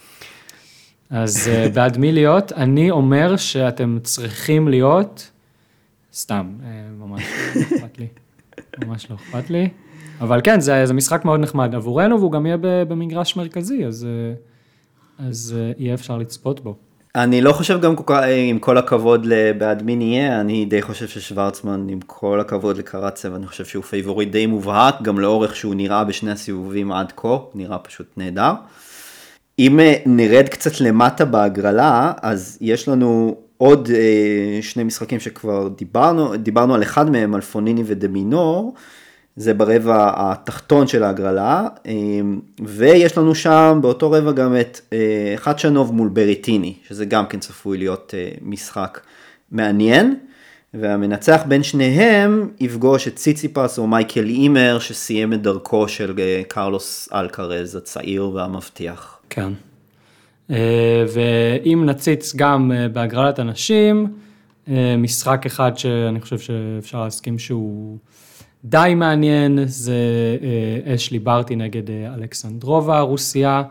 אז 1.09 1.47
אה, 1.47 1.69
בעד 1.73 1.97
מי 1.97 2.11
להיות? 2.11 2.51
אני 2.51 2.91
אומר 2.91 3.37
שאתם 3.37 3.97
צריכים 4.03 4.67
להיות, 4.67 5.31
סתם, 6.13 6.53
אה, 6.63 6.69
ממש 6.99 7.23
לא 7.55 7.61
אכפת 7.61 7.97
לי, 7.97 8.07
ממש 8.85 9.07
לא 9.09 9.15
אכפת 9.15 9.49
לי, 9.49 9.69
אבל 10.21 10.41
כן, 10.43 10.59
זה, 10.59 10.85
זה 10.85 10.93
משחק 10.93 11.25
מאוד 11.25 11.39
נחמד 11.39 11.75
עבורנו, 11.75 12.19
והוא 12.19 12.31
גם 12.31 12.45
יהיה 12.45 12.57
במגרש 12.61 13.35
מרכזי, 13.35 13.85
אז, 13.85 14.07
אה, 14.09 15.27
אז 15.27 15.55
יהיה 15.77 15.93
אפשר 15.93 16.17
לצפות 16.17 16.59
בו. 16.59 16.75
אני 17.15 17.41
לא 17.41 17.53
חושב 17.53 17.81
גם 17.81 17.95
עם 18.49 18.59
כל 18.59 18.77
הכבוד 18.77 19.25
לבעד 19.25 19.83
מי 19.83 19.95
נהיה, 19.95 20.41
אני 20.41 20.65
די 20.65 20.81
חושב 20.81 21.07
ששוורצמן 21.07 21.87
עם 21.89 21.99
כל 22.05 22.39
הכבוד 22.39 22.77
לקרצב, 22.77 23.33
אני 23.33 23.47
חושב 23.47 23.65
שהוא 23.65 23.83
פייבוריט 23.83 24.31
די 24.31 24.45
מובהק, 24.45 25.01
גם 25.01 25.19
לאורך 25.19 25.55
שהוא 25.55 25.75
נראה 25.75 26.03
בשני 26.03 26.31
הסיבובים 26.31 26.91
עד 26.91 27.13
כה, 27.15 27.37
נראה 27.55 27.77
פשוט 27.77 28.07
נהדר. 28.17 28.53
אם 29.59 29.79
אה, 29.79 29.95
נרד 30.05 30.49
קצת 30.49 30.81
למטה 30.81 31.25
בהגרלה, 31.25 32.11
אז 32.21 32.57
יש 32.61 32.87
לנו 32.87 33.35
עוד 33.57 33.89
אה, 33.93 34.61
שני 34.61 34.83
משחקים 34.83 35.19
שכבר 35.19 35.67
דיברנו, 35.67 36.37
דיברנו 36.37 36.75
על 36.75 36.83
אחד 36.83 37.09
מהם, 37.09 37.35
על 37.35 37.41
פוניני 37.41 37.83
ודמינור. 37.85 38.73
זה 39.35 39.53
ברבע 39.53 40.13
התחתון 40.17 40.87
של 40.87 41.03
ההגרלה, 41.03 41.67
אמ, 41.85 42.39
ויש 42.59 43.17
לנו 43.17 43.35
שם 43.35 43.79
באותו 43.81 44.11
רבע 44.11 44.31
גם 44.31 44.55
את 44.61 44.79
אה, 44.93 45.33
חדשנוב 45.35 45.93
מול 45.93 46.07
בריטיני, 46.07 46.73
שזה 46.87 47.05
גם 47.05 47.25
כן 47.25 47.39
צפוי 47.39 47.77
להיות 47.77 48.13
אה, 48.17 48.29
משחק 48.41 48.99
מעניין, 49.51 50.15
והמנצח 50.73 51.41
בין 51.47 51.63
שניהם 51.63 52.49
יפגוש 52.59 53.07
את 53.07 53.15
ציציפס 53.15 53.79
או 53.79 53.87
מייקל 53.87 54.25
אימר 54.25 54.79
שסיים 54.79 55.33
את 55.33 55.41
דרכו 55.41 55.87
של 55.87 56.13
אה, 56.19 56.41
קרלוס 56.47 57.09
אלקרז 57.13 57.75
הצעיר 57.75 58.29
והמבטיח. 58.29 59.19
כן. 59.29 59.53
ואם 61.13 61.85
נציץ 61.85 62.35
גם 62.35 62.71
בהגרלת 62.93 63.39
הנשים, 63.39 64.07
משחק 64.97 65.45
אחד 65.45 65.77
שאני 65.77 66.21
חושב 66.21 66.39
שאפשר 66.39 67.03
להסכים 67.03 67.39
שהוא... 67.39 67.97
די 68.65 68.93
מעניין, 68.95 69.59
זה 69.65 69.95
אה, 70.87 70.95
אשלי 70.95 71.19
ברטי 71.19 71.55
נגד 71.55 71.89
אה, 71.89 72.13
אלכסנדרובה 72.13 72.97
הרוסיה. 72.97 73.63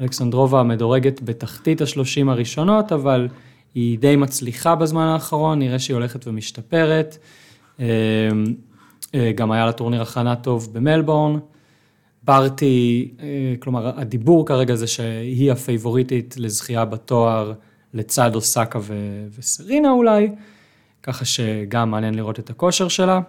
אלכסנדרובה 0.00 0.62
מדורגת 0.62 1.22
בתחתית 1.22 1.80
השלושים 1.80 2.28
הראשונות, 2.28 2.92
אבל 2.92 3.28
היא 3.74 3.98
די 3.98 4.16
מצליחה 4.16 4.74
בזמן 4.74 5.04
האחרון, 5.06 5.58
נראה 5.58 5.78
שהיא 5.78 5.94
הולכת 5.94 6.26
ומשתפרת. 6.26 7.18
אה, 7.80 7.86
גם 9.34 9.52
היה 9.52 9.66
לה 9.66 9.72
טורניר 9.72 10.02
הכנה 10.02 10.36
טוב 10.36 10.68
במלבורן. 10.72 11.38
ברטי, 12.22 13.10
כלומר, 13.58 14.00
הדיבור 14.00 14.46
כרגע 14.46 14.74
זה 14.74 14.86
שהיא 14.86 15.52
הפייבוריטית 15.52 16.34
לזכייה 16.38 16.84
בתואר 16.84 17.52
לצד 17.94 18.34
אוסקה 18.34 18.78
ו- 18.82 19.26
וסרינה 19.38 19.90
אולי, 19.90 20.30
ככה 21.02 21.24
שגם 21.24 21.90
מעניין 21.90 22.14
לראות 22.14 22.38
את 22.38 22.50
הכושר 22.50 22.88
שלה. 22.88 23.20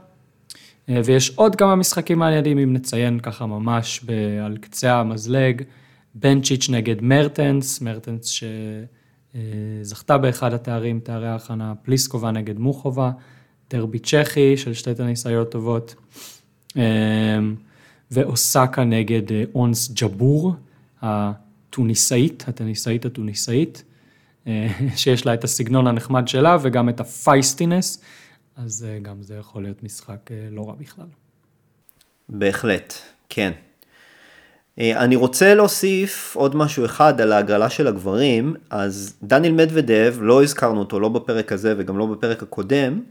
אה, 0.90 1.02
ויש 1.06 1.30
עוד 1.36 1.56
כמה 1.56 1.76
משחקים 1.76 2.20
מעניינים, 2.20 2.58
אם 2.58 2.74
נציין 2.74 3.20
ככה 3.20 3.46
ממש 3.46 4.02
ב- 4.06 4.40
על 4.46 4.58
קצה 4.58 5.00
המזלג, 5.00 5.62
בנצ'יץ' 6.16 6.70
נגד 6.70 7.02
מרטנס, 7.02 7.82
מרטנס 7.82 8.42
שזכתה 9.84 10.18
באחד 10.18 10.54
התארים, 10.54 11.00
תארי 11.00 11.28
ההכנה, 11.28 11.74
פליסקובה 11.84 12.32
נגד 12.32 12.60
מוחובה, 12.60 13.12
דרבי 13.70 14.00
צ'כי 14.00 14.58
של 14.58 14.74
שתי 14.74 14.96
טניסאיות 14.96 15.52
טובות, 15.52 15.96
אה, 16.78 17.40
ואוסקה 18.12 18.84
נגד 18.84 19.32
אה, 19.32 19.44
אונס 19.56 19.92
ג'בור, 19.92 20.54
הטוניסאית, 21.02 22.46
הטניסאית 22.48 23.06
הטוניסאית, 23.06 23.84
אה, 24.48 24.68
שיש 24.96 25.26
לה 25.26 25.34
את 25.34 25.44
הסגנון 25.44 25.88
הנחמד 25.88 26.28
שלה 26.28 26.58
וגם 26.62 26.90
את 26.90 27.00
הפייסטינס, 27.00 28.02
אז 28.56 28.86
גם 29.02 29.24
זה 29.24 29.36
יכול 29.36 29.64
להיות 29.64 29.84
משחק 29.84 30.30
לא 30.52 30.68
רע 30.68 30.74
בכלל. 30.76 31.06
בהחלט, 32.30 32.94
כן. 33.30 33.52
אני 34.80 35.16
רוצה 35.16 35.56
להוסיף 35.56 36.36
עוד 36.36 36.56
משהו 36.56 36.86
אחד 36.86 37.22
על 37.22 37.32
ההגרלה 37.32 37.70
של 37.70 37.88
הגברים, 37.88 38.56
אז 38.70 39.18
דניאל 39.24 39.54
מדוודב, 39.54 40.16
לא 40.20 40.44
הזכרנו 40.44 40.80
אותו 40.80 41.00
לא 41.00 41.10
בפרק 41.10 41.52
הזה 41.52 41.74
וגם 41.78 41.98
לא 41.98 42.06
בפרק 42.06 42.44
הקודם, 42.44 43.02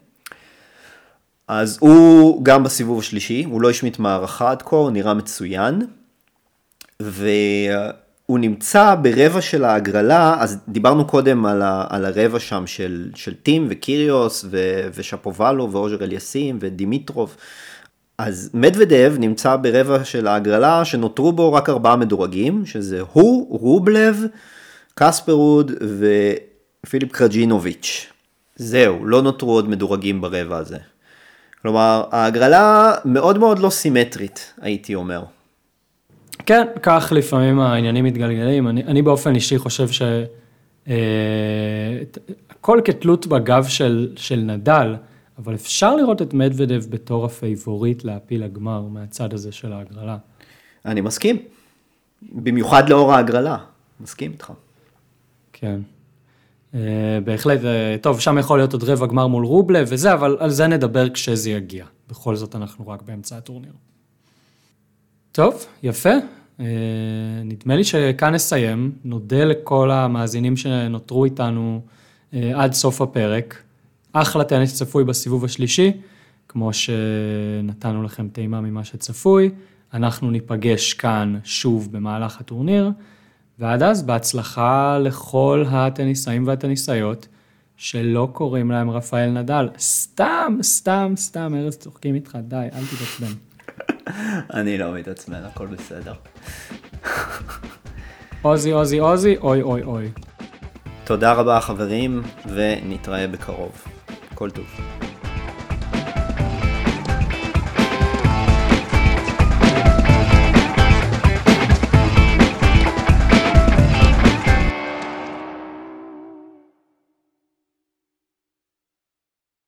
אז 1.49 1.79
הוא 1.81 2.45
גם 2.45 2.65
בסיבוב 2.65 2.99
השלישי, 2.99 3.45
הוא 3.45 3.63
לא 3.63 3.71
השמיט 3.71 3.99
מערכה 3.99 4.51
עד 4.51 4.63
כה, 4.63 4.77
הוא 4.77 4.91
נראה 4.91 5.15
מצוין. 5.15 5.87
והוא 8.29 8.39
נמצא 8.39 8.95
ברבע 8.95 9.41
של 9.41 9.65
ההגרלה, 9.65 10.37
אז 10.41 10.59
דיברנו 10.69 11.07
קודם 11.07 11.47
על, 11.47 11.63
ה, 11.63 11.87
על 11.89 12.05
הרבע 12.05 12.41
שם 12.41 12.67
של, 12.67 13.11
של 13.15 13.35
טים 13.35 13.67
וקיריוס 13.71 14.45
ו, 14.51 14.81
ושפובלוב 14.95 15.73
ואוז'ה 15.73 16.05
אליאסים 16.05 16.59
ודימיטרוב. 16.61 17.37
אז 18.19 18.51
מדוודב 18.55 19.15
נמצא 19.19 19.57
ברבע 19.57 20.05
של 20.05 20.27
ההגרלה 20.27 20.85
שנותרו 20.85 21.33
בו 21.33 21.53
רק 21.53 21.69
ארבעה 21.69 21.97
מדורגים, 21.97 22.67
שזה 22.67 23.01
הוא, 23.13 23.59
רובלב, 23.61 24.25
קספר 24.95 25.39
רוד 25.39 25.73
ופיליפ 25.81 27.13
קריינוביץ'. 27.13 28.07
זהו, 28.57 29.07
לא 29.07 29.23
נותרו 29.23 29.53
עוד 29.53 29.69
מדורגים 29.69 30.21
ברבע 30.21 30.57
הזה. 30.57 30.79
כלומר, 31.63 32.05
ההגרלה 32.11 32.95
מאוד 33.05 33.39
מאוד 33.39 33.59
לא 33.59 33.71
סימטרית, 33.71 34.55
הייתי 34.61 34.95
אומר. 34.95 35.25
כן, 36.47 36.67
כך 36.83 37.13
לפעמים 37.17 37.61
העניינים 37.61 38.05
מתגלגלים. 38.05 38.69
אני, 38.69 38.85
אני 38.85 39.03
באופן 39.03 39.35
אישי 39.35 39.59
חושב 39.59 39.89
ש... 39.89 40.03
אה, 40.89 42.03
הכל 42.51 42.81
כתלות 42.85 43.27
בגב 43.27 43.65
של, 43.65 44.13
של 44.17 44.37
נדל, 44.37 44.95
אבל 45.39 45.55
אפשר 45.55 45.97
לראות 45.97 46.23
את 46.23 46.35
מדוודב 46.35 46.85
בתור 46.91 47.25
הפייבוריט 47.25 48.05
להפיל 48.05 48.43
הגמר 48.43 48.81
מהצד 48.81 49.35
הזה 49.35 49.53
של 49.53 49.73
ההגרלה. 49.73 50.17
אני 50.85 51.01
מסכים. 51.01 51.43
במיוחד 52.23 52.89
לאור 52.89 53.13
ההגרלה. 53.13 53.57
מסכים 54.01 54.33
איתך. 54.33 54.53
כן. 55.53 55.81
אה, 56.75 57.19
בהחלט, 57.25 57.65
אה, 57.65 57.97
טוב, 58.01 58.21
שם 58.21 58.39
יכול 58.39 58.59
להיות 58.59 58.73
עוד 58.73 58.85
רבע 58.85 59.07
גמר 59.07 59.27
מול 59.27 59.45
רובלה 59.45 59.83
וזה, 59.87 60.13
אבל 60.13 60.37
על 60.41 60.51
זה 60.51 60.67
נדבר 60.67 61.11
כשזה 61.11 61.51
יגיע. 61.51 61.85
בכל 62.09 62.37
זאת 62.37 62.57
אנחנו 62.57 62.89
רק 62.89 63.03
באמצע 63.03 63.37
הטורניר. 63.37 63.73
טוב, 65.35 65.67
יפה. 65.83 66.11
אה, 66.61 66.67
נדמה 67.45 67.77
לי 67.77 67.85
שכאן 67.85 68.35
נסיים. 68.35 68.93
נודה 69.05 69.45
לכל 69.45 69.91
המאזינים 69.91 70.57
שנותרו 70.57 71.25
איתנו 71.25 71.81
עד 72.33 72.73
סוף 72.73 73.01
הפרק. 73.01 73.63
אחלה 74.13 74.45
טניס 74.45 74.75
צפוי 74.75 75.05
בסיבוב 75.05 75.45
השלישי, 75.45 75.93
כמו 76.49 76.71
שנתנו 76.73 78.03
לכם 78.03 78.29
טעימה 78.29 78.61
ממה 78.61 78.85
שצפוי. 78.85 79.51
אנחנו 79.95 80.31
ניפגש 80.31 80.93
כאן 80.93 81.39
שוב 81.45 81.93
במהלך 81.93 82.41
הטורניר. 82.41 82.91
ועד 83.59 83.83
אז 83.83 84.03
בהצלחה 84.03 84.99
לכל 84.99 85.65
הטניסאים 85.69 86.47
והטניסאיות 86.47 87.29
שלא 87.77 88.29
קוראים 88.33 88.71
להם 88.71 88.91
רפאל 88.91 89.31
נדל. 89.31 89.69
סתם, 89.79 90.59
סתם, 90.63 91.13
סתם, 91.17 91.55
ארז 91.57 91.77
צוחקים 91.77 92.15
איתך, 92.15 92.39
די, 92.49 92.69
אל 92.73 92.83
תתעצבן. 92.85 93.35
אני 94.55 94.79
לא 94.79 94.93
מתעצבן, 94.95 95.45
הכל 95.45 95.67
בסדר. 95.67 96.15
עוזי, 98.43 98.71
עוזי, 98.71 98.99
עוזי, 98.99 99.37
אוי, 99.37 99.63
אוי, 99.63 99.83
אוי. 99.83 100.11
תודה 101.05 101.33
רבה 101.33 101.61
חברים, 101.61 102.23
ונתראה 102.47 103.27
בקרוב. 103.27 103.85
כל 104.35 104.51
טוב. 104.51 104.67